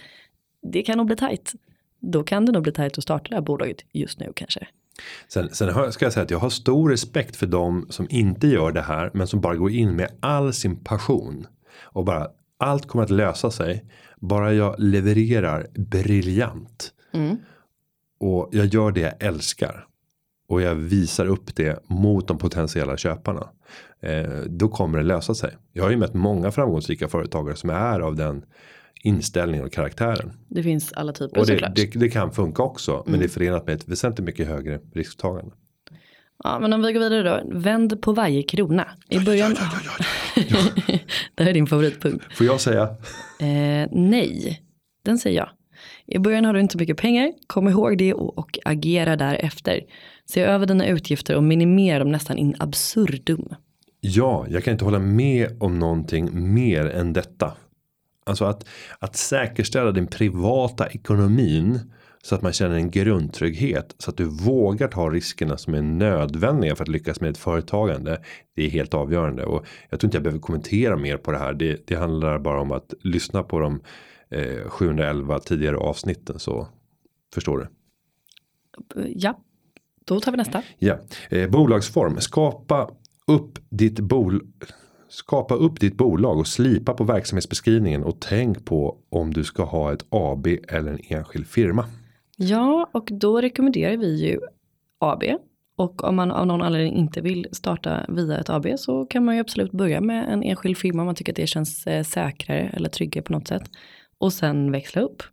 det 0.71 0.81
kan 0.81 0.97
nog 0.97 1.07
bli 1.07 1.15
tajt. 1.15 1.53
Då 2.01 2.23
kan 2.23 2.45
det 2.45 2.51
nog 2.51 2.63
bli 2.63 2.71
tajt 2.71 2.97
att 2.97 3.03
starta 3.03 3.29
det 3.29 3.35
här 3.35 3.41
bolaget 3.41 3.77
just 3.93 4.19
nu 4.19 4.31
kanske. 4.35 4.67
Sen, 5.27 5.49
sen 5.49 5.91
ska 5.91 6.05
jag 6.05 6.13
säga 6.13 6.23
att 6.23 6.31
jag 6.31 6.39
har 6.39 6.49
stor 6.49 6.89
respekt 6.89 7.35
för 7.35 7.45
dem 7.45 7.85
som 7.89 8.07
inte 8.09 8.47
gör 8.47 8.71
det 8.71 8.81
här. 8.81 9.11
Men 9.13 9.27
som 9.27 9.41
bara 9.41 9.55
går 9.55 9.71
in 9.71 9.95
med 9.95 10.11
all 10.19 10.53
sin 10.53 10.75
passion. 10.83 11.47
Och 11.81 12.05
bara 12.05 12.27
allt 12.59 12.87
kommer 12.87 13.03
att 13.03 13.09
lösa 13.09 13.51
sig. 13.51 13.85
Bara 14.19 14.53
jag 14.53 14.75
levererar 14.77 15.67
briljant. 15.75 16.91
Och 18.19 18.49
jag 18.51 18.65
gör 18.65 18.91
det 18.91 19.01
jag 19.01 19.13
älskar. 19.23 19.85
och 20.49 20.61
jag 20.61 20.75
visar 20.75 21.25
upp 21.25 21.55
det 21.55 21.83
mot 21.87 22.27
de 22.27 22.37
potentiella 22.37 22.97
köparna. 22.97 23.49
Eh, 24.01 24.29
då 24.47 24.69
kommer 24.69 24.97
det 24.97 25.03
lösa 25.03 25.35
sig. 25.35 25.57
Jag 25.73 25.83
har 25.83 25.91
ju 25.91 25.97
mött 25.97 26.13
många 26.13 26.51
framgångsrika 26.51 27.07
företagare 27.07 27.55
som 27.55 27.69
är 27.69 27.99
av 27.99 28.15
den 28.15 28.45
inställningen 29.03 29.65
och 29.65 29.73
karaktären. 29.73 30.31
Det 30.47 30.63
finns 30.63 30.93
alla 30.93 31.13
typer 31.13 31.39
Och 31.39 31.45
det, 31.45 31.53
såklart. 31.53 31.75
det, 31.75 31.99
det 31.99 32.09
kan 32.09 32.31
funka 32.31 32.63
också. 32.63 33.03
Men 33.07 33.19
det 33.19 33.25
är 33.25 33.29
förenat 33.29 33.65
med 33.67 33.75
ett 33.75 33.87
väsentligt 33.87 34.25
mycket 34.25 34.47
högre 34.47 34.79
risktagande. 34.93 35.51
Ja, 36.43 36.59
men 36.59 36.73
om 36.73 36.81
vi 36.81 36.93
går 36.93 36.99
vidare 36.99 37.23
då. 37.23 37.59
Vänd 37.59 38.01
på 38.01 38.11
varje 38.11 38.43
krona. 38.43 38.87
I 39.09 39.19
början. 39.19 39.51
det 41.35 41.43
här 41.43 41.49
är 41.49 41.53
din 41.53 41.67
favoritpunkt. 41.67 42.25
Får 42.37 42.45
jag 42.45 42.61
säga? 42.61 42.83
Eh, 43.39 43.89
nej, 43.91 44.61
den 45.05 45.17
säger 45.17 45.37
jag. 45.37 45.49
I 46.07 46.19
början 46.19 46.45
har 46.45 46.53
du 46.53 46.59
inte 46.59 46.77
mycket 46.77 46.97
pengar. 46.97 47.33
Kom 47.47 47.67
ihåg 47.67 47.97
det 47.97 48.13
och, 48.13 48.37
och 48.37 48.59
agera 48.65 49.15
därefter. 49.15 49.81
Se 50.25 50.41
över 50.41 50.65
dina 50.65 50.87
utgifter 50.87 51.35
och 51.35 51.43
minimera 51.43 51.99
dem 51.99 52.11
nästan 52.11 52.37
in 52.37 52.55
absurdum. 52.59 53.49
Ja, 54.01 54.45
jag 54.49 54.63
kan 54.63 54.71
inte 54.71 54.85
hålla 54.85 54.99
med 54.99 55.57
om 55.59 55.79
någonting 55.79 56.53
mer 56.53 56.85
än 56.85 57.13
detta. 57.13 57.53
Alltså 58.29 58.45
att, 58.45 58.65
att 58.99 59.15
säkerställa 59.15 59.91
den 59.91 60.07
privata 60.07 60.87
ekonomin 60.87 61.79
så 62.23 62.35
att 62.35 62.41
man 62.41 62.53
känner 62.53 62.75
en 62.75 62.91
grundtrygghet 62.91 63.95
så 63.97 64.11
att 64.11 64.17
du 64.17 64.25
vågar 64.25 64.87
ta 64.87 65.09
riskerna 65.09 65.57
som 65.57 65.73
är 65.73 65.81
nödvändiga 65.81 66.75
för 66.75 66.83
att 66.83 66.89
lyckas 66.89 67.21
med 67.21 67.29
ett 67.29 67.37
företagande. 67.37 68.21
Det 68.55 68.65
är 68.65 68.69
helt 68.69 68.93
avgörande 68.93 69.45
och 69.45 69.65
jag 69.89 69.99
tror 69.99 70.07
inte 70.07 70.17
jag 70.17 70.23
behöver 70.23 70.41
kommentera 70.41 70.97
mer 70.97 71.17
på 71.17 71.31
det 71.31 71.37
här. 71.37 71.53
Det, 71.53 71.87
det 71.87 71.95
handlar 71.95 72.39
bara 72.39 72.61
om 72.61 72.71
att 72.71 72.93
lyssna 73.03 73.43
på 73.43 73.59
de 73.59 73.81
eh, 74.29 74.69
711 74.69 75.39
tidigare 75.39 75.77
avsnitten 75.77 76.39
så 76.39 76.67
förstår 77.33 77.57
du. 77.57 77.67
Ja, 79.15 79.39
då 80.05 80.19
tar 80.19 80.31
vi 80.31 80.37
nästa. 80.37 80.63
Ja, 80.77 80.99
eh, 81.29 81.49
bolagsform. 81.49 82.19
Skapa 82.19 82.89
upp 83.27 83.59
ditt 83.69 83.99
bol 83.99 84.41
Skapa 85.09 85.55
upp 85.55 85.79
ditt 85.79 85.97
bolag 85.97 86.39
och 86.39 86.47
slipa 86.47 86.93
på 86.93 87.03
verksamhetsbeskrivningen 87.03 88.03
och 88.03 88.19
tänk 88.19 88.65
på 88.65 88.97
om 89.09 89.33
du 89.33 89.43
ska 89.43 89.63
ha 89.63 89.93
ett 89.93 90.05
AB 90.09 90.47
eller 90.47 90.91
en 90.91 90.99
enskild 91.07 91.47
firma. 91.47 91.85
Ja, 92.35 92.89
och 92.93 93.09
då 93.11 93.41
rekommenderar 93.41 93.97
vi 93.97 94.15
ju 94.15 94.39
AB. 94.99 95.23
Och 95.77 96.03
om 96.03 96.15
man 96.15 96.31
av 96.31 96.47
någon 96.47 96.61
anledning 96.61 96.95
inte 96.95 97.21
vill 97.21 97.47
starta 97.51 98.05
via 98.09 98.39
ett 98.39 98.49
AB 98.49 98.67
så 98.77 99.05
kan 99.05 99.25
man 99.25 99.35
ju 99.35 99.41
absolut 99.41 99.71
börja 99.71 100.01
med 100.01 100.33
en 100.33 100.43
enskild 100.43 100.77
firma 100.77 101.01
om 101.01 101.05
man 101.05 101.15
tycker 101.15 101.31
att 101.31 101.35
det 101.35 101.47
känns 101.47 101.87
eh, 101.87 102.03
säkrare 102.03 102.69
eller 102.73 102.89
tryggare 102.89 103.23
på 103.23 103.33
något 103.33 103.47
sätt. 103.47 103.63
Och 104.17 104.33
sen 104.33 104.71
växla 104.71 105.01
upp. 105.01 105.23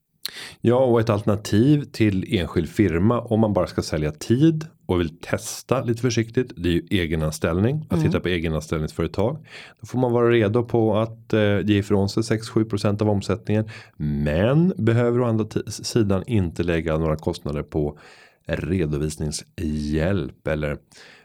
Ja, 0.61 0.77
och 0.77 1.01
ett 1.01 1.11
alternativ 1.11 1.85
till 1.85 2.39
enskild 2.39 2.69
firma 2.69 3.21
om 3.21 3.41
man 3.41 3.53
bara 3.53 3.67
ska 3.67 3.83
sälja 3.83 4.13
tid 4.13 4.67
och 4.87 5.01
vill 5.01 5.19
testa 5.19 5.85
lite 5.85 6.03
försiktigt. 6.03 6.53
Det 6.57 6.69
är 6.69 6.73
ju 6.73 6.87
egenanställning 6.91 7.87
att 7.91 8.03
titta 8.03 8.21
på 8.21 8.29
egenanställningsföretag. 8.29 9.39
Då 9.81 9.87
får 9.87 9.99
man 9.99 10.13
vara 10.13 10.31
redo 10.31 10.65
på 10.65 10.97
att 10.97 11.33
eh, 11.33 11.61
ge 11.61 11.79
ifrån 11.79 12.09
sig 12.09 12.23
6-7% 12.23 13.03
av 13.03 13.11
omsättningen. 13.11 13.69
Men 13.97 14.73
behöver 14.77 15.21
å 15.21 15.25
andra 15.25 15.47
sidan 15.69 16.25
inte 16.27 16.63
lägga 16.63 16.99
några 16.99 17.17
kostnader 17.17 17.63
på 17.63 17.99
redovisningshjälp 18.47 20.47
eller 20.47 20.79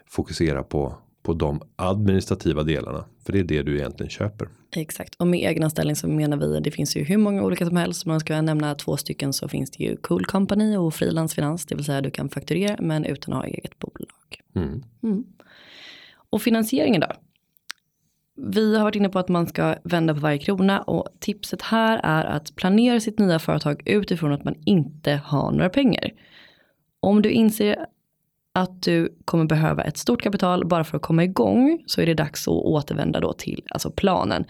fokusera 0.06 0.62
på 0.62 0.94
på 1.22 1.32
de 1.32 1.62
administrativa 1.76 2.62
delarna. 2.62 3.04
För 3.24 3.32
det 3.32 3.38
är 3.38 3.44
det 3.44 3.62
du 3.62 3.78
egentligen 3.78 4.10
köper. 4.10 4.48
Exakt, 4.76 5.14
och 5.14 5.26
med 5.26 5.50
egenanställning 5.50 5.96
så 5.96 6.08
menar 6.08 6.36
vi 6.36 6.60
det 6.60 6.70
finns 6.70 6.96
ju 6.96 7.02
hur 7.04 7.16
många 7.16 7.42
olika 7.42 7.66
som 7.66 7.76
helst. 7.76 8.06
Man 8.06 8.20
ska 8.20 8.42
nämna 8.42 8.74
två 8.74 8.96
stycken 8.96 9.32
så 9.32 9.48
finns 9.48 9.70
det 9.70 9.84
ju 9.84 9.96
Cool 9.96 10.24
Company 10.24 10.76
och 10.76 10.94
frilansfinans, 10.94 11.66
det 11.66 11.74
vill 11.74 11.84
säga 11.84 12.00
du 12.00 12.10
kan 12.10 12.28
fakturera 12.28 12.76
men 12.80 13.04
utan 13.04 13.34
att 13.34 13.40
ha 13.40 13.46
eget 13.46 13.78
bolag. 13.78 14.40
Mm. 14.54 15.24
Och 16.30 16.42
finansieringen 16.42 17.00
då? 17.00 17.06
Vi 18.36 18.76
har 18.76 18.84
varit 18.84 18.96
inne 18.96 19.08
på 19.08 19.18
att 19.18 19.28
man 19.28 19.46
ska 19.46 19.74
vända 19.84 20.14
på 20.14 20.20
varje 20.20 20.38
krona 20.38 20.82
och 20.82 21.08
tipset 21.20 21.62
här 21.62 22.00
är 22.02 22.24
att 22.24 22.56
planera 22.56 23.00
sitt 23.00 23.18
nya 23.18 23.38
företag 23.38 23.82
utifrån 23.84 24.32
att 24.32 24.44
man 24.44 24.54
inte 24.64 25.20
har 25.24 25.50
några 25.50 25.68
pengar. 25.68 26.10
Om 27.00 27.22
du 27.22 27.30
inser 27.30 27.86
att 28.52 28.82
du 28.82 29.18
kommer 29.24 29.44
behöva 29.44 29.82
ett 29.82 29.96
stort 29.96 30.22
kapital 30.22 30.66
bara 30.66 30.84
för 30.84 30.96
att 30.96 31.02
komma 31.02 31.24
igång 31.24 31.82
så 31.86 32.00
är 32.00 32.06
det 32.06 32.14
dags 32.14 32.48
att 32.48 32.54
återvända 32.54 33.20
då 33.20 33.32
till 33.32 33.62
alltså 33.70 33.90
planen. 33.90 34.44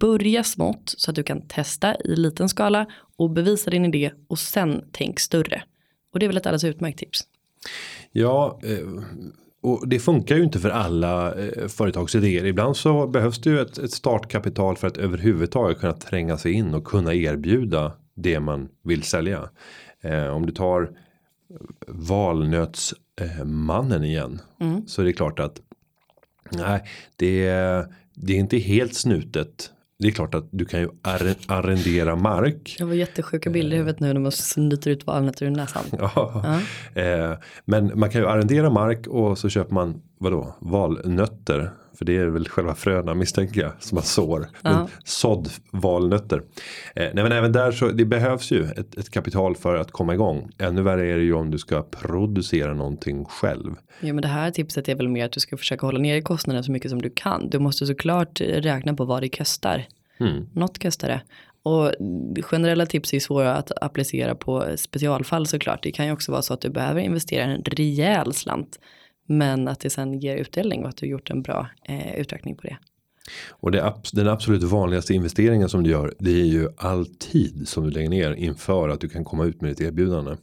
Börja 0.00 0.44
smått 0.44 0.94
så 0.96 1.10
att 1.10 1.14
du 1.14 1.22
kan 1.22 1.48
testa 1.48 1.94
i 1.94 2.16
liten 2.16 2.48
skala 2.48 2.86
och 3.16 3.30
bevisa 3.30 3.70
din 3.70 3.84
idé 3.84 4.10
och 4.28 4.38
sen 4.38 4.84
tänk 4.92 5.20
större. 5.20 5.62
Och 6.12 6.18
det 6.18 6.26
är 6.26 6.28
väl 6.28 6.36
ett 6.36 6.46
alldeles 6.46 6.64
utmärkt 6.64 6.98
tips. 6.98 7.20
Ja, 8.12 8.60
eh, 8.64 9.02
och 9.62 9.88
det 9.88 9.98
funkar 9.98 10.36
ju 10.36 10.42
inte 10.42 10.58
för 10.58 10.70
alla 10.70 11.34
eh, 11.34 11.68
företagsidéer. 11.68 12.44
Ibland 12.46 12.76
så 12.76 13.06
behövs 13.06 13.38
det 13.38 13.50
ju 13.50 13.60
ett, 13.60 13.78
ett 13.78 13.92
startkapital 13.92 14.76
för 14.76 14.86
att 14.86 14.96
överhuvudtaget 14.96 15.80
kunna 15.80 15.92
tränga 15.92 16.36
sig 16.36 16.52
in 16.52 16.74
och 16.74 16.84
kunna 16.84 17.14
erbjuda 17.14 17.92
det 18.14 18.40
man 18.40 18.68
vill 18.84 19.02
sälja. 19.02 19.48
Eh, 20.00 20.26
om 20.26 20.46
du 20.46 20.52
tar 20.52 20.90
valnöts 21.88 22.94
valnötsmannen 23.26 24.04
igen 24.04 24.40
så 24.86 25.02
är 25.02 25.06
det 25.06 25.12
klart 25.12 25.38
att 25.40 25.60
nej, 26.50 26.84
det, 27.16 27.44
det 28.14 28.32
är 28.32 28.38
inte 28.38 28.58
helt 28.58 28.94
snutet. 28.94 29.70
Det 29.98 30.06
är 30.08 30.12
klart 30.12 30.34
att 30.34 30.48
du 30.50 30.64
kan 30.64 30.80
ju 30.80 30.88
arre- 31.02 31.44
arrendera 31.46 32.16
mark. 32.16 32.76
Jag 32.78 32.86
var 32.86 32.94
jättesjuka 32.94 33.50
bilder 33.50 33.76
i 33.76 33.78
huvudet 33.78 34.00
nu 34.00 34.12
när 34.12 34.20
man 34.20 34.32
snyter 34.32 34.90
ut 34.90 35.06
valnötter 35.06 35.46
ur 35.46 35.50
näsan. 35.50 35.82
Ja. 35.98 36.44
Eh, 36.94 37.38
men 37.64 37.98
man 37.98 38.10
kan 38.10 38.20
ju 38.20 38.26
arrendera 38.28 38.70
mark 38.70 39.06
och 39.06 39.38
så 39.38 39.48
köper 39.48 39.74
man 39.74 40.02
vadå 40.18 40.54
valnötter. 40.60 41.70
För 41.98 42.04
det 42.04 42.16
är 42.16 42.26
väl 42.26 42.48
själva 42.48 42.74
fröna 42.74 43.14
misstänker 43.14 43.60
jag 43.60 43.72
som 43.78 43.96
man 43.96 44.04
sår. 44.04 44.48
Men 44.62 44.86
sådd 45.04 45.48
valnötter. 45.70 46.42
Eh, 46.94 47.08
nej 47.14 47.22
men 47.22 47.32
även 47.32 47.52
där 47.52 47.72
så 47.72 47.88
det 47.88 48.04
behövs 48.04 48.50
ju 48.50 48.64
ett, 48.64 48.98
ett 48.98 49.10
kapital 49.10 49.56
för 49.56 49.74
att 49.74 49.92
komma 49.92 50.14
igång. 50.14 50.50
Ännu 50.58 50.82
värre 50.82 51.12
är 51.12 51.16
det 51.16 51.24
ju 51.24 51.34
om 51.34 51.50
du 51.50 51.58
ska 51.58 51.82
producera 51.82 52.74
någonting 52.74 53.24
själv. 53.24 53.74
Ja 54.00 54.12
men 54.12 54.22
det 54.22 54.28
här 54.28 54.50
tipset 54.50 54.88
är 54.88 54.94
väl 54.94 55.08
mer 55.08 55.24
att 55.24 55.32
du 55.32 55.40
ska 55.40 55.56
försöka 55.56 55.86
hålla 55.86 55.98
ner 55.98 56.20
kostnaderna 56.20 56.62
så 56.62 56.72
mycket 56.72 56.90
som 56.90 57.02
du 57.02 57.10
kan. 57.10 57.50
Du 57.50 57.58
måste 57.58 57.86
såklart 57.86 58.40
räkna 58.40 58.94
på 58.94 59.04
vad 59.04 59.22
det 59.22 59.28
kostar. 59.28 59.86
Något 60.52 60.82
kostar 60.82 61.08
det. 61.08 61.20
Och 61.62 61.92
generella 62.44 62.86
tips 62.86 63.14
är 63.14 63.20
svåra 63.20 63.54
att 63.54 63.72
applicera 63.80 64.34
på 64.34 64.64
specialfall 64.76 65.46
såklart. 65.46 65.82
Det 65.82 65.90
kan 65.90 66.06
ju 66.06 66.12
också 66.12 66.32
vara 66.32 66.42
så 66.42 66.54
att 66.54 66.60
du 66.60 66.70
behöver 66.70 67.00
investera 67.00 67.44
en 67.44 67.62
rejäl 67.62 68.34
slant. 68.34 68.78
Men 69.30 69.68
att 69.68 69.80
det 69.80 69.90
sen 69.90 70.18
ger 70.18 70.36
utdelning 70.36 70.82
och 70.82 70.88
att 70.88 70.96
du 70.96 71.06
gjort 71.06 71.30
en 71.30 71.42
bra 71.42 71.68
eh, 71.84 72.20
uträkning 72.20 72.56
på 72.56 72.62
det. 72.62 72.76
Och 73.50 73.70
det, 73.70 73.94
den 74.12 74.28
absolut 74.28 74.62
vanligaste 74.62 75.14
investeringen 75.14 75.68
som 75.68 75.82
du 75.82 75.90
gör. 75.90 76.14
Det 76.18 76.30
är 76.30 76.44
ju 76.44 76.68
all 76.76 77.06
tid 77.06 77.68
som 77.68 77.84
du 77.84 77.90
lägger 77.90 78.08
ner 78.08 78.32
inför 78.32 78.88
att 78.88 79.00
du 79.00 79.08
kan 79.08 79.24
komma 79.24 79.44
ut 79.44 79.60
med 79.60 79.70
ditt 79.70 79.80
erbjudande. 79.80 80.36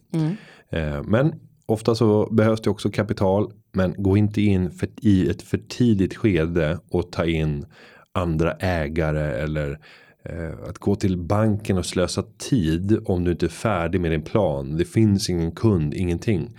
Eh, 0.70 1.02
men 1.02 1.34
ofta 1.66 1.94
så 1.94 2.28
behövs 2.30 2.60
det 2.60 2.70
också 2.70 2.90
kapital. 2.90 3.52
Men 3.72 3.94
gå 3.98 4.16
inte 4.16 4.40
in 4.42 4.70
för, 4.70 4.88
i 5.02 5.28
ett 5.28 5.42
för 5.42 5.58
tidigt 5.58 6.16
skede 6.16 6.78
och 6.90 7.12
ta 7.12 7.24
in 7.24 7.66
andra 8.12 8.52
ägare 8.52 9.42
eller 9.42 9.78
eh, 10.24 10.68
att 10.68 10.78
gå 10.78 10.96
till 10.96 11.16
banken 11.16 11.78
och 11.78 11.86
slösa 11.86 12.24
tid 12.38 12.98
om 13.04 13.24
du 13.24 13.30
inte 13.30 13.46
är 13.46 13.50
färdig 13.50 14.00
med 14.00 14.10
din 14.10 14.22
plan. 14.22 14.76
Det 14.76 14.84
finns 14.84 15.30
ingen 15.30 15.52
kund, 15.52 15.94
ingenting. 15.94 16.50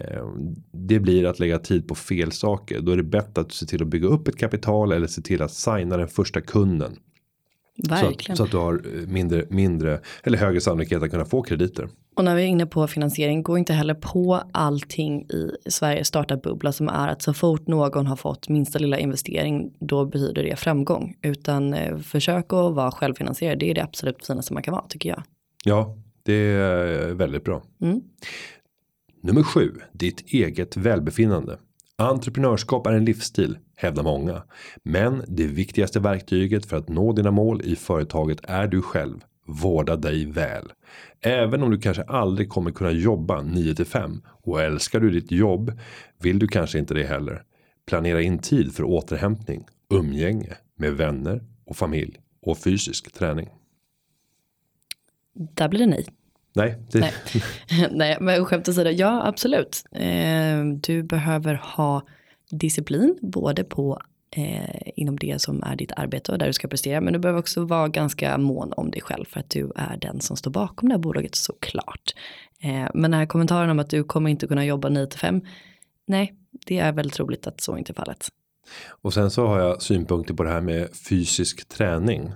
Eh, 0.00 0.26
det 0.72 1.00
blir 1.00 1.26
att 1.26 1.38
lägga 1.38 1.58
tid 1.58 1.88
på 1.88 1.94
fel 1.94 2.32
saker. 2.32 2.80
Då 2.80 2.92
är 2.92 2.96
det 2.96 3.02
bättre 3.02 3.40
att 3.40 3.48
du 3.48 3.54
ser 3.54 3.66
till 3.66 3.82
att 3.82 3.88
bygga 3.88 4.08
upp 4.08 4.28
ett 4.28 4.38
kapital 4.38 4.92
eller 4.92 5.06
se 5.06 5.22
till 5.22 5.42
att 5.42 5.52
signa 5.52 5.96
den 5.96 6.08
första 6.08 6.40
kunden. 6.40 6.96
Så 7.82 7.90
Verkligen. 7.90 8.32
att, 8.32 8.36
så 8.36 8.44
att 8.44 8.50
du 8.50 8.56
har 8.56 8.72
eh, 8.74 9.08
mindre, 9.08 9.44
mindre 9.50 10.00
eller 10.22 10.38
högre 10.38 10.60
sannolikhet 10.60 11.02
att 11.02 11.10
kunna 11.10 11.24
få 11.24 11.42
krediter. 11.42 11.88
Och 12.16 12.24
när 12.24 12.36
vi 12.36 12.42
är 12.42 12.46
inne 12.46 12.66
på 12.66 12.86
finansiering, 12.86 13.42
gå 13.42 13.58
inte 13.58 13.72
heller 13.72 13.94
på 13.94 14.42
allting 14.52 15.22
i 15.22 15.50
Sveriges 15.66 16.08
startup-bubbla 16.08 16.72
som 16.72 16.88
är 16.88 17.08
att 17.08 17.22
så 17.22 17.34
fort 17.34 17.66
någon 17.66 18.06
har 18.06 18.16
fått 18.16 18.48
minsta 18.48 18.78
lilla 18.78 18.98
investering, 18.98 19.72
då 19.80 20.04
betyder 20.04 20.42
det 20.42 20.56
framgång. 20.56 21.16
Utan 21.22 21.74
eh, 21.74 21.98
försök 21.98 22.44
att 22.44 22.74
vara 22.74 22.90
självfinansierad, 22.90 23.58
det 23.58 23.70
är 23.70 23.74
det 23.74 23.82
absolut 23.82 24.26
finaste 24.26 24.54
man 24.54 24.62
kan 24.62 24.72
vara 24.72 24.84
tycker 24.88 25.08
jag. 25.08 25.22
Ja, 25.64 25.96
det 26.22 26.34
är 26.34 27.14
väldigt 27.14 27.44
bra. 27.44 27.62
Mm. 27.82 28.00
Nummer 29.24 29.42
sju, 29.42 29.72
ditt 29.92 30.20
eget 30.26 30.76
välbefinnande. 30.76 31.58
Entreprenörskap 31.96 32.86
är 32.86 32.92
en 32.92 33.04
livsstil, 33.04 33.58
hävdar 33.76 34.02
många. 34.02 34.42
Men 34.82 35.24
det 35.28 35.46
viktigaste 35.46 36.00
verktyget 36.00 36.66
för 36.66 36.76
att 36.76 36.88
nå 36.88 37.12
dina 37.12 37.30
mål 37.30 37.62
i 37.64 37.76
företaget 37.76 38.38
är 38.42 38.66
du 38.66 38.82
själv. 38.82 39.24
Vårda 39.46 39.96
dig 39.96 40.26
väl. 40.26 40.72
Även 41.20 41.62
om 41.62 41.70
du 41.70 41.78
kanske 41.78 42.02
aldrig 42.02 42.48
kommer 42.48 42.70
kunna 42.70 42.90
jobba 42.90 43.42
9 43.42 43.74
till 43.74 43.84
5 43.84 44.22
och 44.26 44.62
älskar 44.62 45.00
du 45.00 45.10
ditt 45.10 45.32
jobb 45.32 45.78
vill 46.20 46.38
du 46.38 46.48
kanske 46.48 46.78
inte 46.78 46.94
det 46.94 47.04
heller. 47.04 47.42
Planera 47.86 48.22
in 48.22 48.38
tid 48.38 48.74
för 48.74 48.84
återhämtning, 48.84 49.66
umgänge 49.90 50.56
med 50.76 50.92
vänner 50.92 51.44
och 51.66 51.76
familj 51.76 52.20
och 52.42 52.58
fysisk 52.58 53.12
träning. 53.12 53.48
Där 55.34 55.68
blir 55.68 55.80
det 55.80 55.86
nej. 55.86 56.06
Nej, 56.54 56.78
det, 56.92 57.00
Nej. 57.00 57.12
Nej, 57.90 58.16
men 58.20 58.44
skämt 58.44 58.68
åsido, 58.68 58.90
ja 58.90 59.26
absolut. 59.26 59.84
Eh, 59.92 60.64
du 60.80 61.02
behöver 61.02 61.54
ha 61.54 62.02
disciplin 62.50 63.18
både 63.22 63.64
på 63.64 64.00
eh, 64.36 64.80
inom 64.96 65.16
det 65.16 65.42
som 65.42 65.62
är 65.62 65.76
ditt 65.76 65.92
arbete 65.92 66.32
och 66.32 66.38
där 66.38 66.46
du 66.46 66.52
ska 66.52 66.68
prestera. 66.68 67.00
Men 67.00 67.12
du 67.12 67.18
behöver 67.18 67.40
också 67.40 67.64
vara 67.64 67.88
ganska 67.88 68.38
mån 68.38 68.72
om 68.72 68.90
dig 68.90 69.02
själv 69.02 69.24
för 69.24 69.40
att 69.40 69.50
du 69.50 69.72
är 69.76 69.96
den 69.96 70.20
som 70.20 70.36
står 70.36 70.50
bakom 70.50 70.88
det 70.88 70.94
här 70.94 71.00
bolaget 71.00 71.34
såklart. 71.34 72.14
Eh, 72.60 72.88
men 72.94 73.02
den 73.02 73.14
här 73.14 73.26
kommentaren 73.26 73.70
om 73.70 73.78
att 73.78 73.90
du 73.90 74.04
kommer 74.04 74.30
inte 74.30 74.46
kunna 74.46 74.64
jobba 74.64 74.88
9 74.88 75.06
till 75.06 75.20
5. 75.20 75.40
Nej, 76.06 76.34
det 76.66 76.78
är 76.78 76.92
väldigt 76.92 77.14
troligt 77.14 77.46
att 77.46 77.60
så 77.60 77.78
inte 77.78 77.92
är 77.92 77.94
fallet. 77.94 78.28
Och 79.02 79.14
sen 79.14 79.30
så 79.30 79.46
har 79.46 79.58
jag 79.58 79.82
synpunkter 79.82 80.34
på 80.34 80.42
det 80.42 80.50
här 80.50 80.60
med 80.60 80.88
fysisk 81.08 81.68
träning. 81.68 82.32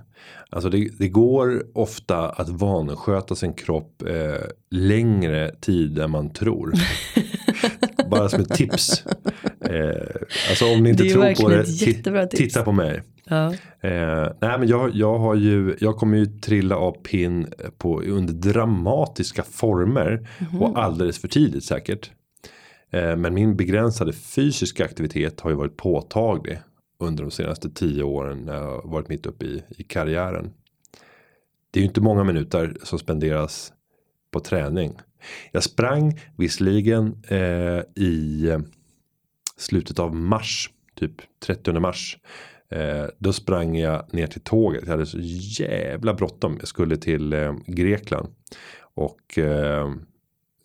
Alltså 0.49 0.69
det, 0.69 0.89
det 0.99 1.07
går 1.09 1.63
ofta 1.73 2.29
att 2.29 2.49
vansköta 2.49 3.35
sin 3.35 3.53
kropp 3.53 4.03
eh, 4.07 4.45
längre 4.71 5.51
tid 5.61 5.99
än 5.99 6.11
man 6.11 6.33
tror. 6.33 6.73
Bara 8.09 8.29
som 8.29 8.41
ett 8.41 8.53
tips. 8.53 9.03
Eh, 9.61 10.05
alltså 10.49 10.65
om 10.65 10.83
ni 10.83 10.89
inte 10.89 11.03
tror 11.03 11.43
på 11.43 11.49
det, 11.49 11.65
tips. 11.65 12.37
titta 12.37 12.63
på 12.63 12.71
mig. 12.71 13.01
Ja. 13.29 13.53
Eh, 13.81 14.31
nej 14.41 14.59
men 14.59 14.67
jag, 14.67 14.95
jag 14.95 15.19
har 15.19 15.35
ju, 15.35 15.75
jag 15.79 15.97
kommer 15.97 16.17
ju 16.17 16.25
trilla 16.25 16.75
av 16.75 16.91
pinn 16.91 17.47
på, 17.77 18.01
under 18.01 18.33
dramatiska 18.33 19.43
former. 19.43 20.27
Mhm. 20.39 20.61
Och 20.61 20.83
alldeles 20.83 21.21
för 21.21 21.27
tidigt 21.27 21.63
säkert. 21.63 22.11
Eh, 22.91 23.15
men 23.15 23.33
min 23.33 23.55
begränsade 23.55 24.13
fysiska 24.13 24.85
aktivitet 24.85 25.39
har 25.39 25.49
ju 25.49 25.55
varit 25.55 25.77
påtaglig. 25.77 26.59
Under 27.01 27.23
de 27.23 27.31
senaste 27.31 27.69
tio 27.69 28.03
åren 28.03 28.37
när 28.37 28.53
jag 28.53 28.81
har 28.81 28.89
varit 28.89 29.09
mitt 29.09 29.25
uppe 29.25 29.45
i, 29.45 29.63
i 29.69 29.83
karriären. 29.83 30.53
Det 31.71 31.79
är 31.79 31.81
ju 31.81 31.87
inte 31.87 32.01
många 32.01 32.23
minuter 32.23 32.77
som 32.83 32.99
spenderas 32.99 33.73
på 34.31 34.39
träning. 34.39 34.97
Jag 35.51 35.63
sprang 35.63 36.19
visserligen 36.37 37.23
eh, 37.27 37.81
i 37.95 38.47
eh, 38.49 38.59
slutet 39.57 39.99
av 39.99 40.15
mars. 40.15 40.69
Typ 40.95 41.21
30 41.45 41.79
mars. 41.79 42.17
Eh, 42.71 43.05
då 43.17 43.33
sprang 43.33 43.77
jag 43.77 44.13
ner 44.13 44.27
till 44.27 44.41
tåget. 44.41 44.83
Jag 44.83 44.91
hade 44.91 45.05
så 45.05 45.17
jävla 45.21 46.13
bråttom. 46.13 46.55
Jag 46.59 46.67
skulle 46.67 46.97
till 46.97 47.33
eh, 47.33 47.53
Grekland. 47.67 48.27
Och 48.79 49.37
eh, 49.37 49.93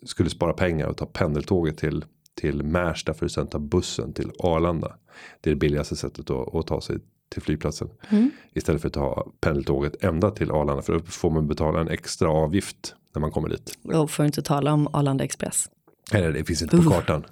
skulle 0.05 0.29
spara 0.29 0.53
pengar 0.53 0.87
och 0.87 0.97
ta 0.97 1.05
pendeltåget 1.05 1.77
till, 1.77 2.05
till 2.35 2.63
Märsta 2.63 3.13
för 3.13 3.25
att 3.25 3.31
sen 3.31 3.47
ta 3.47 3.59
bussen 3.59 4.13
till 4.13 4.31
Arlanda. 4.39 4.95
Det 5.41 5.49
är 5.49 5.53
det 5.53 5.59
billigaste 5.59 5.95
sättet 5.95 6.29
att, 6.29 6.55
att 6.55 6.67
ta 6.67 6.81
sig 6.81 6.97
till 7.29 7.41
flygplatsen. 7.41 7.89
Mm. 8.09 8.31
Istället 8.53 8.81
för 8.81 8.87
att 8.87 8.93
ta 8.93 9.31
pendeltåget 9.41 10.03
ända 10.03 10.31
till 10.31 10.51
Arlanda. 10.51 10.81
För 10.81 10.93
då 10.93 10.99
får 10.99 11.29
man 11.29 11.47
betala 11.47 11.79
en 11.79 11.89
extra 11.89 12.29
avgift 12.29 12.95
när 13.15 13.19
man 13.19 13.31
kommer 13.31 13.49
dit. 13.49 13.77
Och 13.83 14.03
att 14.03 14.19
inte 14.19 14.41
tala 14.41 14.73
om 14.73 14.87
Arlanda 14.93 15.23
Express. 15.23 15.69
Eller 16.11 16.33
det 16.33 16.43
finns 16.43 16.61
inte 16.61 16.77
på 16.77 16.89
kartan. 16.89 17.25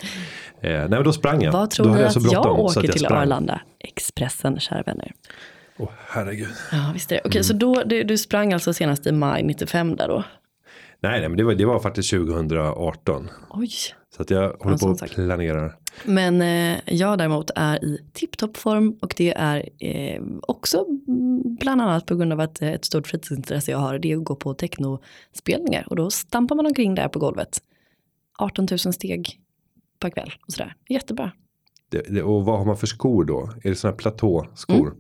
Eh, 0.62 0.72
nej 0.72 0.90
men 0.90 1.04
då 1.04 1.14
sprang 1.14 1.42
jag. 1.42 1.52
Vad 1.52 1.62
då 1.62 1.68
tror 1.68 1.86
ni 1.86 1.92
hade 1.92 2.06
att 2.06 2.32
jag 2.32 2.44
så 2.44 2.50
åker 2.50 2.80
att 2.80 2.92
till 2.92 3.06
sprang. 3.06 3.22
Arlanda? 3.22 3.62
Expressen, 3.80 4.60
kära 4.60 4.84
vänner. 4.84 5.12
Åh 5.78 5.90
herregud. 6.08 6.48
Ja, 6.72 6.92
visst 6.94 7.12
är 7.12 7.16
det. 7.16 7.22
Okej, 7.26 7.44
så 7.44 7.54
då, 7.54 7.84
du, 7.86 8.04
du 8.04 8.18
sprang 8.18 8.54
alltså 8.54 8.74
senast 8.74 9.08
i 9.08 9.12
maj 9.12 9.44
95 9.44 9.96
där 9.96 10.08
då? 10.08 10.24
Nej, 11.00 11.20
nej 11.20 11.30
men 11.30 11.38
det 11.38 11.44
var, 11.44 11.54
det 11.54 11.66
var 11.66 11.80
faktiskt 11.80 12.10
2018. 12.10 13.30
Oj. 13.50 13.70
Så 14.16 14.22
att 14.22 14.30
jag 14.30 14.54
håller 14.60 14.78
på 14.78 14.86
och 14.86 14.98
sagt. 14.98 15.14
planerar. 15.14 15.78
Men 16.06 16.42
eh, 16.42 16.80
jag 16.86 17.18
däremot 17.18 17.52
är 17.56 17.86
i 17.86 18.00
tipptopp 18.14 18.58
form 18.58 18.98
och 19.02 19.14
det 19.18 19.34
är 19.38 19.70
eh, 19.80 20.22
också 20.42 20.86
bland 21.60 21.82
annat 21.82 22.06
på 22.06 22.16
grund 22.16 22.34
av 22.34 22.40
att 22.40 22.62
eh, 22.62 22.72
ett 22.72 22.86
stort 22.86 23.08
fritidsintresse 23.08 23.72
jag 23.72 23.78
har 23.78 24.00
det 24.00 24.12
är 24.12 24.18
att 24.18 24.24
gå 24.24 24.36
på 24.36 24.54
technospelningar 24.54 25.86
och 25.90 25.96
då 25.96 26.10
stampar 26.10 26.56
man 26.56 26.66
omkring 26.66 26.96
där 26.96 27.08
på 27.08 27.20
golvet. 27.20 27.62
18 28.40 28.68
000 28.72 28.80
steg 28.80 29.40
per 30.00 30.10
kväll 30.10 30.34
och 30.48 30.54
sådär. 30.54 30.76
Jättebra. 30.90 31.32
Det, 31.90 32.02
det, 32.10 32.24
och 32.24 32.46
vad 32.46 32.58
har 32.58 32.66
man 32.66 32.78
för 32.78 32.88
skor 32.88 33.24
då? 33.26 33.50
Är 33.64 33.70
det 33.70 33.76
sådana 33.76 33.94
här 33.94 33.98
platåskor? 33.98 34.88
Mm. 34.88 34.98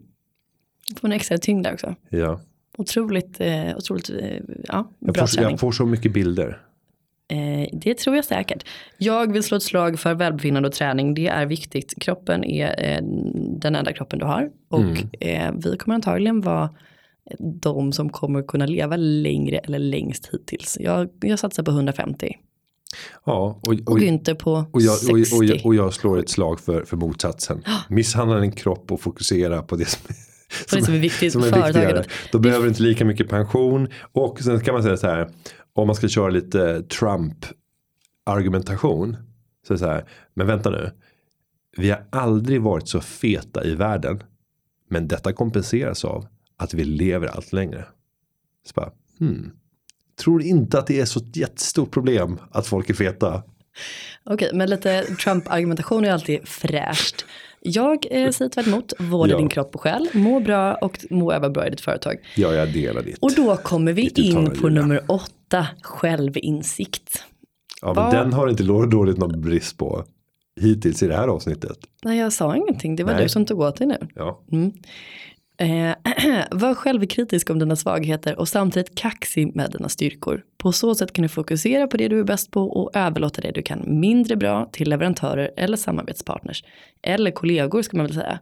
Får 1.01 1.07
en 1.07 1.11
extra 1.11 1.37
tyngd 1.37 1.63
där 1.65 1.73
också. 1.73 1.95
Ja. 2.09 2.39
Otroligt, 2.77 3.39
eh, 3.39 3.77
otroligt 3.77 4.09
eh, 4.09 4.39
ja, 4.63 4.91
Jag 4.99 5.13
bra 5.13 5.27
får, 5.27 5.35
träning. 5.35 5.51
jag 5.51 5.59
får 5.59 5.71
så 5.71 5.85
mycket 5.85 6.13
bilder. 6.13 6.61
Eh, 7.27 7.69
det 7.73 7.97
tror 7.97 8.15
jag 8.15 8.25
säkert. 8.25 8.65
Jag 8.97 9.33
vill 9.33 9.43
slå 9.43 9.57
ett 9.57 9.63
slag 9.63 9.99
för 9.99 10.13
välbefinnande 10.13 10.67
och 10.67 10.73
träning. 10.75 11.13
Det 11.13 11.27
är 11.27 11.45
viktigt. 11.45 11.93
Kroppen 12.01 12.43
är 12.43 12.93
eh, 12.93 13.01
den 13.59 13.75
enda 13.75 13.93
kroppen 13.93 14.19
du 14.19 14.25
har. 14.25 14.49
Och 14.69 14.79
Mm. 14.79 15.09
eh, 15.19 15.51
vi 15.71 15.77
kommer 15.77 15.95
antagligen 15.95 16.41
vara 16.41 16.69
de 17.61 17.91
som 17.93 18.09
kommer 18.09 18.41
kunna 18.43 18.65
leva 18.65 18.95
längre 18.97 19.57
eller 19.57 19.79
längst 19.79 20.29
hittills. 20.33 20.77
Jag, 20.79 21.09
jag 21.21 21.39
satsar 21.39 21.63
på 21.63 21.71
150. 21.71 22.35
Ja, 23.25 23.59
och, 23.67 23.73
Och 23.73 23.91
och, 23.91 23.99
Günther 23.99 24.35
på 24.35 24.65
och, 24.71 24.81
jag, 24.81 24.95
60. 24.97 25.37
och, 25.37 25.45
jag, 25.45 25.65
och 25.65 25.75
jag 25.75 25.93
slår 25.93 26.19
ett 26.19 26.29
slag 26.29 26.59
för, 26.59 26.83
för 26.83 26.97
motsatsen. 26.97 27.63
Misshandla 27.89 28.39
din 28.39 28.51
kropp 28.51 28.91
och 28.91 29.01
fokusera 29.01 29.61
på 29.61 29.75
det 29.75 29.85
som, 29.85 30.01
På 30.69 30.75
det 30.75 30.85
som 30.85 30.93
är 30.93 30.99
viktigt 31.09 31.33
som 31.33 31.43
är. 31.43 32.05
Då 32.31 32.39
behöver 32.39 32.63
du 32.63 32.69
inte 32.69 32.83
lika 32.83 33.05
mycket 33.05 33.29
pension. 33.29 33.87
Och 34.11 34.39
sen 34.39 34.59
kan 34.59 34.73
man 34.73 34.83
säga 34.83 34.97
så 34.97 35.07
här. 35.07 35.29
Om 35.73 35.87
man 35.87 35.95
ska 35.95 36.07
köra 36.07 36.29
lite 36.29 36.83
Trump 36.83 37.45
argumentation. 38.23 39.17
Så 39.67 39.73
är 39.73 39.75
det 39.75 39.79
så 39.79 39.85
här. 39.85 40.09
Men 40.33 40.47
vänta 40.47 40.69
nu. 40.69 40.91
Vi 41.77 41.89
har 41.89 42.05
aldrig 42.09 42.61
varit 42.61 42.87
så 42.87 43.01
feta 43.01 43.63
i 43.63 43.75
världen. 43.75 44.23
Men 44.89 45.07
detta 45.07 45.33
kompenseras 45.33 46.05
av 46.05 46.27
att 46.57 46.73
vi 46.73 46.83
lever 46.83 47.27
allt 47.27 47.53
längre. 47.53 47.85
Så 48.65 48.73
bara, 48.75 48.91
hmm. 49.19 49.51
Tror 50.23 50.41
inte 50.41 50.79
att 50.79 50.87
det 50.87 50.99
är 50.99 51.05
så 51.05 51.19
ett 51.19 51.35
jättestort 51.35 51.91
problem 51.91 52.39
att 52.51 52.67
folk 52.67 52.89
är 52.89 52.93
feta. 52.93 53.43
Okej, 54.23 54.51
men 54.53 54.69
lite 54.69 55.03
Trump-argumentation 55.03 56.05
är 56.05 56.11
alltid 56.11 56.47
fräscht. 56.47 57.25
Jag 57.65 58.05
eh, 58.11 58.29
säger 58.31 58.49
tvärt 58.49 58.67
emot, 58.67 58.93
vårda 58.99 59.31
Ja. 59.31 59.37
din 59.37 59.49
kropp 59.49 59.75
och 59.75 59.81
själ, 59.81 60.07
må 60.13 60.39
bra 60.39 60.73
och 60.75 60.99
må 61.09 61.31
även 61.31 61.53
bra 61.53 61.67
i 61.67 61.69
ditt 61.69 61.81
företag. 61.81 62.15
Ja, 62.35 62.53
jag 62.53 62.73
delar 62.73 63.01
ditt. 63.01 63.17
Och 63.21 63.31
då 63.35 63.55
kommer 63.57 63.93
vi 63.93 64.01
in 64.15 64.45
på 64.49 64.67
Julia. 64.67 64.81
nummer 64.81 65.01
åtta, 65.07 65.67
självinsikt. 65.81 67.23
Ja, 67.81 67.87
men 67.87 67.95
Vad- 67.95 68.13
den 68.13 68.33
har 68.33 68.47
inte 68.49 68.63
dåligt 68.63 69.17
någon 69.17 69.41
brist 69.41 69.77
på. 69.77 70.03
Hittills 70.61 71.03
i 71.03 71.07
det 71.07 71.15
här 71.15 71.27
avsnittet. 71.27 71.77
Nej, 72.03 72.19
jag 72.19 72.33
sa 72.33 72.55
ingenting. 72.55 72.95
Det 72.95 73.03
var 73.03 73.13
Nej. 73.13 73.23
du 73.23 73.29
som 73.29 73.45
tog 73.45 73.59
åt 73.59 73.75
dig 73.75 73.87
nu. 73.87 73.97
Ja. 74.15 74.39
Eh, 75.57 75.95
var 76.51 76.75
självkritisk 76.75 77.49
om 77.49 77.59
dina 77.59 77.75
svagheter 77.75 78.39
och 78.39 78.47
samtidigt 78.47 78.95
kaxig 78.95 79.55
med 79.55 79.71
dina 79.71 79.89
styrkor. 79.89 80.43
På 80.57 80.71
så 80.71 80.95
sätt 80.95 81.13
kan 81.13 81.23
du 81.23 81.29
fokusera 81.29 81.87
på 81.87 81.97
det 81.97 82.07
du 82.07 82.19
är 82.19 82.23
bäst 82.23 82.51
på 82.51 82.61
och 82.61 82.91
överlåta 82.93 83.41
det 83.41 83.51
du 83.51 83.61
kan 83.61 83.99
mindre 83.99 84.35
bra 84.35 84.69
till 84.71 84.89
leverantörer 84.89 85.51
eller 85.57 85.77
samarbetspartners. 85.77 86.63
Eller 87.01 87.31
kollegor 87.31 87.81
ska 87.81 87.97
man 87.97 88.05
väl 88.05 88.15
säga. 88.15 88.39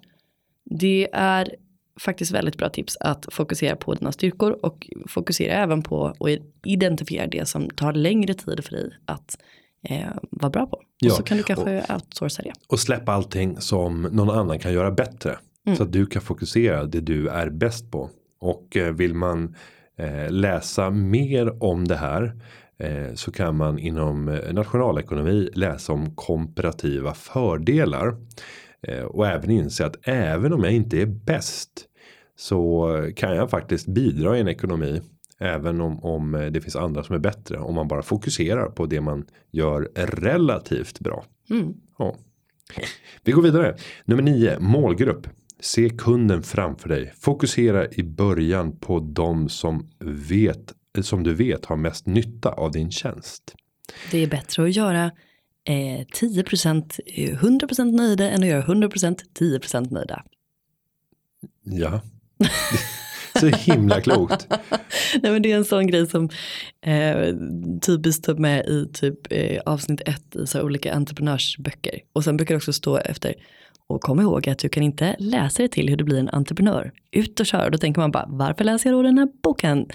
Det 0.66 1.09
är 1.14 1.55
faktiskt 1.99 2.32
väldigt 2.32 2.57
bra 2.57 2.70
tips 2.70 2.97
att 2.99 3.26
fokusera 3.32 3.76
på 3.76 3.93
dina 3.93 4.12
styrkor 4.12 4.66
och 4.66 4.89
fokusera 5.07 5.53
även 5.53 5.84
på 5.84 6.05
att 6.05 6.18
identifiera 6.66 7.28
det 7.28 7.47
som 7.47 7.70
tar 7.70 7.93
längre 7.93 8.34
tid 8.34 8.66
för 8.66 8.72
dig 8.72 8.89
att 9.05 9.38
eh, 9.89 10.07
vara 10.30 10.49
bra 10.49 10.66
på. 10.66 10.82
Ja, 10.99 11.09
Och 11.09 11.18
så 11.18 11.24
kan 11.24 11.38
du 11.38 11.43
kanske 11.43 11.86
outsourca 11.93 12.43
det. 12.43 12.53
Och 12.68 12.80
släpp 12.80 13.09
allting 13.09 13.62
som 13.62 14.01
någon 14.01 14.30
annan 14.30 14.59
kan 14.59 14.74
göra 14.74 14.91
bättre. 14.91 15.38
Så 15.78 15.84
att 15.84 15.91
du 15.91 16.05
kan 16.05 16.22
fokusera 16.22 16.86
det 16.86 17.01
du 17.01 17.28
är 17.28 17.49
bäst 17.49 17.91
på. 17.91 18.09
Och 18.39 18.78
eh, 18.78 18.93
vill 18.93 19.14
man 19.14 19.55
eh, 19.97 20.32
läsa 20.32 20.89
mer 20.89 21.64
om 21.64 21.88
det 21.88 21.95
här. 21.95 22.41
Eh, 22.78 23.14
så 23.14 23.32
kan 23.32 23.57
man 23.57 23.80
inom 23.80 24.39
nationalekonomi 24.51 25.49
läsa 25.53 25.93
om 25.93 26.16
komparativa 26.16 27.14
fördelar. 27.14 28.16
Och 29.07 29.28
även 29.28 29.49
inse 29.51 29.86
att 29.86 29.95
även 30.03 30.53
om 30.53 30.64
jag 30.64 30.74
inte 30.74 31.01
är 31.01 31.05
bäst. 31.05 31.70
Så 32.36 32.88
kan 33.16 33.36
jag 33.36 33.49
faktiskt 33.49 33.88
bidra 33.88 34.38
i 34.38 34.41
en 34.41 34.47
ekonomi. 34.47 35.01
Även 35.39 35.82
om, 35.82 36.03
om 36.03 36.49
det 36.51 36.62
finns 36.62 36.76
andra 36.76 37.03
som 37.03 37.16
är 37.16 37.20
bättre. 37.20 37.57
Om 37.57 37.76
man 37.76 37.88
bara 37.88 38.01
fokuserar 38.01 38.70
på 38.70 38.86
det 38.86 39.01
man 39.01 39.26
gör 39.51 39.89
relativt 39.95 40.99
bra. 40.99 41.24
Mm. 41.49 41.74
Ja. 41.97 42.16
Vi 43.24 43.32
går 43.32 43.41
vidare. 43.41 43.76
Nummer 44.05 44.24
nio, 44.24 44.59
målgrupp. 44.59 45.28
Se 45.62 45.89
kunden 45.89 46.43
framför 46.43 46.89
dig. 46.89 47.14
Fokusera 47.20 47.88
i 47.91 48.03
början 48.03 48.78
på 48.78 48.99
de 48.99 49.49
som 49.49 49.89
vet 50.30 50.74
som 51.01 51.24
du 51.24 51.34
vet 51.34 51.66
har 51.66 51.76
mest 51.76 52.05
nytta 52.05 52.49
av 52.49 52.72
din 52.72 52.91
tjänst. 52.91 53.55
Det 54.12 54.24
är 54.24 54.28
bättre 54.28 54.64
att 54.64 54.76
göra 54.76 55.05
eh, 55.68 56.05
10% 56.22 56.99
eh, 57.05 57.39
100% 57.39 57.91
nöjda 57.91 58.30
än 58.30 58.43
att 58.43 58.49
göra 58.49 58.64
100% 58.64 59.20
10% 59.39 59.93
nöjda. 59.93 60.24
Ja. 61.64 62.01
Så 63.39 63.47
himla 63.47 64.01
klokt. 64.01 64.47
Nej, 65.22 65.32
men 65.32 65.41
det 65.41 65.51
är 65.51 65.57
en 65.57 65.66
sån 65.66 65.88
grej 65.88 66.07
som 66.07 66.30
eh, 66.82 67.36
typiskt 67.82 68.26
tar 68.26 68.36
med 68.36 68.66
i 68.66 68.89
typ 68.93 69.18
eh, 69.30 69.62
avsnitt 69.66 70.01
ett 70.05 70.36
i 70.36 70.47
så 70.47 70.62
olika 70.62 70.93
entreprenörsböcker. 70.93 71.99
Och 72.14 72.24
sen 72.24 72.38
brukar 72.38 72.55
det 72.55 72.57
också 72.57 72.74
stå 72.74 72.97
efter 72.97 73.36
och 73.92 74.02
kom 74.02 74.20
ihåg 74.20 74.50
att 74.50 74.60
du 74.60 74.70
kan 74.70 74.84
inte 74.84 75.16
läsa 75.20 75.64
dig 75.64 75.70
till 75.70 75.89
hur 75.89 75.98
du 75.98 76.04
blir 76.04 76.20
en 76.20 76.30
entreprenör. 76.30 76.92
Ut 77.12 77.39
och 77.39 77.46
kör. 77.46 77.70
Då 77.70 77.78
tänker 77.78 78.02
man 78.02 78.12
bara 78.12 78.26
varför 78.28 78.64
läser 78.64 78.89
jag 78.89 79.00
då 79.00 79.04
den 79.04 79.18
här 79.18 79.28
boken? 79.44 79.86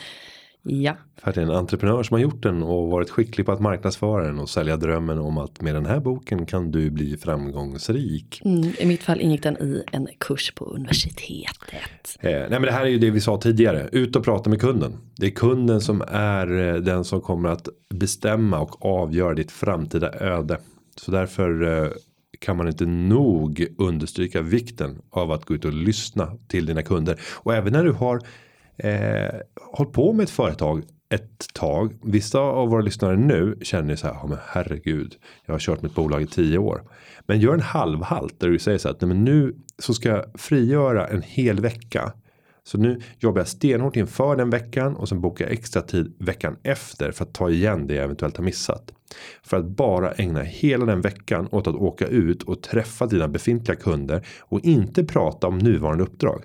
Ja, 0.68 0.96
För 1.22 1.28
att 1.28 1.34
det 1.34 1.40
är 1.40 1.46
en 1.46 1.50
entreprenör 1.50 2.02
som 2.02 2.14
har 2.14 2.20
gjort 2.20 2.42
den 2.42 2.62
och 2.62 2.90
varit 2.90 3.10
skicklig 3.10 3.46
på 3.46 3.52
att 3.52 3.60
marknadsföra 3.60 4.26
den 4.26 4.38
och 4.38 4.48
sälja 4.48 4.76
drömmen 4.76 5.18
om 5.18 5.38
att 5.38 5.60
med 5.62 5.74
den 5.74 5.86
här 5.86 6.00
boken 6.00 6.46
kan 6.46 6.70
du 6.70 6.90
bli 6.90 7.16
framgångsrik. 7.16 8.40
mm, 8.44 8.72
i 8.78 8.86
mitt 8.86 9.02
fall 9.02 9.20
ingick 9.20 9.42
den 9.42 9.56
i 9.56 9.82
en 9.92 10.08
kurs 10.20 10.52
på 10.54 10.64
universitetet. 10.64 12.16
Eh, 12.20 12.30
nej 12.30 12.50
men 12.50 12.62
det 12.62 12.72
här 12.72 12.84
är 12.84 12.88
ju 12.88 12.98
det 12.98 13.10
vi 13.10 13.20
sa 13.20 13.38
tidigare. 13.38 13.88
Ut 13.92 14.16
och 14.16 14.24
prata 14.24 14.50
med 14.50 14.60
kunden. 14.60 14.96
Det 15.16 15.26
är 15.26 15.30
kunden 15.30 15.80
som 15.80 16.02
är 16.08 16.68
eh, 16.68 16.74
den 16.74 17.04
som 17.04 17.20
kommer 17.20 17.48
att 17.48 17.68
bestämma 17.94 18.60
och 18.60 18.84
avgöra 18.86 19.34
ditt 19.34 19.52
framtida 19.52 20.12
öde. 20.20 20.58
Så 20.96 21.10
därför 21.10 21.82
eh, 21.84 21.90
kan 22.40 22.56
man 22.56 22.68
inte 22.68 22.86
nog 22.86 23.66
understryka 23.78 24.42
vikten 24.42 25.02
av 25.10 25.32
att 25.32 25.44
gå 25.44 25.54
ut 25.54 25.64
och 25.64 25.72
lyssna 25.72 26.32
till 26.48 26.66
dina 26.66 26.82
kunder. 26.82 27.20
Och 27.34 27.54
även 27.54 27.72
när 27.72 27.84
du 27.84 27.92
har 27.92 28.20
eh, 28.76 29.40
hållit 29.72 29.92
på 29.92 30.12
med 30.12 30.24
ett 30.24 30.30
företag 30.30 30.82
ett 31.08 31.54
tag. 31.54 31.98
Vissa 32.02 32.38
av 32.38 32.68
våra 32.68 32.80
lyssnare 32.80 33.16
nu 33.16 33.58
känner 33.62 33.90
ju 33.90 33.96
så 33.96 34.06
här, 34.06 34.14
oh, 34.14 34.28
men 34.28 34.38
herregud, 34.46 35.14
jag 35.46 35.54
har 35.54 35.58
kört 35.58 35.82
mitt 35.82 35.94
bolag 35.94 36.22
i 36.22 36.26
tio 36.26 36.58
år. 36.58 36.82
Men 37.26 37.40
gör 37.40 37.54
en 37.54 37.60
halvhalt 37.60 38.40
där 38.40 38.48
du 38.48 38.58
säger 38.58 38.78
så 38.78 38.88
här, 38.88 38.96
nej, 39.00 39.08
men 39.08 39.24
nu 39.24 39.54
så 39.78 39.94
ska 39.94 40.08
jag 40.08 40.24
frigöra 40.34 41.06
en 41.06 41.22
hel 41.22 41.60
vecka. 41.60 42.12
Så 42.66 42.78
nu 42.78 43.00
jobbar 43.18 43.40
jag 43.40 43.48
stenhårt 43.48 43.96
inför 43.96 44.36
den 44.36 44.50
veckan 44.50 44.96
och 44.96 45.08
sen 45.08 45.20
bokar 45.20 45.44
jag 45.44 45.52
extra 45.52 45.82
tid 45.82 46.14
veckan 46.18 46.56
efter 46.62 47.12
för 47.12 47.24
att 47.24 47.34
ta 47.34 47.50
igen 47.50 47.86
det 47.86 47.94
jag 47.94 48.04
eventuellt 48.04 48.36
har 48.36 48.44
missat. 48.44 48.92
För 49.42 49.56
att 49.56 49.64
bara 49.64 50.12
ägna 50.12 50.42
hela 50.42 50.86
den 50.86 51.00
veckan 51.00 51.48
åt 51.50 51.66
att 51.66 51.74
åka 51.74 52.06
ut 52.06 52.42
och 52.42 52.62
träffa 52.62 53.06
dina 53.06 53.28
befintliga 53.28 53.76
kunder 53.76 54.26
och 54.40 54.60
inte 54.60 55.04
prata 55.04 55.46
om 55.46 55.58
nuvarande 55.58 56.04
uppdrag. 56.04 56.44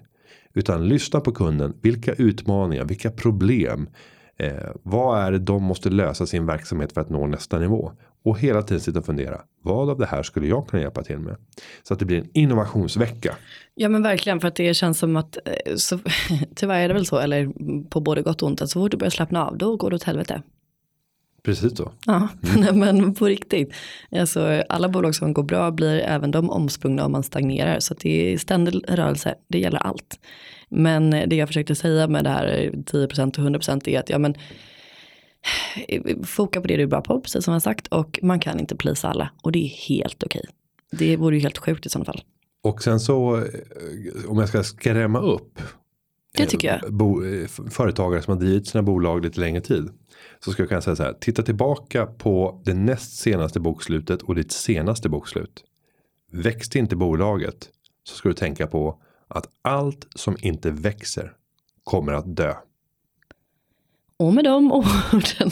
Utan 0.53 0.87
lyssna 0.87 1.19
på 1.19 1.31
kunden. 1.31 1.73
Vilka 1.81 2.13
utmaningar, 2.13 2.85
vilka 2.85 3.11
problem. 3.11 3.89
Eh, 4.37 4.53
vad 4.83 5.23
är 5.23 5.31
det 5.31 5.39
de 5.39 5.63
måste 5.63 5.89
lösa 5.89 6.25
sin 6.25 6.45
verksamhet 6.45 6.93
för 6.93 7.01
att 7.01 7.09
nå 7.09 7.27
nästa 7.27 7.59
nivå. 7.59 7.91
Och 8.23 8.39
hela 8.39 8.61
tiden 8.61 8.81
sitta 8.81 8.99
och 8.99 9.05
fundera. 9.05 9.41
Vad 9.63 9.89
av 9.89 9.97
det 9.97 10.05
här 10.05 10.23
skulle 10.23 10.47
jag 10.47 10.67
kunna 10.67 10.81
hjälpa 10.81 11.03
till 11.03 11.19
med. 11.19 11.35
Så 11.83 11.93
att 11.93 11.99
det 11.99 12.05
blir 12.05 12.17
en 12.17 12.29
innovationsvecka. 12.33 13.35
Ja 13.75 13.89
men 13.89 14.03
verkligen 14.03 14.39
för 14.39 14.47
att 14.47 14.55
det 14.55 14.73
känns 14.73 14.99
som 14.99 15.15
att 15.15 15.37
eh, 15.45 15.75
så, 15.75 15.99
tyvärr 16.55 16.79
är 16.79 16.87
det 16.87 16.93
väl 16.93 17.05
så 17.05 17.17
eller 17.17 17.49
på 17.89 17.99
både 17.99 18.21
gott 18.21 18.41
och 18.41 18.47
ont 18.47 18.61
att 18.61 18.69
så 18.69 18.79
fort 18.79 18.91
du 18.91 18.97
börjar 18.97 19.11
slappna 19.11 19.47
av 19.47 19.57
då 19.57 19.75
går 19.75 19.89
det 19.89 19.95
åt 19.95 20.03
helvete. 20.03 20.41
Precis 21.43 21.77
så. 21.77 21.91
Ja, 22.05 22.27
nej, 22.57 22.73
men 22.73 23.13
på 23.13 23.25
riktigt. 23.25 23.73
Alltså, 24.11 24.63
alla 24.69 24.89
bolag 24.89 25.15
som 25.15 25.33
går 25.33 25.43
bra 25.43 25.71
blir 25.71 25.99
även 25.99 26.31
de 26.31 26.49
omsprungna 26.49 27.05
om 27.05 27.11
man 27.11 27.23
stagnerar. 27.23 27.79
Så 27.79 27.93
det 27.93 28.33
är 28.33 28.37
ständig 28.37 28.81
rörelse, 28.87 29.35
det 29.47 29.59
gäller 29.59 29.79
allt. 29.79 30.19
Men 30.69 31.09
det 31.09 31.35
jag 31.35 31.49
försökte 31.49 31.75
säga 31.75 32.07
med 32.07 32.23
det 32.23 32.29
här 32.29 32.71
10% 32.73 33.39
och 33.39 33.61
100% 33.61 33.89
är 33.89 33.99
att 33.99 34.09
ja, 34.09 34.17
men, 34.17 34.35
foka 36.25 36.61
på 36.61 36.67
det 36.67 36.77
du 36.77 36.83
är 36.83 36.87
bra 36.87 37.01
på, 37.01 37.21
precis 37.21 37.45
som 37.45 37.53
jag 37.53 37.61
sagt. 37.61 37.87
Och 37.87 38.19
man 38.21 38.39
kan 38.39 38.59
inte 38.59 38.75
plisa 38.75 39.07
alla 39.07 39.29
och 39.43 39.51
det 39.51 39.59
är 39.65 39.67
helt 39.67 40.23
okej. 40.23 40.45
Det 40.91 41.17
vore 41.17 41.35
ju 41.35 41.41
helt 41.41 41.57
sjukt 41.57 41.85
i 41.85 41.89
sådana 41.89 42.05
fall. 42.05 42.21
Och 42.63 42.83
sen 42.83 42.99
så 42.99 43.43
om 44.27 44.37
jag 44.37 44.49
ska 44.49 44.63
skrämma 44.63 45.19
upp. 45.19 45.59
Det 46.37 46.45
tycker 46.45 46.67
jag. 46.67 46.83
eh, 46.83 46.89
Bo, 46.89 47.25
eh, 47.25 47.47
företagare 47.69 48.21
som 48.21 48.33
har 48.33 48.41
drivit 48.41 48.67
sina 48.67 48.83
bolag 48.83 49.23
lite 49.23 49.39
längre 49.39 49.61
tid. 49.61 49.89
Så 50.45 50.51
ska 50.51 50.61
jag 50.61 50.69
kunna 50.69 50.81
säga 50.81 50.95
så 50.95 51.03
här. 51.03 51.13
Titta 51.13 51.43
tillbaka 51.43 52.05
på 52.05 52.61
det 52.65 52.73
näst 52.73 53.15
senaste 53.17 53.59
bokslutet 53.59 54.21
och 54.21 54.35
ditt 54.35 54.51
senaste 54.51 55.09
bokslut. 55.09 55.63
Växte 56.31 56.79
inte 56.79 56.95
bolaget 56.95 57.69
så 58.03 58.15
ska 58.15 58.29
du 58.29 58.35
tänka 58.35 58.67
på 58.67 59.01
att 59.27 59.45
allt 59.61 60.07
som 60.15 60.37
inte 60.41 60.71
växer 60.71 61.33
kommer 61.83 62.13
att 62.13 62.35
dö. 62.35 62.53
Och 64.21 64.33
med 64.33 64.43
de 64.43 64.71
orden. 64.71 65.51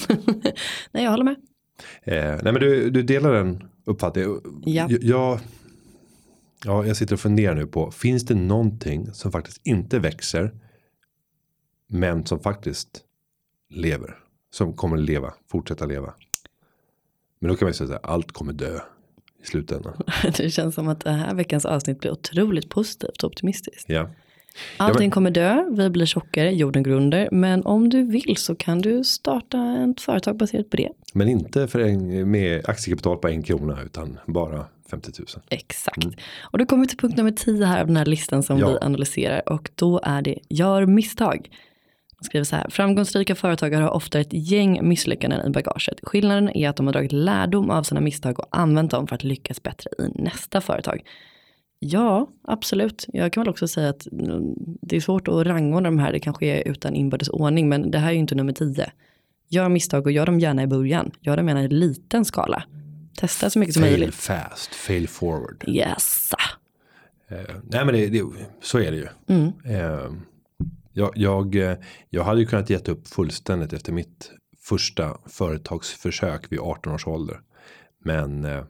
nej, 0.92 1.04
jag 1.04 1.12
håller 1.12 1.24
med. 1.24 1.36
Eh, 2.04 2.40
nej 2.44 2.54
men 2.54 2.54
du, 2.54 2.90
du 2.90 3.04
delar 3.04 3.34
den 3.34 3.64
uppfattningen. 3.86 4.42
Ja. 4.66 4.88
Jag, 4.90 5.40
ja, 6.66 6.86
jag 6.86 6.98
sitter 6.98 7.14
och 7.14 7.20
funderar 7.20 7.56
nu 7.56 7.68
på. 7.68 7.92
Finns 7.92 8.26
det 8.26 8.36
någonting 8.36 9.14
som 9.14 9.32
faktiskt 9.32 9.62
inte 9.64 10.00
växer. 10.00 10.52
Men 11.88 12.26
som 12.26 12.40
faktiskt 12.40 13.02
lever. 13.70 14.18
Som 14.52 14.74
kommer 14.74 14.98
leva, 14.98 15.34
fortsätta 15.52 15.86
leva. 15.86 16.14
Men 17.40 17.50
då 17.50 17.56
kan 17.56 17.66
man 17.66 17.70
ju 17.70 17.74
säga 17.74 17.90
här, 17.90 18.00
allt 18.04 18.32
kommer 18.32 18.54
dö 18.54 18.80
i 19.44 19.46
slutändan. 19.46 20.04
Det 20.38 20.50
känns 20.50 20.76
som 20.76 20.88
att 20.88 21.00
det 21.00 21.12
här 21.12 21.36
veckans 21.36 21.66
avsnitt 21.66 22.00
blir 22.00 22.12
otroligt 22.12 22.70
positivt 22.70 23.24
och 23.24 23.30
optimistiskt. 23.30 23.90
Ja. 23.90 24.10
Allting 24.78 25.00
men- 25.00 25.12
kommer 25.12 25.32
dö, 25.32 25.66
vi 25.72 25.90
blir 25.90 26.06
tjockare, 26.06 26.52
jorden 26.52 26.84
går 26.84 26.92
under. 26.92 27.30
Men 27.32 27.66
om 27.66 27.90
du 27.90 28.04
vill 28.04 28.38
så 28.38 28.56
kan 28.56 28.82
du 28.82 29.04
starta 29.04 29.88
ett 29.92 30.02
företag 30.02 30.38
baserat 30.38 30.70
på 30.70 30.78
det. 30.78 30.90
Men 31.14 31.28
inte 31.30 31.68
för 31.68 31.80
en, 31.80 32.32
med 32.32 32.70
aktiekapital 32.70 33.18
på 33.18 33.28
en 33.28 33.44
krona 33.44 33.78
utan 33.86 34.20
bara 34.28 34.66
50 34.92 35.12
000. 35.20 35.28
Exakt. 35.50 36.08
Och 36.42 36.58
då 36.58 36.66
kommer 36.66 36.84
vi 36.84 36.88
till 36.88 36.98
punkt 36.98 37.18
nummer 37.18 37.32
10 37.32 37.66
här 37.66 37.82
av 37.82 37.88
den 37.88 37.98
här 37.98 38.06
listan 38.06 38.44
som 38.44 38.58
Ja. 38.60 38.70
vi 38.70 38.78
analyserar. 38.82 39.50
Och 39.50 39.70
då 39.76 40.00
är 40.04 40.22
det 40.22 40.36
gör 40.50 40.86
misstag. 40.86 41.50
De 42.20 42.26
skriver 42.26 42.44
så 42.44 42.56
här, 42.56 42.66
framgångsrika 42.70 43.36
företagare 43.36 43.84
har 43.84 43.90
ofta 43.90 44.20
ett 44.20 44.34
gäng 44.34 44.88
misslyckanden 44.88 45.48
i 45.48 45.50
bagaget. 45.50 46.00
Skillnaden 46.04 46.50
är 46.58 46.70
att 46.70 46.76
de 46.76 46.86
har 46.86 46.94
dragit 46.94 47.12
lärdom 47.12 47.70
av 47.70 47.84
sina 47.84 48.02
misstag 48.02 48.40
och 48.40 48.46
använt 48.52 48.92
dem 48.92 49.08
för 49.08 49.16
att 49.16 49.24
lyckas 49.24 49.64
bättre 49.64 49.90
i 50.00 50.22
nästa 50.22 50.62
företag. 50.62 51.02
Ja, 51.80 52.30
absolut. 52.44 53.06
Jag 53.08 53.34
kan 53.34 53.44
väl 53.44 53.50
också 53.50 53.68
säga 53.68 53.90
att 53.90 54.08
mm, 54.12 54.54
det 54.82 54.96
är 54.96 55.02
svårt 55.02 55.28
att 55.28 55.48
rangordna 55.48 55.90
de 55.90 56.00
här, 56.00 56.12
det 56.12 56.20
kanske 56.20 56.46
är 56.46 56.68
utan 56.68 56.96
inbördes 56.96 57.30
ordning, 57.30 57.70
men 57.70 57.92
det 57.92 57.98
här 57.98 58.10
är 58.10 58.14
ju 58.14 58.20
inte 58.20 58.36
nummer 58.36 58.54
10. 58.54 58.92
Gör 59.50 59.70
misstag 59.70 60.06
och 60.06 60.12
gör 60.12 60.26
dem 60.26 60.40
gärna 60.40 60.64
i 60.64 60.68
början. 60.68 61.12
Gör 61.22 61.38
dem 61.38 61.48
gärna 61.48 61.64
i 61.64 61.68
liten 61.68 62.26
skala. 62.26 62.64
Testa 63.20 63.50
så 63.50 63.60
mycket 63.60 63.74
som 63.74 63.84
Fail 63.84 64.00
möjligt. 64.00 64.16
fast, 64.16 64.76
fail 64.76 65.08
forward. 65.08 65.64
Yes. 65.68 66.32
Eh, 67.28 67.38
nej 67.64 67.86
men 67.86 67.94
det, 67.94 68.08
det, 68.08 68.24
så 68.62 68.80
är 68.80 68.92
det 68.92 68.98
ju. 68.98 69.08
Mm. 69.28 69.52
Eh, 69.66 70.12
jag, 70.94 71.12
jag, 71.16 71.56
eh, 71.56 71.78
jag 72.10 72.24
hade 72.24 72.40
ju 72.40 72.46
kunnat 72.46 72.70
gett 72.70 72.90
upp 72.90 73.08
fullständigt 73.08 73.74
efter 73.74 73.94
mitt 73.94 74.32
första 74.62 75.18
företagsförsök 75.26 76.52
vid 76.52 76.60
18 76.60 76.94
års 76.94 77.08
ålder. 77.08 77.40
Men 78.04 78.46
eh, 78.46 78.64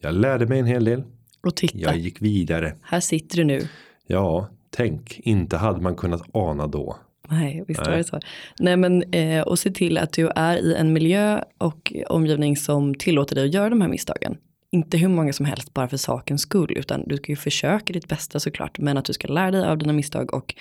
jag 0.00 0.14
lärde 0.14 0.46
mig 0.46 0.58
en 0.58 0.66
hel 0.66 0.84
del. 0.84 1.02
Och 1.42 1.56
titta, 1.56 1.78
Jag 1.78 1.98
gick 1.98 2.22
vidare. 2.22 2.74
här 2.82 3.00
sitter 3.00 3.36
du 3.36 3.44
nu. 3.44 3.68
Ja, 4.06 4.48
tänk, 4.70 5.20
inte 5.22 5.56
hade 5.56 5.80
man 5.80 5.96
kunnat 5.96 6.22
ana 6.32 6.66
då. 6.66 6.96
Nej, 7.28 7.64
visst 7.68 7.86
var 7.86 7.96
det 7.96 8.04
så. 8.04 8.20
Nej, 8.58 8.76
men 8.76 9.02
eh, 9.12 9.42
och 9.42 9.58
se 9.58 9.70
till 9.70 9.98
att 9.98 10.12
du 10.12 10.28
är 10.36 10.56
i 10.56 10.74
en 10.74 10.92
miljö 10.92 11.44
och 11.58 11.92
omgivning 12.08 12.56
som 12.56 12.94
tillåter 12.94 13.34
dig 13.34 13.44
att 13.44 13.54
göra 13.54 13.70
de 13.70 13.80
här 13.80 13.88
misstagen. 13.88 14.36
Inte 14.72 14.96
hur 14.98 15.08
många 15.08 15.32
som 15.32 15.46
helst 15.46 15.74
bara 15.74 15.88
för 15.88 15.96
sakens 15.96 16.42
skull, 16.42 16.72
utan 16.78 17.04
du 17.06 17.16
ska 17.16 17.32
ju 17.32 17.36
försöka 17.36 17.92
ditt 17.92 18.08
bästa 18.08 18.40
såklart, 18.40 18.78
men 18.78 18.96
att 18.96 19.04
du 19.04 19.12
ska 19.12 19.28
lära 19.28 19.50
dig 19.50 19.64
av 19.64 19.78
dina 19.78 19.92
misstag 19.92 20.34
och 20.34 20.54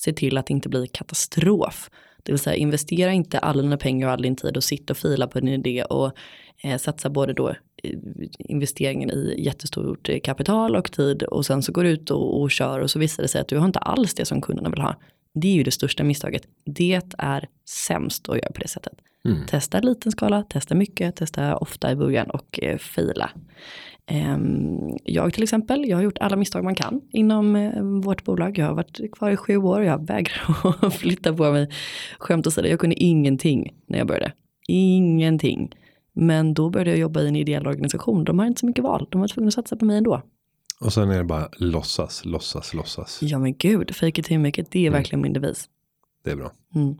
se 0.00 0.12
till 0.12 0.38
att 0.38 0.46
det 0.46 0.52
inte 0.52 0.68
blir 0.68 0.86
katastrof. 0.86 1.90
Det 2.22 2.32
vill 2.32 2.38
säga 2.38 2.56
investera 2.56 3.12
inte 3.12 3.38
alla 3.38 3.62
dina 3.62 3.76
pengar 3.76 4.06
och 4.06 4.12
all 4.12 4.22
din 4.22 4.36
tid 4.36 4.56
och 4.56 4.64
sitta 4.64 4.92
och 4.92 4.96
fila 4.96 5.26
på 5.26 5.40
din 5.40 5.48
idé 5.48 5.82
och 5.82 6.12
eh, 6.62 6.78
satsa 6.78 7.10
både 7.10 7.32
då 7.32 7.54
investeringen 8.38 9.10
i 9.10 9.34
jättestort 9.38 10.10
kapital 10.24 10.76
och 10.76 10.92
tid 10.92 11.22
och 11.22 11.46
sen 11.46 11.62
så 11.62 11.72
går 11.72 11.84
du 11.84 11.90
ut 11.90 12.10
och, 12.10 12.40
och 12.40 12.50
kör 12.50 12.80
och 12.80 12.90
så 12.90 12.98
visar 12.98 13.22
det 13.22 13.28
sig 13.28 13.40
att 13.40 13.48
du 13.48 13.58
har 13.58 13.66
inte 13.66 13.78
alls 13.78 14.14
det 14.14 14.24
som 14.24 14.40
kunderna 14.40 14.70
vill 14.70 14.80
ha. 14.80 14.94
Det 15.34 15.48
är 15.48 15.54
ju 15.54 15.62
det 15.62 15.70
största 15.70 16.04
misstaget. 16.04 16.42
Det 16.64 17.00
är 17.18 17.48
sämst 17.68 18.28
att 18.28 18.36
göra 18.36 18.52
på 18.52 18.60
det 18.60 18.68
sättet. 18.68 18.92
Mm. 19.24 19.46
Testa 19.46 19.80
liten 19.80 20.12
skala, 20.12 20.42
testa 20.42 20.74
mycket, 20.74 21.16
testa 21.16 21.56
ofta 21.56 21.92
i 21.92 21.96
början 21.96 22.30
och 22.30 22.60
eh, 22.62 22.78
fila. 22.78 23.30
Ehm, 24.06 24.96
jag 25.04 25.32
till 25.32 25.42
exempel, 25.42 25.88
jag 25.88 25.96
har 25.96 26.02
gjort 26.02 26.18
alla 26.18 26.36
misstag 26.36 26.64
man 26.64 26.74
kan 26.74 27.00
inom 27.12 27.56
eh, 27.56 27.82
vårt 27.82 28.24
bolag. 28.24 28.58
Jag 28.58 28.66
har 28.66 28.74
varit 28.74 29.12
kvar 29.12 29.30
i 29.30 29.36
sju 29.36 29.56
år 29.56 29.80
och 29.80 29.86
jag 29.86 30.06
vägrar 30.06 30.74
att 30.86 30.94
flytta 30.94 31.34
på 31.34 31.52
mig. 31.52 31.70
Skämt 32.18 32.46
åsido, 32.46 32.68
jag 32.68 32.80
kunde 32.80 33.02
ingenting 33.02 33.74
när 33.86 33.98
jag 33.98 34.06
började. 34.06 34.32
Ingenting. 34.68 35.70
Men 36.20 36.54
då 36.54 36.70
började 36.70 36.90
jag 36.90 36.98
jobba 36.98 37.20
i 37.20 37.28
en 37.28 37.36
ideell 37.36 37.66
organisation. 37.66 38.24
De 38.24 38.38
har 38.38 38.46
inte 38.46 38.60
så 38.60 38.66
mycket 38.66 38.84
val. 38.84 39.06
De 39.10 39.20
var 39.20 39.28
tvungna 39.28 39.48
att 39.48 39.54
satsa 39.54 39.76
på 39.76 39.84
mig 39.84 39.98
ändå. 39.98 40.22
Och 40.80 40.92
sen 40.92 41.10
är 41.10 41.18
det 41.18 41.24
bara 41.24 41.48
låtsas, 41.56 42.24
låtsas, 42.24 42.74
låtsas. 42.74 43.18
Ja 43.22 43.38
men 43.38 43.54
gud, 43.56 43.94
fake 43.96 44.20
it 44.20 44.26
till 44.26 44.38
make 44.38 44.60
it, 44.60 44.70
det 44.70 44.86
är 44.86 44.90
verkligen 44.90 45.22
min 45.22 45.32
devis. 45.32 45.68
Det 46.24 46.30
är 46.30 46.36
bra. 46.36 46.52
Mm. 46.74 46.94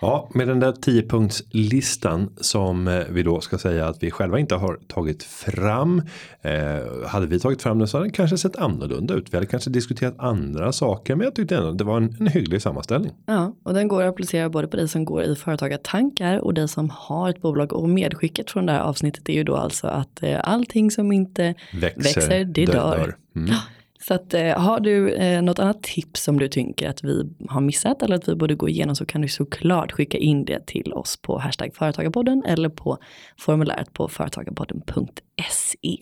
Ja, 0.00 0.30
med 0.34 0.48
den 0.48 0.60
där 0.60 0.72
10-punktslistan 0.72 2.28
som 2.36 2.88
eh, 2.88 3.04
vi 3.10 3.22
då 3.22 3.40
ska 3.40 3.58
säga 3.58 3.88
att 3.88 4.02
vi 4.02 4.10
själva 4.10 4.38
inte 4.38 4.54
har 4.54 4.78
tagit 4.88 5.22
fram. 5.22 6.02
Eh, 6.42 7.06
hade 7.06 7.26
vi 7.26 7.40
tagit 7.40 7.62
fram 7.62 7.78
den 7.78 7.88
så 7.88 7.96
hade 7.96 8.06
den 8.06 8.12
kanske 8.12 8.38
sett 8.38 8.56
annorlunda 8.56 9.14
ut. 9.14 9.32
Vi 9.32 9.36
hade 9.36 9.46
kanske 9.46 9.70
diskuterat 9.70 10.14
andra 10.18 10.72
saker, 10.72 11.16
men 11.16 11.24
jag 11.24 11.34
tyckte 11.34 11.56
ändå 11.56 11.72
det 11.72 11.84
var 11.84 11.96
en, 11.96 12.16
en 12.20 12.26
hygglig 12.26 12.62
sammanställning. 12.62 13.12
Ja, 13.26 13.54
och 13.62 13.74
den 13.74 13.88
går 13.88 14.02
att 14.02 14.08
applicera 14.08 14.48
både 14.48 14.68
på 14.68 14.76
dig 14.76 14.88
som 14.88 15.04
går 15.04 15.22
i 15.22 15.36
företagartankar 15.36 16.38
och 16.38 16.54
dig 16.54 16.68
som 16.68 16.90
har 16.90 17.30
ett 17.30 17.42
bolag. 17.42 17.72
Och 17.72 17.88
medskicket 17.88 18.50
från 18.50 18.66
det 18.66 18.72
här 18.72 18.80
avsnittet 18.80 19.28
är 19.28 19.32
ju 19.32 19.44
då 19.44 19.56
alltså 19.56 19.86
att 19.86 20.22
eh, 20.22 20.40
allting 20.44 20.90
som 20.90 21.12
inte 21.12 21.54
Växer, 21.72 22.02
växer, 22.02 22.44
det 22.44 22.66
dör. 22.66 23.16
Mm. 23.36 23.54
Så 24.02 24.14
att, 24.14 24.34
eh, 24.34 24.58
har 24.58 24.80
du 24.80 25.12
eh, 25.12 25.42
något 25.42 25.58
annat 25.58 25.82
tips 25.82 26.22
som 26.22 26.38
du 26.38 26.48
tycker 26.48 26.88
att 26.88 27.04
vi 27.04 27.24
har 27.48 27.60
missat 27.60 28.02
eller 28.02 28.16
att 28.16 28.28
vi 28.28 28.34
borde 28.34 28.54
gå 28.54 28.68
igenom 28.68 28.96
så 28.96 29.06
kan 29.06 29.20
du 29.20 29.28
såklart 29.28 29.92
skicka 29.92 30.18
in 30.18 30.44
det 30.44 30.66
till 30.66 30.92
oss 30.92 31.18
på 31.22 31.38
hashtag 31.38 31.74
företagarpodden 31.74 32.42
eller 32.46 32.68
på 32.68 32.98
formuläret 33.38 33.92
på 33.92 34.08
företagarpodden.se. 34.08 35.98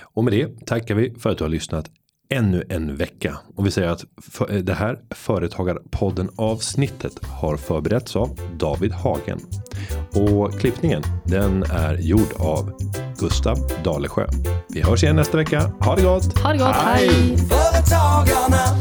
Och 0.00 0.24
med 0.24 0.32
det 0.32 0.66
tackar 0.66 0.94
vi 0.94 1.14
för 1.14 1.30
att 1.30 1.38
du 1.38 1.44
har 1.44 1.48
lyssnat 1.48 1.90
ännu 2.30 2.64
en 2.68 2.96
vecka 2.96 3.38
och 3.56 3.66
vi 3.66 3.70
säger 3.70 3.88
att 3.88 4.04
för, 4.22 4.46
det 4.62 4.74
här 4.74 4.98
företagarpodden 5.10 6.30
avsnittet 6.36 7.24
har 7.24 7.56
förberetts 7.56 8.16
av 8.16 8.40
David 8.56 8.92
Hagen 8.92 9.40
och 10.14 10.60
klippningen 10.60 11.02
den 11.24 11.62
är 11.62 11.94
gjord 11.94 12.32
av 12.38 12.72
Gustav 13.18 13.58
Dalesjö. 13.84 14.26
Vi 14.68 14.82
hörs 14.82 15.02
igen 15.02 15.16
nästa 15.16 15.36
vecka. 15.36 15.72
Ha 15.80 15.96
det 15.96 16.02
gott! 16.02 16.38
Ha 16.38 16.52
det 16.52 16.58
gott, 16.58 16.76
hej! 16.76 17.36
Företagarna, 17.36 18.78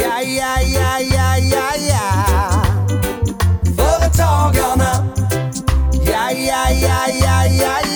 ja, 0.00 0.20
ja, 0.22 0.60
ja, 0.60 1.00
ja, 1.00 1.38
ja, 1.38 1.70
ja. 1.88 2.62
Företagarna, 3.76 5.06
ja, 5.92 6.30
ja, 6.30 6.70
ja, 6.70 7.06
ja, 7.20 7.46
ja, 7.46 7.78
ja. 7.82 7.95